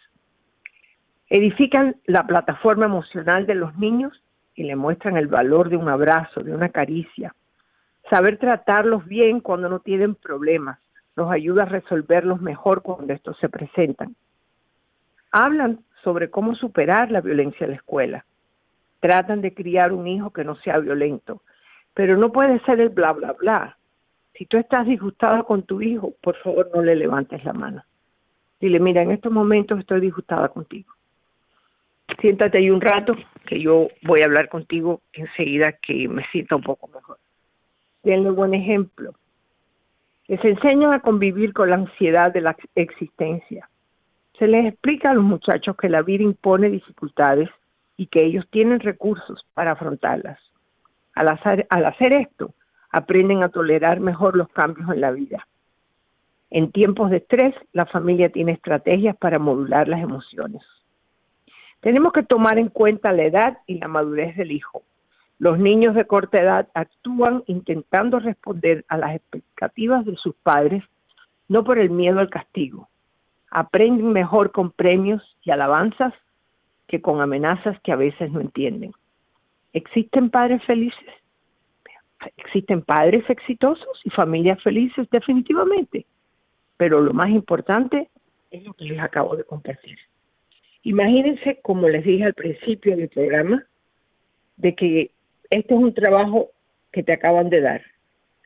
Edifican 1.28 1.96
la 2.06 2.26
plataforma 2.26 2.86
emocional 2.86 3.46
de 3.46 3.54
los 3.54 3.76
niños 3.76 4.22
y 4.54 4.64
le 4.64 4.76
muestran 4.76 5.16
el 5.16 5.28
valor 5.28 5.68
de 5.70 5.76
un 5.76 5.88
abrazo, 5.88 6.42
de 6.42 6.54
una 6.54 6.68
caricia. 6.68 7.34
Saber 8.10 8.38
tratarlos 8.38 9.06
bien 9.06 9.40
cuando 9.40 9.68
no 9.68 9.78
tienen 9.78 10.14
problemas 10.14 10.78
los 11.16 11.30
ayuda 11.30 11.62
a 11.62 11.66
resolverlos 11.66 12.40
mejor 12.40 12.82
cuando 12.82 13.12
estos 13.12 13.38
se 13.38 13.48
presentan. 13.48 14.16
Hablan 15.30 15.80
sobre 16.02 16.30
cómo 16.30 16.54
superar 16.54 17.10
la 17.10 17.20
violencia 17.20 17.64
en 17.64 17.70
la 17.70 17.76
escuela. 17.76 18.24
Tratan 19.00 19.40
de 19.40 19.54
criar 19.54 19.92
un 19.92 20.06
hijo 20.06 20.30
que 20.30 20.44
no 20.44 20.56
sea 20.56 20.78
violento, 20.78 21.42
pero 21.94 22.16
no 22.16 22.32
puede 22.32 22.60
ser 22.60 22.80
el 22.80 22.90
bla 22.90 23.12
bla 23.12 23.32
bla. 23.32 23.76
Si 24.34 24.46
tú 24.46 24.56
estás 24.56 24.86
disgustada 24.86 25.42
con 25.42 25.62
tu 25.62 25.82
hijo, 25.82 26.14
por 26.22 26.36
favor 26.36 26.70
no 26.74 26.82
le 26.82 26.96
levantes 26.96 27.44
la 27.44 27.52
mano. 27.52 27.82
Dile, 28.60 28.80
mira, 28.80 29.02
en 29.02 29.10
estos 29.10 29.32
momentos 29.32 29.78
estoy 29.78 30.00
disgustada 30.00 30.48
contigo. 30.48 30.92
Siéntate 32.20 32.58
ahí 32.58 32.70
un 32.70 32.80
rato, 32.80 33.16
que 33.46 33.60
yo 33.60 33.88
voy 34.02 34.22
a 34.22 34.26
hablar 34.26 34.48
contigo 34.48 35.02
enseguida 35.12 35.72
que 35.72 36.08
me 36.08 36.24
sienta 36.30 36.56
un 36.56 36.62
poco 36.62 36.88
mejor. 36.88 37.18
Denle 38.02 38.30
buen 38.30 38.54
ejemplo. 38.54 39.14
Les 40.28 40.44
enseñan 40.44 40.92
a 40.92 41.00
convivir 41.00 41.52
con 41.52 41.70
la 41.70 41.76
ansiedad 41.76 42.32
de 42.32 42.40
la 42.40 42.56
existencia. 42.74 43.68
Se 44.38 44.46
les 44.46 44.66
explica 44.66 45.10
a 45.10 45.14
los 45.14 45.24
muchachos 45.24 45.76
que 45.76 45.88
la 45.88 46.02
vida 46.02 46.22
impone 46.22 46.70
dificultades 46.70 47.48
y 47.96 48.06
que 48.06 48.24
ellos 48.24 48.46
tienen 48.50 48.80
recursos 48.80 49.44
para 49.54 49.72
afrontarlas. 49.72 50.38
Al 51.14 51.28
hacer, 51.28 51.66
al 51.70 51.84
hacer 51.84 52.12
esto, 52.12 52.54
aprenden 52.90 53.42
a 53.42 53.48
tolerar 53.48 54.00
mejor 54.00 54.36
los 54.36 54.48
cambios 54.48 54.90
en 54.90 55.00
la 55.00 55.10
vida. 55.10 55.46
En 56.50 56.70
tiempos 56.70 57.10
de 57.10 57.16
estrés, 57.18 57.54
la 57.72 57.86
familia 57.86 58.28
tiene 58.28 58.52
estrategias 58.52 59.16
para 59.16 59.38
modular 59.38 59.88
las 59.88 60.02
emociones. 60.02 60.62
Tenemos 61.80 62.12
que 62.12 62.22
tomar 62.22 62.58
en 62.58 62.68
cuenta 62.68 63.12
la 63.12 63.24
edad 63.24 63.58
y 63.66 63.78
la 63.78 63.88
madurez 63.88 64.36
del 64.36 64.52
hijo. 64.52 64.82
Los 65.42 65.58
niños 65.58 65.96
de 65.96 66.04
corta 66.04 66.40
edad 66.40 66.68
actúan 66.72 67.42
intentando 67.48 68.20
responder 68.20 68.84
a 68.86 68.96
las 68.96 69.16
expectativas 69.16 70.04
de 70.04 70.14
sus 70.14 70.36
padres, 70.36 70.84
no 71.48 71.64
por 71.64 71.80
el 71.80 71.90
miedo 71.90 72.20
al 72.20 72.30
castigo. 72.30 72.88
Aprenden 73.50 74.12
mejor 74.12 74.52
con 74.52 74.70
premios 74.70 75.20
y 75.42 75.50
alabanzas 75.50 76.14
que 76.86 77.02
con 77.02 77.20
amenazas 77.20 77.76
que 77.80 77.90
a 77.90 77.96
veces 77.96 78.30
no 78.30 78.40
entienden. 78.40 78.92
¿Existen 79.72 80.30
padres 80.30 80.62
felices? 80.64 81.10
existen 82.36 82.82
padres 82.82 83.28
exitosos 83.28 84.00
y 84.04 84.10
familias 84.10 84.62
felices 84.62 85.08
definitivamente, 85.10 86.06
pero 86.76 87.00
lo 87.00 87.12
más 87.12 87.30
importante 87.30 88.10
es 88.52 88.62
lo 88.62 88.74
que 88.74 88.84
les 88.84 89.00
acabo 89.00 89.34
de 89.34 89.42
compartir. 89.42 89.98
Imagínense, 90.84 91.58
como 91.62 91.88
les 91.88 92.04
dije 92.04 92.26
al 92.26 92.34
principio 92.34 92.96
del 92.96 93.08
programa, 93.08 93.66
de 94.56 94.76
que 94.76 95.10
este 95.52 95.74
es 95.74 95.80
un 95.80 95.92
trabajo 95.92 96.50
que 96.90 97.02
te 97.02 97.12
acaban 97.12 97.50
de 97.50 97.60
dar. 97.60 97.82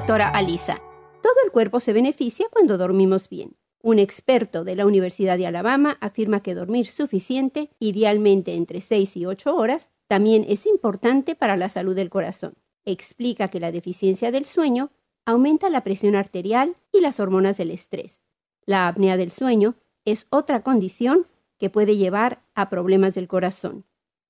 Doctora 0.05 0.29
Alisa. 0.29 0.83
Todo 1.23 1.33
el 1.43 1.51
cuerpo 1.51 1.79
se 1.79 1.91
beneficia 1.91 2.45
cuando 2.51 2.77
dormimos 2.77 3.27
bien. 3.27 3.55
Un 3.81 3.97
experto 3.97 4.63
de 4.63 4.75
la 4.75 4.85
Universidad 4.85 5.35
de 5.35 5.47
Alabama 5.47 5.97
afirma 5.99 6.43
que 6.43 6.53
dormir 6.53 6.85
suficiente, 6.85 7.71
idealmente 7.79 8.53
entre 8.53 8.81
6 8.81 9.17
y 9.17 9.25
8 9.25 9.55
horas, 9.55 9.93
también 10.07 10.45
es 10.47 10.67
importante 10.67 11.33
para 11.33 11.57
la 11.57 11.69
salud 11.69 11.95
del 11.95 12.11
corazón. 12.11 12.53
Explica 12.85 13.47
que 13.47 13.59
la 13.59 13.71
deficiencia 13.71 14.29
del 14.29 14.45
sueño 14.45 14.91
aumenta 15.25 15.71
la 15.71 15.83
presión 15.83 16.15
arterial 16.15 16.75
y 16.91 17.01
las 17.01 17.19
hormonas 17.19 17.57
del 17.57 17.71
estrés. 17.71 18.21
La 18.67 18.87
apnea 18.87 19.17
del 19.17 19.31
sueño 19.31 19.73
es 20.05 20.27
otra 20.29 20.61
condición 20.61 21.25
que 21.57 21.71
puede 21.71 21.97
llevar 21.97 22.43
a 22.53 22.69
problemas 22.69 23.15
del 23.15 23.27
corazón. 23.27 23.85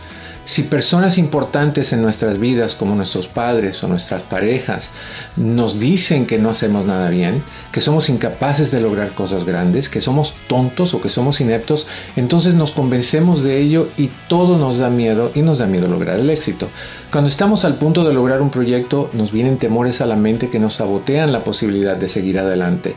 Si 0.47 0.63
personas 0.63 1.17
importantes 1.17 1.91
en 1.91 2.01
nuestras 2.01 2.39
vidas, 2.39 2.73
como 2.73 2.95
nuestros 2.95 3.27
padres 3.27 3.83
o 3.83 3.89
nuestras 3.89 4.21
parejas, 4.21 4.91
nos 5.35 5.77
dicen 5.77 6.25
que 6.25 6.39
no 6.39 6.49
hacemos 6.49 6.85
nada 6.85 7.09
bien, 7.09 7.43
que 7.73 7.81
somos 7.81 8.07
incapaces 8.07 8.71
de 8.71 8.79
lograr 8.79 9.11
cosas 9.11 9.43
grandes, 9.43 9.89
que 9.89 9.99
somos 9.99 10.35
tontos 10.47 10.93
o 10.93 11.01
que 11.01 11.09
somos 11.09 11.41
ineptos, 11.41 11.87
entonces 12.15 12.55
nos 12.55 12.71
convencemos 12.71 13.43
de 13.43 13.59
ello 13.59 13.89
y 13.97 14.09
todo 14.29 14.57
nos 14.57 14.77
da 14.77 14.89
miedo 14.89 15.33
y 15.35 15.41
nos 15.41 15.57
da 15.57 15.67
miedo 15.67 15.89
lograr 15.89 16.17
el 16.17 16.29
éxito. 16.29 16.69
Cuando 17.11 17.29
estamos 17.29 17.63
al 17.63 17.75
punto 17.75 18.03
de 18.03 18.13
lograr 18.13 18.41
un 18.41 18.49
proyecto, 18.49 19.09
nos 19.13 19.31
vienen 19.31 19.57
temores 19.57 20.01
a 20.01 20.05
la 20.05 20.17
mente 20.17 20.49
que 20.49 20.59
nos 20.59 20.73
sabotean 20.75 21.31
la 21.31 21.45
posibilidad 21.45 21.95
de 21.95 22.09
seguir 22.09 22.37
adelante. 22.37 22.95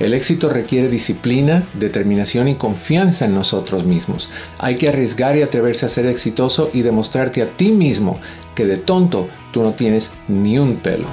El 0.00 0.14
éxito 0.14 0.48
requiere 0.48 0.88
disciplina, 0.88 1.62
determinación 1.74 2.48
y 2.48 2.56
confianza 2.56 3.26
en 3.26 3.34
nosotros 3.34 3.84
mismos. 3.84 4.30
Hay 4.58 4.78
que 4.78 4.88
arriesgar 4.88 5.36
y 5.36 5.42
atreverse 5.42 5.86
a 5.86 5.90
ser 5.90 6.06
exitoso 6.06 6.70
y 6.72 6.82
demostrarte 6.82 7.40
a 7.40 7.46
ti 7.46 7.70
mismo 7.70 8.18
que 8.56 8.66
de 8.66 8.78
tonto 8.78 9.28
tú 9.52 9.62
no 9.62 9.72
tienes 9.72 10.10
ni 10.26 10.58
un 10.58 10.76
pelo. 10.76 11.06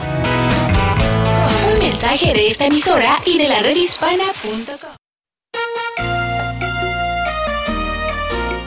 Un 1.71 1.79
mensaje 1.79 2.33
de 2.33 2.47
esta 2.47 2.65
emisora 2.65 3.15
y 3.27 3.37
de 3.37 3.47
la 3.47 3.59
redhispana.com. 3.59 4.95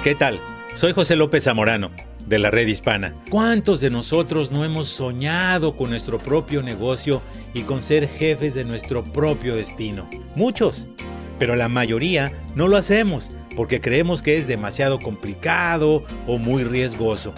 ¿Qué 0.05 0.15
tal? 0.15 0.41
Soy 0.75 0.93
José 0.93 1.17
López 1.17 1.45
Zamorano 1.45 2.12
de 2.33 2.39
la 2.39 2.51
red 2.51 2.67
hispana. 2.67 3.13
¿Cuántos 3.29 3.83
de 3.83 3.91
nosotros 3.91 4.51
no 4.51 4.65
hemos 4.65 4.89
soñado 4.89 5.77
con 5.77 5.91
nuestro 5.91 6.17
propio 6.17 6.63
negocio 6.63 7.21
y 7.53 7.61
con 7.61 7.83
ser 7.83 8.09
jefes 8.09 8.55
de 8.55 8.65
nuestro 8.65 9.05
propio 9.05 9.55
destino? 9.55 10.09
Muchos, 10.35 10.87
pero 11.39 11.57
la 11.57 11.69
mayoría 11.69 12.33
no 12.55 12.69
lo 12.69 12.79
hacemos 12.79 13.31
porque 13.55 13.83
creemos 13.83 14.23
que 14.23 14.39
es 14.39 14.47
demasiado 14.47 14.99
complicado 14.99 16.05
o 16.27 16.39
muy 16.39 16.65
riesgoso. 16.65 17.35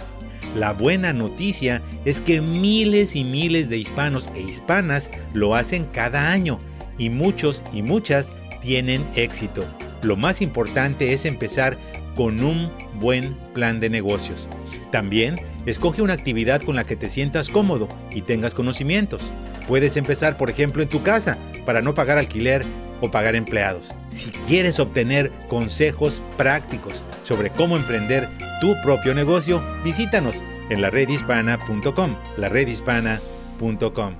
La 0.56 0.72
buena 0.72 1.12
noticia 1.12 1.82
es 2.04 2.20
que 2.20 2.40
miles 2.40 3.16
y 3.16 3.24
miles 3.24 3.68
de 3.68 3.78
hispanos 3.78 4.30
e 4.36 4.42
hispanas 4.42 5.10
lo 5.32 5.56
hacen 5.56 5.86
cada 5.86 6.30
año 6.30 6.60
y 6.98 7.10
muchos 7.10 7.64
y 7.72 7.82
muchas 7.82 8.30
tienen 8.62 9.04
éxito. 9.16 9.66
Lo 10.02 10.14
más 10.14 10.40
importante 10.40 11.12
es 11.12 11.24
empezar 11.24 11.76
con 12.14 12.44
un 12.44 12.70
buen 13.00 13.34
plan 13.54 13.80
de 13.80 13.90
negocios. 13.90 14.48
También 14.94 15.40
escoge 15.66 16.02
una 16.02 16.12
actividad 16.12 16.62
con 16.62 16.76
la 16.76 16.84
que 16.84 16.94
te 16.94 17.08
sientas 17.08 17.48
cómodo 17.48 17.88
y 18.12 18.22
tengas 18.22 18.54
conocimientos. 18.54 19.22
Puedes 19.66 19.96
empezar, 19.96 20.36
por 20.36 20.50
ejemplo, 20.50 20.84
en 20.84 20.88
tu 20.88 21.02
casa 21.02 21.36
para 21.66 21.82
no 21.82 21.94
pagar 21.94 22.16
alquiler 22.16 22.64
o 23.00 23.10
pagar 23.10 23.34
empleados. 23.34 23.92
Si 24.10 24.30
quieres 24.46 24.78
obtener 24.78 25.32
consejos 25.48 26.22
prácticos 26.36 27.02
sobre 27.24 27.50
cómo 27.50 27.76
emprender 27.76 28.28
tu 28.60 28.76
propio 28.84 29.16
negocio, 29.16 29.60
visítanos 29.82 30.36
en 30.70 30.80
la 30.80 30.90
redhispana.com, 30.90 32.14
la 32.36 32.48
redhispana.com. 32.48 34.14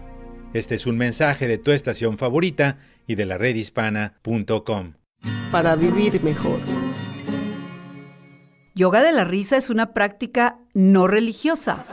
Este 0.54 0.74
es 0.74 0.86
un 0.86 0.98
mensaje 0.98 1.46
de 1.46 1.58
tu 1.58 1.70
estación 1.70 2.18
favorita 2.18 2.78
y 3.06 3.14
de 3.14 3.26
la 3.26 3.38
redhispana.com. 3.38 4.94
Para 5.52 5.76
vivir 5.76 6.20
mejor. 6.24 6.58
Yoga 8.76 9.04
de 9.04 9.12
la 9.12 9.22
risa 9.22 9.56
es 9.56 9.70
una 9.70 9.92
práctica 9.92 10.58
no 10.72 11.06
religiosa. 11.06 11.86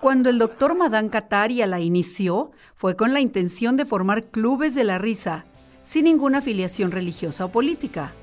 Cuando 0.00 0.30
el 0.30 0.38
doctor 0.38 0.74
Madan 0.74 1.10
Kataria 1.10 1.66
la 1.66 1.80
inició, 1.80 2.52
fue 2.74 2.96
con 2.96 3.12
la 3.12 3.20
intención 3.20 3.76
de 3.76 3.84
formar 3.84 4.30
clubes 4.30 4.74
de 4.74 4.84
la 4.84 4.96
risa, 4.96 5.44
sin 5.82 6.04
ninguna 6.04 6.38
afiliación 6.38 6.92
religiosa 6.92 7.44
o 7.44 7.52
política. 7.52 8.14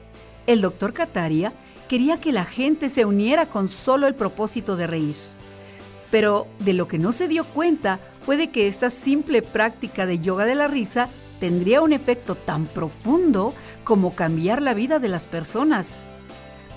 El 0.48 0.62
doctor 0.62 0.94
Kataria 0.94 1.54
quería 1.88 2.20
que 2.20 2.32
la 2.32 2.44
gente 2.44 2.90
se 2.90 3.06
uniera 3.06 3.46
con 3.46 3.68
solo 3.68 4.08
el 4.08 4.16
propósito 4.16 4.76
de 4.76 4.88
reír. 4.88 5.16
Pero 6.10 6.48
de 6.58 6.74
lo 6.74 6.88
que 6.88 6.98
no 6.98 7.12
se 7.12 7.28
dio 7.28 7.46
cuenta 7.46 8.00
fue 8.26 8.36
de 8.36 8.50
que 8.50 8.68
esta 8.68 8.90
simple 8.90 9.44
práctica 9.44 10.08
de 10.08 10.18
yoga 10.18 10.46
de 10.46 10.56
la 10.56 10.68
risa 10.68 11.08
tendría 11.40 11.84
un 11.84 11.94
efecto 11.94 12.34
tan 12.34 12.66
profundo 12.66 13.54
como 13.84 14.16
cambiar 14.16 14.60
la 14.60 14.74
vida 14.74 14.98
de 14.98 15.10
las 15.10 15.28
personas. 15.28 16.02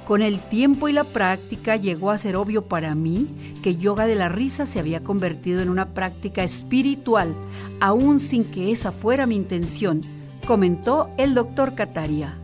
Con 0.07 0.21
el 0.21 0.39
tiempo 0.39 0.89
y 0.89 0.93
la 0.93 1.05
práctica 1.05 1.77
llegó 1.77 2.11
a 2.11 2.19
ser 2.19 2.37
obvio 2.37 2.67
para 2.67 2.95
mí 2.95 3.29
que 3.63 3.77
yoga 3.77 4.07
de 4.07 4.15
la 4.15 4.29
risa 4.29 4.67
se 4.67 4.79
había 4.79 5.01
convertido 5.01 5.63
en 5.63 5.71
una 5.71 5.95
práctica 5.95 6.45
espiritual, 6.45 7.35
aún 7.81 8.21
sin 8.21 8.45
que 8.45 8.71
esa 8.71 8.93
fuera 8.93 9.27
mi 9.27 9.37
intención, 9.37 10.03
comentó 10.47 11.09
el 11.17 11.35
doctor 11.35 11.75
Kataria. 11.75 12.35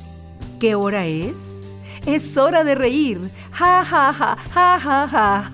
¿Qué 0.59 0.75
hora 0.75 1.07
es? 1.07 1.37
Es 2.07 2.37
hora 2.39 2.65
de 2.65 2.75
reír. 2.75 3.21
Ja, 3.53 3.85
ja, 3.85 4.13
ja, 4.13 4.39
ja, 4.55 4.79
ja, 4.79 5.09
ja. 5.09 5.53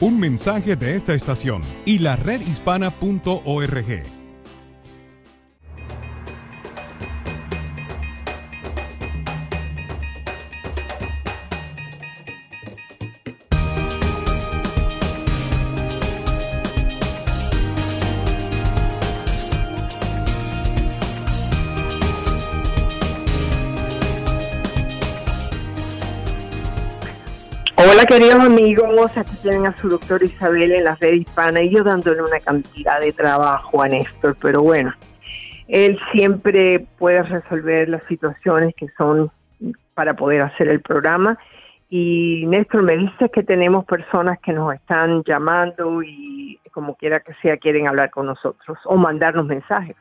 Un 0.00 0.18
mensaje 0.18 0.74
de 0.74 0.96
esta 0.96 1.14
estación 1.14 1.62
y 1.84 2.00
la 2.00 2.16
redhispana.org. 2.16 4.23
queridos 28.14 28.44
amigos, 28.44 29.16
aquí 29.16 29.34
tienen 29.42 29.66
a 29.66 29.76
su 29.76 29.88
doctor 29.88 30.22
Isabel 30.22 30.70
en 30.70 30.84
la 30.84 30.94
red 30.94 31.14
hispana 31.14 31.60
y 31.60 31.70
yo 31.70 31.82
dándole 31.82 32.22
una 32.22 32.38
cantidad 32.38 33.00
de 33.00 33.12
trabajo 33.12 33.82
a 33.82 33.88
Néstor, 33.88 34.36
pero 34.40 34.62
bueno, 34.62 34.94
él 35.66 35.98
siempre 36.12 36.86
puede 36.96 37.24
resolver 37.24 37.88
las 37.88 38.04
situaciones 38.04 38.72
que 38.76 38.86
son 38.96 39.32
para 39.94 40.14
poder 40.14 40.42
hacer 40.42 40.68
el 40.68 40.80
programa. 40.80 41.36
Y 41.90 42.44
Néstor, 42.46 42.84
me 42.84 42.96
dice 42.96 43.30
que 43.34 43.42
tenemos 43.42 43.84
personas 43.84 44.38
que 44.38 44.52
nos 44.52 44.72
están 44.72 45.24
llamando 45.24 46.00
y 46.00 46.60
como 46.70 46.94
quiera 46.94 47.18
que 47.18 47.34
sea 47.42 47.56
quieren 47.56 47.88
hablar 47.88 48.10
con 48.10 48.26
nosotros 48.26 48.78
o 48.84 48.96
mandarnos 48.96 49.46
mensajes. 49.46 49.96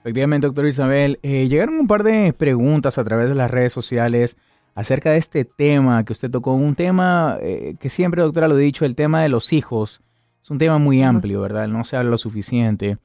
Efectivamente, 0.00 0.48
doctor 0.48 0.66
Isabel, 0.66 1.20
eh, 1.22 1.46
llegaron 1.46 1.78
un 1.78 1.86
par 1.86 2.02
de 2.02 2.32
preguntas 2.32 2.98
a 2.98 3.04
través 3.04 3.28
de 3.28 3.36
las 3.36 3.48
redes 3.48 3.72
sociales 3.72 4.36
acerca 4.78 5.10
de 5.10 5.16
este 5.16 5.44
tema 5.44 6.04
que 6.04 6.12
usted 6.12 6.30
tocó, 6.30 6.52
un 6.52 6.76
tema 6.76 7.36
eh, 7.40 7.74
que 7.80 7.88
siempre, 7.88 8.22
doctora, 8.22 8.46
lo 8.46 8.56
he 8.56 8.62
dicho, 8.62 8.84
el 8.84 8.94
tema 8.94 9.20
de 9.20 9.28
los 9.28 9.52
hijos. 9.52 10.02
Es 10.40 10.52
un 10.52 10.58
tema 10.58 10.78
muy 10.78 11.02
amplio, 11.02 11.40
¿verdad? 11.40 11.66
No 11.66 11.82
se 11.82 11.96
habla 11.96 12.12
lo 12.12 12.16
suficiente. 12.16 12.96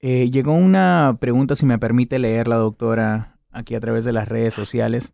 Eh, 0.00 0.30
llegó 0.30 0.54
una 0.54 1.18
pregunta, 1.20 1.54
si 1.54 1.66
me 1.66 1.78
permite 1.78 2.18
leerla, 2.18 2.56
doctora, 2.56 3.36
aquí 3.50 3.74
a 3.74 3.80
través 3.80 4.06
de 4.06 4.12
las 4.12 4.26
redes 4.26 4.54
sociales. 4.54 5.12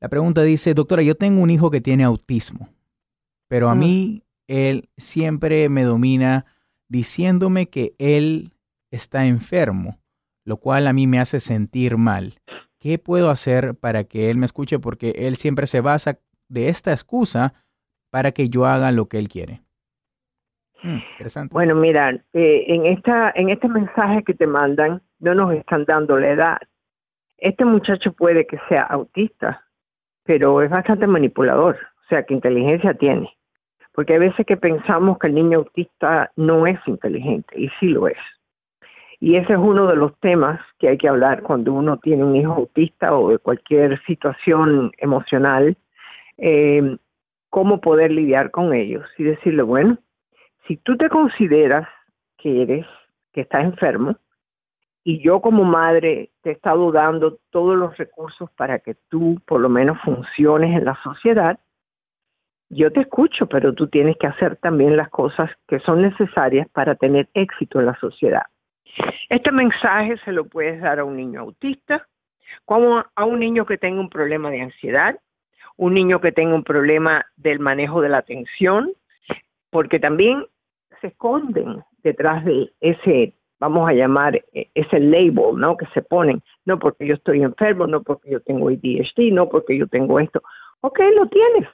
La 0.00 0.08
pregunta 0.08 0.42
dice, 0.42 0.72
doctora, 0.72 1.02
yo 1.02 1.16
tengo 1.16 1.42
un 1.42 1.50
hijo 1.50 1.70
que 1.70 1.82
tiene 1.82 2.04
autismo, 2.04 2.70
pero 3.46 3.68
a 3.68 3.74
mí 3.74 4.22
él 4.48 4.88
siempre 4.96 5.68
me 5.68 5.82
domina 5.84 6.46
diciéndome 6.88 7.68
que 7.68 7.94
él 7.98 8.54
está 8.90 9.26
enfermo, 9.26 9.98
lo 10.44 10.56
cual 10.56 10.86
a 10.86 10.94
mí 10.94 11.06
me 11.06 11.20
hace 11.20 11.40
sentir 11.40 11.98
mal. 11.98 12.40
¿Qué 12.78 12.98
puedo 12.98 13.30
hacer 13.30 13.74
para 13.74 14.04
que 14.04 14.30
él 14.30 14.36
me 14.36 14.46
escuche? 14.46 14.78
Porque 14.78 15.10
él 15.16 15.36
siempre 15.36 15.66
se 15.66 15.80
basa 15.80 16.18
de 16.48 16.68
esta 16.68 16.92
excusa 16.92 17.54
para 18.10 18.32
que 18.32 18.48
yo 18.48 18.66
haga 18.66 18.92
lo 18.92 19.06
que 19.06 19.18
él 19.18 19.28
quiere. 19.28 19.62
Hmm, 20.82 20.98
interesante. 21.12 21.52
Bueno, 21.52 21.74
mira, 21.74 22.10
eh, 22.32 22.64
en, 22.68 22.86
esta, 22.86 23.32
en 23.34 23.48
este 23.50 23.68
mensaje 23.68 24.22
que 24.22 24.34
te 24.34 24.46
mandan, 24.46 25.02
no 25.18 25.34
nos 25.34 25.54
están 25.54 25.84
dando 25.84 26.18
la 26.18 26.30
edad. 26.30 26.58
Este 27.38 27.64
muchacho 27.64 28.12
puede 28.12 28.46
que 28.46 28.58
sea 28.68 28.82
autista, 28.82 29.64
pero 30.24 30.62
es 30.62 30.70
bastante 30.70 31.06
manipulador, 31.06 31.76
o 31.76 32.08
sea, 32.08 32.22
que 32.24 32.34
inteligencia 32.34 32.94
tiene. 32.94 33.36
Porque 33.92 34.14
hay 34.14 34.18
veces 34.18 34.44
que 34.46 34.56
pensamos 34.56 35.18
que 35.18 35.28
el 35.28 35.34
niño 35.34 35.58
autista 35.58 36.30
no 36.36 36.66
es 36.66 36.78
inteligente, 36.86 37.58
y 37.58 37.68
sí 37.80 37.88
lo 37.88 38.08
es. 38.08 38.18
Y 39.18 39.36
ese 39.36 39.54
es 39.54 39.58
uno 39.58 39.86
de 39.86 39.96
los 39.96 40.18
temas 40.20 40.60
que 40.78 40.88
hay 40.88 40.98
que 40.98 41.08
hablar 41.08 41.42
cuando 41.42 41.72
uno 41.72 41.98
tiene 41.98 42.24
un 42.24 42.36
hijo 42.36 42.52
autista 42.52 43.16
o 43.16 43.30
de 43.30 43.38
cualquier 43.38 44.02
situación 44.04 44.92
emocional, 44.98 45.76
eh, 46.38 46.96
cómo 47.48 47.80
poder 47.80 48.10
lidiar 48.10 48.50
con 48.50 48.74
ellos 48.74 49.06
y 49.16 49.24
decirle, 49.24 49.62
bueno, 49.62 49.98
si 50.66 50.76
tú 50.76 50.96
te 50.96 51.08
consideras 51.08 51.88
que 52.36 52.62
eres, 52.62 52.86
que 53.32 53.42
estás 53.42 53.64
enfermo, 53.64 54.16
y 55.04 55.20
yo 55.22 55.40
como 55.40 55.62
madre 55.62 56.32
te 56.42 56.50
he 56.50 56.52
estado 56.52 56.90
dando 56.90 57.38
todos 57.50 57.76
los 57.76 57.96
recursos 57.96 58.50
para 58.56 58.80
que 58.80 58.96
tú 59.08 59.40
por 59.46 59.60
lo 59.60 59.68
menos 59.68 59.98
funciones 60.02 60.76
en 60.76 60.84
la 60.84 61.00
sociedad, 61.02 61.60
yo 62.68 62.92
te 62.92 63.02
escucho, 63.02 63.46
pero 63.46 63.72
tú 63.72 63.86
tienes 63.86 64.16
que 64.16 64.26
hacer 64.26 64.56
también 64.56 64.96
las 64.96 65.08
cosas 65.08 65.48
que 65.68 65.78
son 65.78 66.02
necesarias 66.02 66.68
para 66.70 66.96
tener 66.96 67.28
éxito 67.34 67.78
en 67.78 67.86
la 67.86 67.96
sociedad. 68.00 68.46
Este 69.28 69.50
mensaje 69.50 70.16
se 70.24 70.32
lo 70.32 70.44
puedes 70.46 70.80
dar 70.80 70.98
a 70.98 71.04
un 71.04 71.16
niño 71.16 71.40
autista, 71.40 72.06
como 72.64 73.04
a 73.14 73.24
un 73.24 73.40
niño 73.40 73.66
que 73.66 73.78
tenga 73.78 74.00
un 74.00 74.08
problema 74.08 74.50
de 74.50 74.62
ansiedad, 74.62 75.18
un 75.76 75.94
niño 75.94 76.20
que 76.20 76.32
tenga 76.32 76.54
un 76.54 76.64
problema 76.64 77.26
del 77.36 77.60
manejo 77.60 78.00
de 78.00 78.08
la 78.08 78.18
atención, 78.18 78.92
porque 79.70 79.98
también 79.98 80.46
se 81.00 81.08
esconden 81.08 81.82
detrás 82.02 82.44
de 82.44 82.72
ese, 82.80 83.34
vamos 83.58 83.88
a 83.88 83.92
llamar, 83.92 84.36
e, 84.52 84.70
ese 84.74 85.00
label, 85.00 85.56
¿no? 85.56 85.76
Que 85.76 85.86
se 85.86 86.02
ponen, 86.02 86.42
no 86.64 86.78
porque 86.78 87.06
yo 87.06 87.14
estoy 87.14 87.42
enfermo, 87.42 87.86
no 87.86 88.02
porque 88.02 88.30
yo 88.30 88.40
tengo 88.40 88.68
ADHD, 88.68 89.32
no 89.32 89.48
porque 89.48 89.76
yo 89.76 89.86
tengo 89.86 90.18
esto. 90.20 90.42
Ok, 90.80 91.00
lo 91.14 91.26
tienes. 91.26 91.68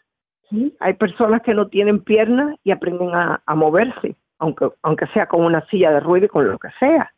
Hay 0.81 0.95
personas 0.95 1.41
que 1.43 1.55
no 1.55 1.69
tienen 1.69 2.01
piernas 2.01 2.57
y 2.63 2.73
aprenden 2.73 3.11
a 3.15 3.55
moverse 3.55 4.17
aunque, 4.43 4.71
aunque 4.83 5.07
sea 5.09 5.27
con 5.27 5.45
una 5.45 5.65
silla 5.69 5.93
de 5.93 6.01
ruido 6.01 6.27
y 6.27 6.29
con 6.29 6.51
lo 6.51 6.59
que 6.59 6.69
sea. 6.81 7.15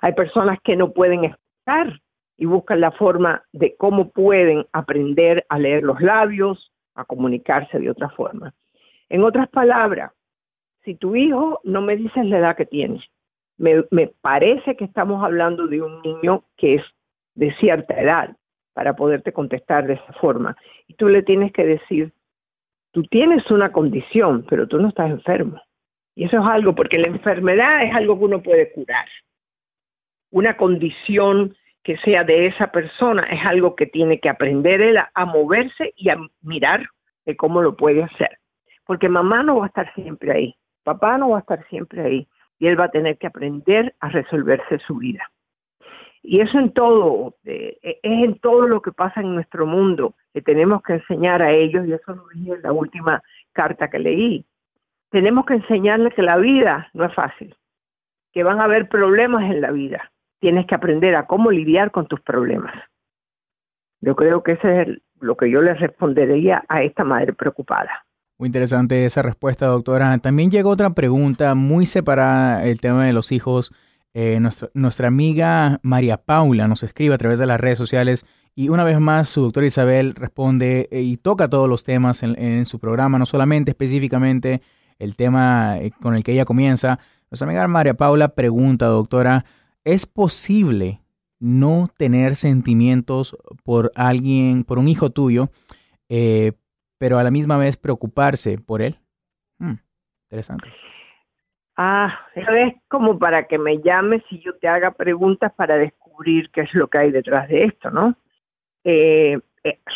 Hay 0.00 0.14
personas 0.14 0.58
que 0.64 0.74
no 0.74 0.92
pueden 0.92 1.24
estar 1.24 2.00
y 2.38 2.46
buscan 2.46 2.80
la 2.80 2.92
forma 2.92 3.44
de 3.52 3.76
cómo 3.76 4.10
pueden 4.10 4.66
aprender 4.72 5.44
a 5.50 5.58
leer 5.58 5.82
los 5.82 6.00
labios, 6.00 6.72
a 6.94 7.04
comunicarse 7.04 7.78
de 7.78 7.90
otra 7.90 8.08
forma. 8.08 8.54
En 9.10 9.22
otras 9.22 9.48
palabras, 9.50 10.12
si 10.82 10.94
tu 10.94 11.14
hijo 11.14 11.60
no 11.62 11.82
me 11.82 11.94
dices 11.94 12.24
la 12.24 12.38
edad 12.38 12.56
que 12.56 12.64
tiene, 12.64 13.04
me, 13.58 13.84
me 13.90 14.06
parece 14.06 14.74
que 14.74 14.84
estamos 14.84 15.22
hablando 15.22 15.66
de 15.66 15.82
un 15.82 16.00
niño 16.00 16.44
que 16.56 16.76
es 16.76 16.82
de 17.34 17.54
cierta 17.56 18.00
edad 18.00 18.34
para 18.72 18.96
poderte 18.96 19.34
contestar 19.34 19.86
de 19.86 19.94
esa 19.94 20.12
forma. 20.14 20.56
Y 20.86 20.94
tú 20.94 21.08
le 21.08 21.22
tienes 21.22 21.52
que 21.52 21.66
decir, 21.66 22.14
tú 22.92 23.02
tienes 23.02 23.50
una 23.50 23.72
condición, 23.72 24.46
pero 24.48 24.66
tú 24.66 24.78
no 24.78 24.88
estás 24.88 25.10
enfermo. 25.10 25.60
Y 26.14 26.24
eso 26.24 26.38
es 26.40 26.46
algo, 26.46 26.74
porque 26.74 26.98
la 26.98 27.08
enfermedad 27.08 27.84
es 27.84 27.94
algo 27.94 28.18
que 28.18 28.24
uno 28.24 28.42
puede 28.42 28.70
curar. 28.72 29.06
Una 30.30 30.56
condición 30.56 31.54
que 31.82 31.96
sea 31.98 32.24
de 32.24 32.46
esa 32.46 32.70
persona 32.70 33.22
es 33.24 33.44
algo 33.44 33.74
que 33.74 33.86
tiene 33.86 34.20
que 34.20 34.28
aprender 34.28 34.82
él 34.82 34.98
a, 34.98 35.26
moverse 35.26 35.92
y 35.96 36.10
a 36.10 36.18
mirar 36.42 36.86
de 37.24 37.36
cómo 37.36 37.62
lo 37.62 37.76
puede 37.76 38.02
hacer. 38.02 38.38
Porque 38.84 39.08
mamá 39.08 39.42
no 39.42 39.58
va 39.58 39.64
a 39.64 39.68
estar 39.68 39.92
siempre 39.94 40.32
ahí, 40.32 40.56
papá 40.84 41.18
no 41.18 41.30
va 41.30 41.38
a 41.38 41.40
estar 41.40 41.66
siempre 41.68 42.02
ahí, 42.02 42.28
y 42.58 42.66
él 42.68 42.78
va 42.78 42.84
a 42.84 42.90
tener 42.90 43.18
que 43.18 43.26
aprender 43.26 43.94
a 44.00 44.08
resolverse 44.08 44.78
su 44.86 44.96
vida. 44.96 45.30
Y 46.22 46.40
eso 46.40 46.58
en 46.58 46.72
todo, 46.72 47.36
eh, 47.44 47.78
es 47.82 48.24
en 48.24 48.38
todo 48.38 48.68
lo 48.68 48.80
que 48.80 48.92
pasa 48.92 49.20
en 49.20 49.34
nuestro 49.34 49.66
mundo, 49.66 50.14
que 50.32 50.40
tenemos 50.40 50.82
que 50.82 50.94
enseñar 50.94 51.42
a 51.42 51.50
ellos, 51.50 51.86
y 51.86 51.92
eso 51.92 52.14
lo 52.14 52.28
dije 52.32 52.52
en 52.52 52.62
la 52.62 52.72
última 52.72 53.22
carta 53.52 53.90
que 53.90 53.98
leí, 53.98 54.46
tenemos 55.12 55.44
que 55.44 55.54
enseñarles 55.54 56.14
que 56.14 56.22
la 56.22 56.38
vida 56.38 56.88
no 56.94 57.04
es 57.04 57.14
fácil, 57.14 57.54
que 58.32 58.42
van 58.42 58.60
a 58.60 58.64
haber 58.64 58.88
problemas 58.88 59.44
en 59.44 59.60
la 59.60 59.70
vida. 59.70 60.10
Tienes 60.40 60.66
que 60.66 60.74
aprender 60.74 61.14
a 61.14 61.26
cómo 61.26 61.50
lidiar 61.50 61.90
con 61.90 62.08
tus 62.08 62.20
problemas. 62.22 62.74
Yo 64.00 64.16
creo 64.16 64.42
que 64.42 64.52
ese 64.52 64.82
es 64.82 64.88
lo 65.20 65.36
que 65.36 65.50
yo 65.50 65.60
le 65.60 65.74
respondería 65.74 66.64
a 66.66 66.82
esta 66.82 67.04
madre 67.04 67.34
preocupada. 67.34 68.06
Muy 68.38 68.48
interesante 68.48 69.04
esa 69.04 69.22
respuesta, 69.22 69.66
doctora. 69.66 70.18
También 70.18 70.50
llegó 70.50 70.70
otra 70.70 70.90
pregunta 70.90 71.54
muy 71.54 71.86
separada, 71.86 72.64
el 72.64 72.80
tema 72.80 73.04
de 73.06 73.12
los 73.12 73.30
hijos. 73.32 73.70
Eh, 74.14 74.40
nuestra, 74.40 75.08
amiga 75.08 75.78
María 75.82 76.16
Paula 76.16 76.68
nos 76.68 76.82
escribe 76.82 77.14
a 77.14 77.18
través 77.18 77.38
de 77.38 77.46
las 77.46 77.60
redes 77.60 77.78
sociales 77.78 78.26
y 78.54 78.68
una 78.70 78.84
vez 78.84 78.98
más 78.98 79.28
su 79.28 79.42
doctora 79.42 79.66
Isabel 79.66 80.14
responde 80.14 80.88
eh, 80.90 81.00
y 81.00 81.16
toca 81.18 81.48
todos 81.48 81.68
los 81.68 81.84
temas 81.84 82.22
en 82.22 82.66
su 82.66 82.78
programa, 82.78 83.18
no 83.18 83.24
solamente 83.24 83.70
específicamente 83.70 84.60
el 85.02 85.16
tema 85.16 85.78
eh, 85.78 85.90
con 86.00 86.14
el 86.14 86.22
que 86.22 86.32
ella 86.32 86.44
comienza. 86.44 86.98
Nuestra 87.30 87.46
amiga 87.46 87.66
María 87.66 87.94
Paula 87.94 88.28
pregunta, 88.28 88.86
doctora, 88.86 89.44
¿es 89.84 90.06
posible 90.06 91.00
no 91.40 91.88
tener 91.96 92.36
sentimientos 92.36 93.36
por 93.64 93.90
alguien, 93.96 94.62
por 94.62 94.78
un 94.78 94.86
hijo 94.86 95.10
tuyo, 95.10 95.48
eh, 96.08 96.52
pero 96.98 97.18
a 97.18 97.24
la 97.24 97.32
misma 97.32 97.58
vez 97.58 97.76
preocuparse 97.76 98.58
por 98.58 98.80
él? 98.80 98.96
Hmm, 99.58 99.74
interesante. 100.26 100.68
Ah, 101.76 102.20
es 102.36 102.74
como 102.86 103.18
para 103.18 103.48
que 103.48 103.58
me 103.58 103.78
llames 103.82 104.22
y 104.30 104.38
yo 104.38 104.56
te 104.58 104.68
haga 104.68 104.92
preguntas 104.92 105.52
para 105.56 105.76
descubrir 105.78 106.50
qué 106.50 106.60
es 106.60 106.74
lo 106.74 106.88
que 106.88 106.98
hay 106.98 107.10
detrás 107.10 107.48
de 107.48 107.64
esto, 107.64 107.90
¿no? 107.90 108.14
Eh, 108.84 109.40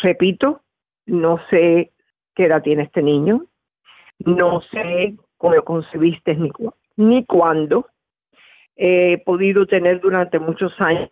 repito, 0.01 0.63
no 1.05 1.39
sé 1.49 1.93
qué 2.35 2.45
edad 2.45 2.61
tiene 2.61 2.83
este 2.83 3.01
niño, 3.01 3.45
no 4.19 4.61
sé 4.71 5.15
cómo 5.37 5.61
concebiste 5.63 6.35
ni, 6.35 6.51
ni 6.95 7.25
cuándo. 7.25 7.87
He 8.75 9.17
podido 9.19 9.65
tener 9.65 9.99
durante 10.01 10.39
muchos 10.39 10.73
años 10.79 11.09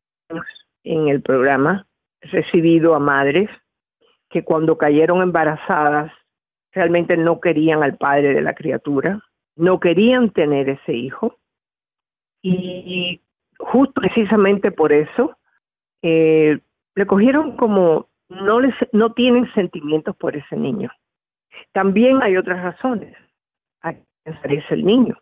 en 0.84 1.08
el 1.08 1.22
programa 1.22 1.88
recibido 2.22 2.96
a 2.96 3.00
madres 3.00 3.50
que 4.30 4.44
cuando 4.44 4.78
cayeron 4.78 5.22
embarazadas 5.22 6.12
realmente 6.72 7.18
no 7.18 7.40
querían 7.40 7.84
al 7.84 7.98
padre 7.98 8.34
de 8.34 8.42
la 8.42 8.54
criatura, 8.54 9.22
no 9.56 9.80
querían 9.80 10.32
tener 10.32 10.70
ese 10.70 10.94
hijo 10.94 11.38
y 12.42 13.22
justo 13.58 14.02
precisamente 14.02 14.72
por 14.72 14.92
eso 14.92 15.38
eh, 16.02 16.60
le 16.94 17.08
cogieron 17.08 17.56
como 17.56 18.10
no 18.30 18.60
les 18.60 18.76
no 18.92 19.14
tienen 19.14 19.52
sentimientos 19.54 20.16
por 20.18 20.36
ese 20.36 20.56
niño 20.56 20.92
también 21.76 22.24
hay 22.24 22.38
otras 22.38 22.64
razones. 22.64 23.14
A 23.82 23.92
quién 23.92 24.40
parece 24.42 24.76
el 24.76 24.86
niño. 24.86 25.18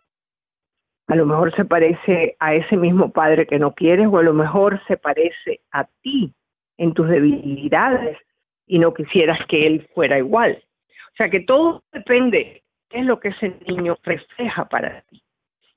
A 1.08 1.16
lo 1.16 1.26
mejor 1.26 1.52
se 1.56 1.64
parece 1.64 2.36
a 2.38 2.54
ese 2.54 2.76
mismo 2.76 3.10
padre 3.10 3.44
que 3.44 3.58
no 3.58 3.74
quieres 3.74 4.06
o 4.06 4.18
a 4.18 4.22
lo 4.22 4.32
mejor 4.32 4.80
se 4.86 4.96
parece 4.96 5.62
a 5.72 5.88
ti 6.02 6.32
en 6.78 6.94
tus 6.94 7.08
debilidades 7.08 8.18
y 8.68 8.78
no 8.78 8.94
quisieras 8.94 9.40
que 9.48 9.66
él 9.66 9.88
fuera 9.96 10.16
igual. 10.16 10.62
O 11.12 11.16
sea 11.16 11.28
que 11.28 11.40
todo 11.40 11.82
depende 11.92 12.62
qué 12.88 13.00
es 13.00 13.04
lo 13.04 13.18
que 13.18 13.30
ese 13.30 13.58
niño 13.66 13.98
refleja 14.04 14.68
para 14.68 15.00
ti, 15.10 15.24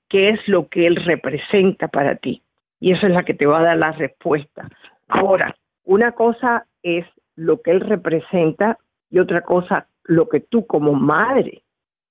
qué 0.08 0.30
es 0.30 0.48
lo 0.48 0.68
que 0.68 0.86
él 0.86 0.98
representa 0.98 1.88
para 1.88 2.18
ti. 2.18 2.44
Y 2.80 2.92
eso 2.92 3.08
es 3.08 3.14
la 3.14 3.24
que 3.24 3.34
te 3.34 3.48
va 3.48 3.62
a 3.62 3.64
dar 3.64 3.78
la 3.78 3.94
respuesta. 3.94 4.70
Ahora, 5.08 5.58
una 5.86 6.12
cosa 6.12 6.68
es 6.84 7.04
lo 7.36 7.64
que 7.64 7.72
él 7.72 7.80
representa 7.80 8.78
y 9.10 9.18
otra 9.18 9.42
cosa 9.42 9.88
lo 10.08 10.28
que 10.28 10.40
tú 10.40 10.66
como 10.66 10.94
madre 10.94 11.64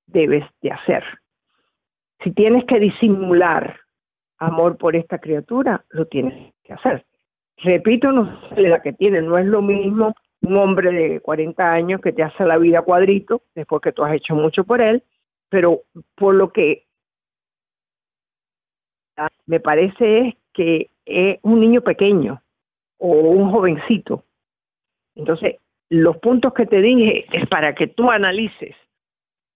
debes 0.07 0.45
de 0.63 0.71
hacer. 0.71 1.05
Si 2.23 2.31
tienes 2.31 2.65
que 2.65 2.79
disimular 2.79 3.81
amor 4.39 4.77
por 4.77 4.97
esta 4.97 5.19
criatura, 5.19 5.85
lo 5.91 6.07
tienes 6.07 6.55
que 6.63 6.75
hacer. 6.75 7.05
Repito, 7.59 8.13
no 8.13 8.39
sé 8.51 8.63
la 8.63 8.83
que 8.83 8.93
tiene, 8.93 9.23
no 9.23 9.39
es 9.39 9.47
lo 9.47 9.63
mismo 9.63 10.15
un 10.43 10.57
hombre 10.57 10.93
de 10.93 11.21
40 11.21 11.73
años 11.73 12.01
que 12.01 12.13
te 12.13 12.23
hace 12.23 12.45
la 12.45 12.59
vida 12.59 12.83
cuadrito 12.83 13.43
después 13.55 13.81
que 13.81 13.93
tú 13.93 14.05
has 14.05 14.15
hecho 14.15 14.35
mucho 14.35 14.65
por 14.65 14.81
él, 14.81 15.03
pero 15.49 15.83
por 16.15 16.35
lo 16.35 16.53
que 16.53 16.87
me 19.47 19.61
parece 19.61 20.19
es 20.19 20.35
que 20.53 20.91
es 21.07 21.39
un 21.43 21.61
niño 21.61 21.81
pequeño 21.81 22.43
o 22.99 23.09
un 23.09 23.51
jovencito. 23.51 24.25
Entonces, 25.15 25.57
los 25.89 26.17
puntos 26.19 26.53
que 26.55 26.67
te 26.67 26.81
dije 26.81 27.27
es 27.33 27.47
para 27.49 27.75
que 27.75 27.87
tú 27.87 28.11
analices 28.11 28.75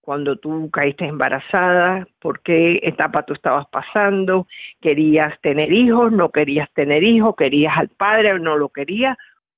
cuando 0.01 0.35
tú 0.35 0.69
caíste 0.71 1.05
embarazada, 1.05 2.07
por 2.19 2.41
qué 2.41 2.79
etapa 2.81 3.23
tú 3.23 3.33
estabas 3.33 3.67
pasando, 3.67 4.47
querías 4.81 5.39
tener 5.41 5.71
hijos, 5.71 6.11
no 6.11 6.31
querías 6.31 6.69
tener 6.73 7.03
hijos, 7.03 7.35
querías 7.35 7.77
al 7.77 7.89
padre 7.89 8.33
o 8.33 8.39
no 8.39 8.57
lo 8.57 8.69
querías, 8.69 9.15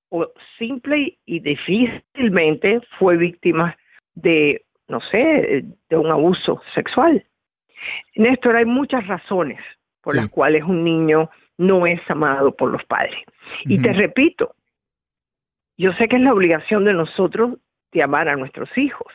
o 0.10 0.32
simple 0.60 1.18
y 1.26 1.40
difícilmente 1.40 2.82
fue 3.00 3.18
víctima 3.18 3.76
de, 4.14 4.66
no 4.88 5.00
sé, 5.00 5.66
de 5.90 5.98
un 5.98 6.12
abuso 6.12 6.62
sexual. 6.76 7.26
Néstor, 8.16 8.58
hay 8.58 8.66
muchas 8.66 9.08
razones 9.08 9.60
por 10.02 10.16
las 10.16 10.30
cuales 10.30 10.64
un 10.64 10.84
niño 10.84 11.30
no 11.58 11.88
es 11.88 12.00
amado 12.10 12.54
por 12.56 12.70
los 12.70 12.84
padres. 12.84 13.18
Y 13.66 13.82
te 13.82 13.94
repito, 13.94 14.54
yo 15.84 15.92
sé 15.94 16.08
que 16.08 16.16
es 16.16 16.22
la 16.22 16.32
obligación 16.32 16.86
de 16.86 16.94
nosotros 16.94 17.58
de 17.92 18.02
amar 18.02 18.30
a 18.30 18.38
nuestros 18.38 18.70
hijos, 18.78 19.12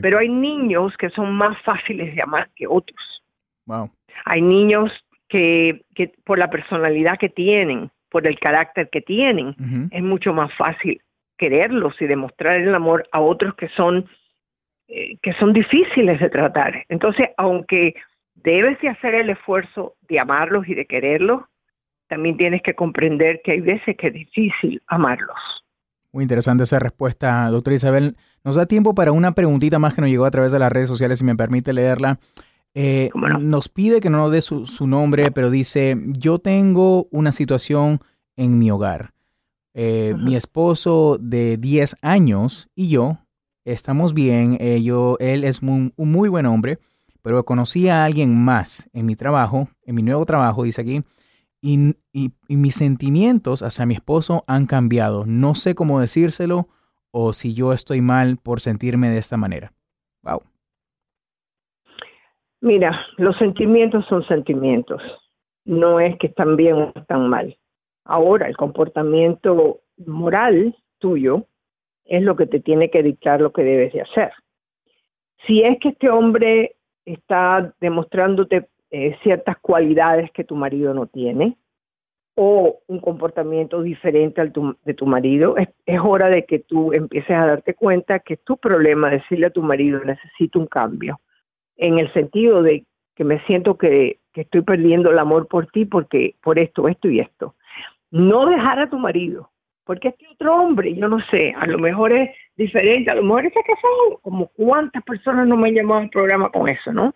pero 0.00 0.18
hay 0.18 0.30
niños 0.30 0.96
que 0.96 1.10
son 1.10 1.34
más 1.34 1.60
fáciles 1.62 2.14
de 2.14 2.22
amar 2.22 2.48
que 2.56 2.66
otros. 2.66 3.22
Hay 4.24 4.40
niños 4.40 4.90
que, 5.28 5.84
que 5.94 6.12
por 6.24 6.38
la 6.38 6.48
personalidad 6.48 7.18
que 7.18 7.28
tienen, 7.28 7.90
por 8.08 8.26
el 8.26 8.38
carácter 8.38 8.88
que 8.88 9.02
tienen, 9.02 9.54
es 9.90 10.02
mucho 10.02 10.32
más 10.32 10.50
fácil 10.54 11.02
quererlos 11.36 11.94
y 12.00 12.06
demostrar 12.06 12.60
el 12.60 12.74
amor 12.74 13.06
a 13.12 13.20
otros 13.20 13.54
que 13.54 13.68
son 13.68 14.08
eh, 14.88 15.18
que 15.22 15.34
son 15.34 15.52
difíciles 15.52 16.18
de 16.18 16.30
tratar. 16.30 16.84
Entonces, 16.88 17.28
aunque 17.36 17.94
debes 18.34 18.80
de 18.80 18.88
hacer 18.88 19.14
el 19.14 19.28
esfuerzo 19.28 19.96
de 20.08 20.18
amarlos 20.18 20.66
y 20.66 20.74
de 20.74 20.86
quererlos, 20.86 21.42
también 22.08 22.38
tienes 22.38 22.62
que 22.62 22.74
comprender 22.74 23.42
que 23.44 23.52
hay 23.52 23.60
veces 23.60 23.96
que 23.96 24.08
es 24.08 24.14
difícil 24.14 24.82
amarlos. 24.86 25.64
Muy 26.12 26.24
interesante 26.24 26.64
esa 26.64 26.78
respuesta, 26.80 27.48
doctora 27.50 27.76
Isabel. 27.76 28.16
Nos 28.42 28.56
da 28.56 28.66
tiempo 28.66 28.94
para 28.94 29.12
una 29.12 29.32
preguntita 29.32 29.78
más 29.78 29.94
que 29.94 30.00
nos 30.00 30.10
llegó 30.10 30.24
a 30.24 30.30
través 30.30 30.50
de 30.50 30.58
las 30.58 30.72
redes 30.72 30.88
sociales, 30.88 31.18
si 31.20 31.24
me 31.24 31.36
permite 31.36 31.72
leerla. 31.72 32.18
Eh, 32.74 33.10
nos 33.40 33.68
pide 33.68 34.00
que 34.00 34.10
no 34.10 34.18
nos 34.18 34.32
dé 34.32 34.40
su, 34.40 34.86
nombre, 34.86 35.30
pero 35.30 35.50
dice, 35.50 35.96
yo 36.06 36.38
tengo 36.38 37.06
una 37.10 37.32
situación 37.32 38.00
en 38.36 38.58
mi 38.58 38.70
hogar. 38.70 39.12
Eh, 39.74 40.14
mi 40.18 40.34
esposo 40.34 41.16
de 41.20 41.56
10 41.56 41.96
años 42.02 42.68
y 42.74 42.88
yo 42.88 43.18
estamos 43.64 44.12
bien. 44.12 44.56
Eh, 44.60 44.82
él 45.20 45.44
es 45.44 45.60
un 45.62 45.92
muy 45.96 46.28
buen 46.28 46.46
hombre, 46.46 46.80
pero 47.22 47.44
conocí 47.44 47.88
a 47.88 48.04
alguien 48.04 48.36
más 48.36 48.88
en 48.92 49.06
mi 49.06 49.14
trabajo, 49.14 49.68
en 49.84 49.94
mi 49.94 50.02
nuevo 50.02 50.26
trabajo, 50.26 50.64
dice 50.64 50.80
aquí, 50.80 51.02
y, 51.62 51.96
y, 52.12 52.32
mis 52.48 52.74
sentimientos 52.74 53.62
hacia 53.62 53.86
mi 53.86 53.94
esposo 53.94 54.44
han 54.46 54.66
cambiado. 54.66 55.24
No 55.26 55.54
sé 55.54 55.74
cómo 55.74 56.00
decírselo 56.00 56.68
o 57.10 57.32
si 57.32 57.54
yo 57.54 57.72
estoy 57.72 58.00
mal 58.00 58.38
por 58.38 58.60
sentirme 58.60 59.10
de 59.10 59.18
esta 59.18 59.36
manera. 59.36 59.72
Wow. 60.22 60.42
Mira, 62.60 63.06
los 63.16 63.36
sentimientos 63.38 64.06
son 64.06 64.26
sentimientos. 64.26 65.02
No 65.64 66.00
es 66.00 66.16
que 66.18 66.28
están 66.28 66.56
bien 66.56 66.76
o 66.76 66.92
están 66.94 67.28
mal. 67.28 67.56
Ahora, 68.04 68.48
el 68.48 68.56
comportamiento 68.56 69.80
moral 70.06 70.76
tuyo 70.98 71.46
es 72.04 72.22
lo 72.22 72.36
que 72.36 72.46
te 72.46 72.60
tiene 72.60 72.90
que 72.90 73.02
dictar 73.02 73.40
lo 73.40 73.52
que 73.52 73.62
debes 73.62 73.92
de 73.92 74.02
hacer. 74.02 74.32
Si 75.46 75.62
es 75.62 75.78
que 75.78 75.90
este 75.90 76.10
hombre 76.10 76.76
está 77.04 77.74
demostrándote 77.80 78.68
eh, 78.90 79.16
ciertas 79.22 79.56
cualidades 79.58 80.30
que 80.32 80.44
tu 80.44 80.56
marido 80.56 80.94
no 80.94 81.06
tiene 81.06 81.56
o 82.34 82.80
un 82.86 83.00
comportamiento 83.00 83.82
diferente 83.82 84.40
al 84.40 84.52
de 84.84 84.94
tu 84.94 85.06
marido, 85.06 85.56
es, 85.58 86.00
hora 86.02 86.28
de 86.28 86.46
que 86.46 86.58
tú 86.58 86.92
empieces 86.92 87.36
a 87.36 87.46
darte 87.46 87.74
cuenta 87.74 88.20
que 88.20 88.34
es 88.34 88.44
tu 88.44 88.56
problema 88.56 89.10
decirle 89.10 89.46
a 89.46 89.50
tu 89.50 89.62
marido 89.62 90.00
necesito 90.04 90.58
un 90.58 90.66
cambio, 90.66 91.20
en 91.76 91.98
el 91.98 92.12
sentido 92.12 92.62
de 92.62 92.86
que 93.14 93.24
me 93.24 93.40
siento 93.46 93.76
que, 93.76 94.20
que 94.32 94.42
estoy 94.42 94.62
perdiendo 94.62 95.10
el 95.10 95.18
amor 95.18 95.48
por 95.48 95.66
ti 95.66 95.84
porque 95.84 96.36
por 96.42 96.58
esto, 96.58 96.88
esto 96.88 97.08
y 97.10 97.20
esto. 97.20 97.56
No 98.10 98.46
dejar 98.46 98.78
a 98.78 98.88
tu 98.88 98.98
marido, 98.98 99.50
porque 99.84 100.08
este 100.08 100.26
otro 100.32 100.56
hombre, 100.56 100.94
yo 100.94 101.08
no 101.08 101.18
sé, 101.30 101.52
a 101.56 101.66
lo 101.66 101.78
mejor 101.78 102.12
es 102.12 102.30
diferente, 102.56 103.10
a 103.10 103.16
lo 103.16 103.22
mejor 103.22 103.46
está 103.46 103.60
casado, 103.62 104.18
como 104.22 104.46
cuántas 104.48 105.02
personas 105.02 105.46
no 105.46 105.56
me 105.56 105.68
han 105.68 105.74
llamado 105.74 106.00
al 106.00 106.10
programa 106.10 106.50
con 106.50 106.68
eso, 106.68 106.92
¿no? 106.92 107.14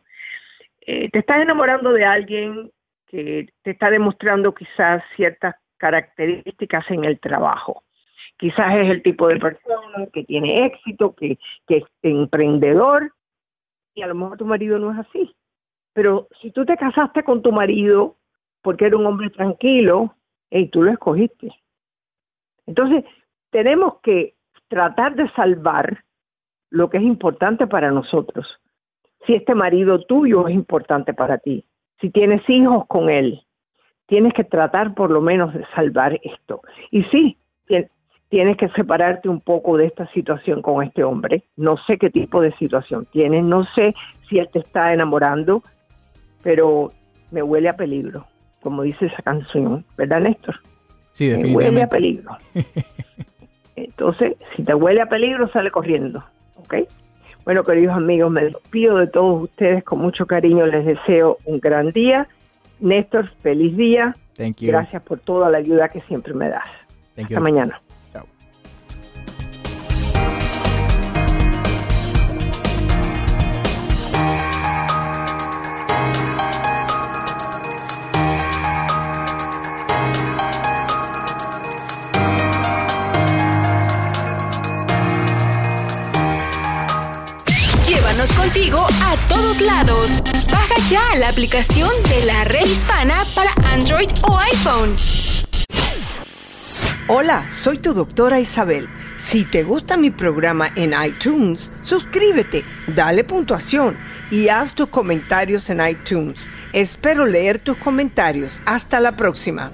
Eh, 0.87 1.11
te 1.11 1.21
estás 1.21 1.41
enamorando 1.41 1.93
de 1.93 2.05
alguien 2.05 2.71
que 3.07 3.49
te 3.63 3.71
está 3.71 3.91
demostrando 3.91 4.55
quizás 4.55 5.03
ciertas 5.17 5.55
características 5.79 6.91
en 6.91 7.05
el 7.05 7.19
trabajo. 7.21 7.85
Quizás 8.37 8.77
es 8.77 8.91
el 8.91 9.03
tipo 9.03 9.29
de 9.29 9.39
persona 9.39 10.07
que 10.13 10.25
tiene 10.25 10.67
éxito, 10.67 11.15
que, 11.15 11.39
que 11.67 11.79
es 11.79 11.85
emprendedor, 12.03 13.13
y 13.95 14.03
a 14.03 14.09
lo 14.09 14.15
mejor 14.15 14.37
tu 14.39 14.45
marido 14.45 14.79
no 14.79 14.93
es 14.93 15.07
así. 15.07 15.35
Pero 15.93 16.29
si 16.41 16.51
tú 16.51 16.67
te 16.67 16.77
casaste 16.77 17.23
con 17.23 17.43
tu 17.43 17.53
marido 17.53 18.17
porque 18.61 18.87
era 18.87 18.97
un 18.97 19.07
hombre 19.07 19.31
tranquilo, 19.31 20.17
y 20.51 20.69
tú 20.69 20.83
lo 20.83 20.93
escogiste. 20.93 21.51
Entonces, 22.67 23.05
tenemos 23.51 24.01
que 24.03 24.37
tratar 24.69 25.15
de 25.17 25.29
salvar 25.33 26.05
lo 26.71 26.89
que 26.89 26.99
es 26.99 27.03
importante 27.03 27.67
para 27.67 27.91
nosotros 27.91 28.61
si 29.27 29.35
este 29.35 29.55
marido 29.55 30.01
tuyo 30.01 30.49
es 30.49 30.55
importante 30.55 31.15
para 31.15 31.39
ti, 31.39 31.65
si 32.01 32.11
tienes 32.11 32.43
hijos 32.49 32.87
con 32.87 33.09
él, 33.09 33.43
tienes 34.07 34.35
que 34.35 34.45
tratar 34.45 34.95
por 34.95 35.11
lo 35.11 35.21
menos 35.21 35.55
de 35.55 35.65
salvar 35.75 36.21
esto. 36.23 36.61
Y 36.91 37.05
sí, 37.05 37.39
tienes 38.29 38.57
que 38.57 38.69
separarte 38.71 39.29
un 39.29 39.41
poco 39.41 39.77
de 39.77 39.87
esta 39.87 40.07
situación 40.13 40.61
con 40.61 40.83
este 40.83 41.05
hombre. 41.05 41.45
No 41.57 41.77
sé 41.87 41.99
qué 41.99 42.11
tipo 42.11 42.41
de 42.41 42.53
situación 42.53 43.07
tienes, 43.13 43.45
no 43.45 43.65
sé 43.65 43.95
si 44.29 44.39
él 44.39 44.49
te 44.53 44.59
está 44.59 44.93
enamorando, 44.93 45.63
pero 46.43 46.91
me 47.31 47.43
huele 47.43 47.69
a 47.69 47.77
peligro, 47.77 48.27
como 48.61 48.83
dice 48.83 49.07
esa 49.07 49.23
canción, 49.23 49.85
¿verdad, 49.97 50.21
Néstor? 50.21 50.57
Sí, 51.13 51.31
Me 51.31 51.55
huele 51.55 51.83
a 51.83 51.89
peligro. 51.89 52.37
Entonces, 53.77 54.37
si 54.57 54.65
te 54.65 54.75
huele 54.75 55.01
a 55.01 55.07
peligro, 55.07 55.49
sale 55.49 55.71
corriendo, 55.71 56.25
¿ok? 56.57 56.75
Bueno, 57.45 57.63
queridos 57.63 57.95
amigos, 57.95 58.31
me 58.31 58.45
despido 58.45 58.97
de 58.97 59.07
todos 59.07 59.43
ustedes 59.43 59.85
con 59.85 59.99
mucho 59.99 60.27
cariño. 60.27 60.67
Les 60.67 60.87
deseo 60.87 61.39
un 61.45 61.61
gran 61.61 61.91
día. 61.91 62.27
Néstor, 62.81 63.29
feliz 63.43 63.77
día. 63.77 64.15
Gracias 64.61 65.03
por 65.03 65.21
toda 65.21 65.51
la 65.51 65.59
ayuda 65.59 65.89
que 65.89 66.01
siempre 66.03 66.33
me 66.33 66.49
das. 66.49 66.67
Hasta 67.17 67.41
mañana. 67.41 67.81
A 88.73 89.17
todos 89.29 89.61
lados. 89.61 90.11
Baja 90.51 90.75
ya 90.89 91.17
la 91.19 91.29
aplicación 91.29 91.91
de 92.09 92.25
la 92.25 92.45
red 92.45 92.65
hispana 92.65 93.23
para 93.35 93.51
Android 93.71 94.09
o 94.27 94.39
iPhone. 94.39 94.97
Hola, 97.09 97.47
soy 97.53 97.79
tu 97.79 97.93
doctora 97.93 98.41
Isabel. 98.41 98.89
Si 99.19 99.45
te 99.45 99.65
gusta 99.65 99.99
mi 99.99 100.11
programa 100.11 100.71
en 100.77 100.95
iTunes, 101.05 101.71
suscríbete, 101.83 102.65
dale 102.87 103.25
puntuación 103.25 103.99
y 104.31 104.49
haz 104.49 104.75
tus 104.75 104.89
comentarios 104.89 105.69
en 105.69 105.87
iTunes. 105.87 106.49
Espero 106.73 107.27
leer 107.27 107.59
tus 107.59 107.77
comentarios. 107.77 108.61
Hasta 108.65 108.99
la 108.99 109.13
próxima. 109.13 109.73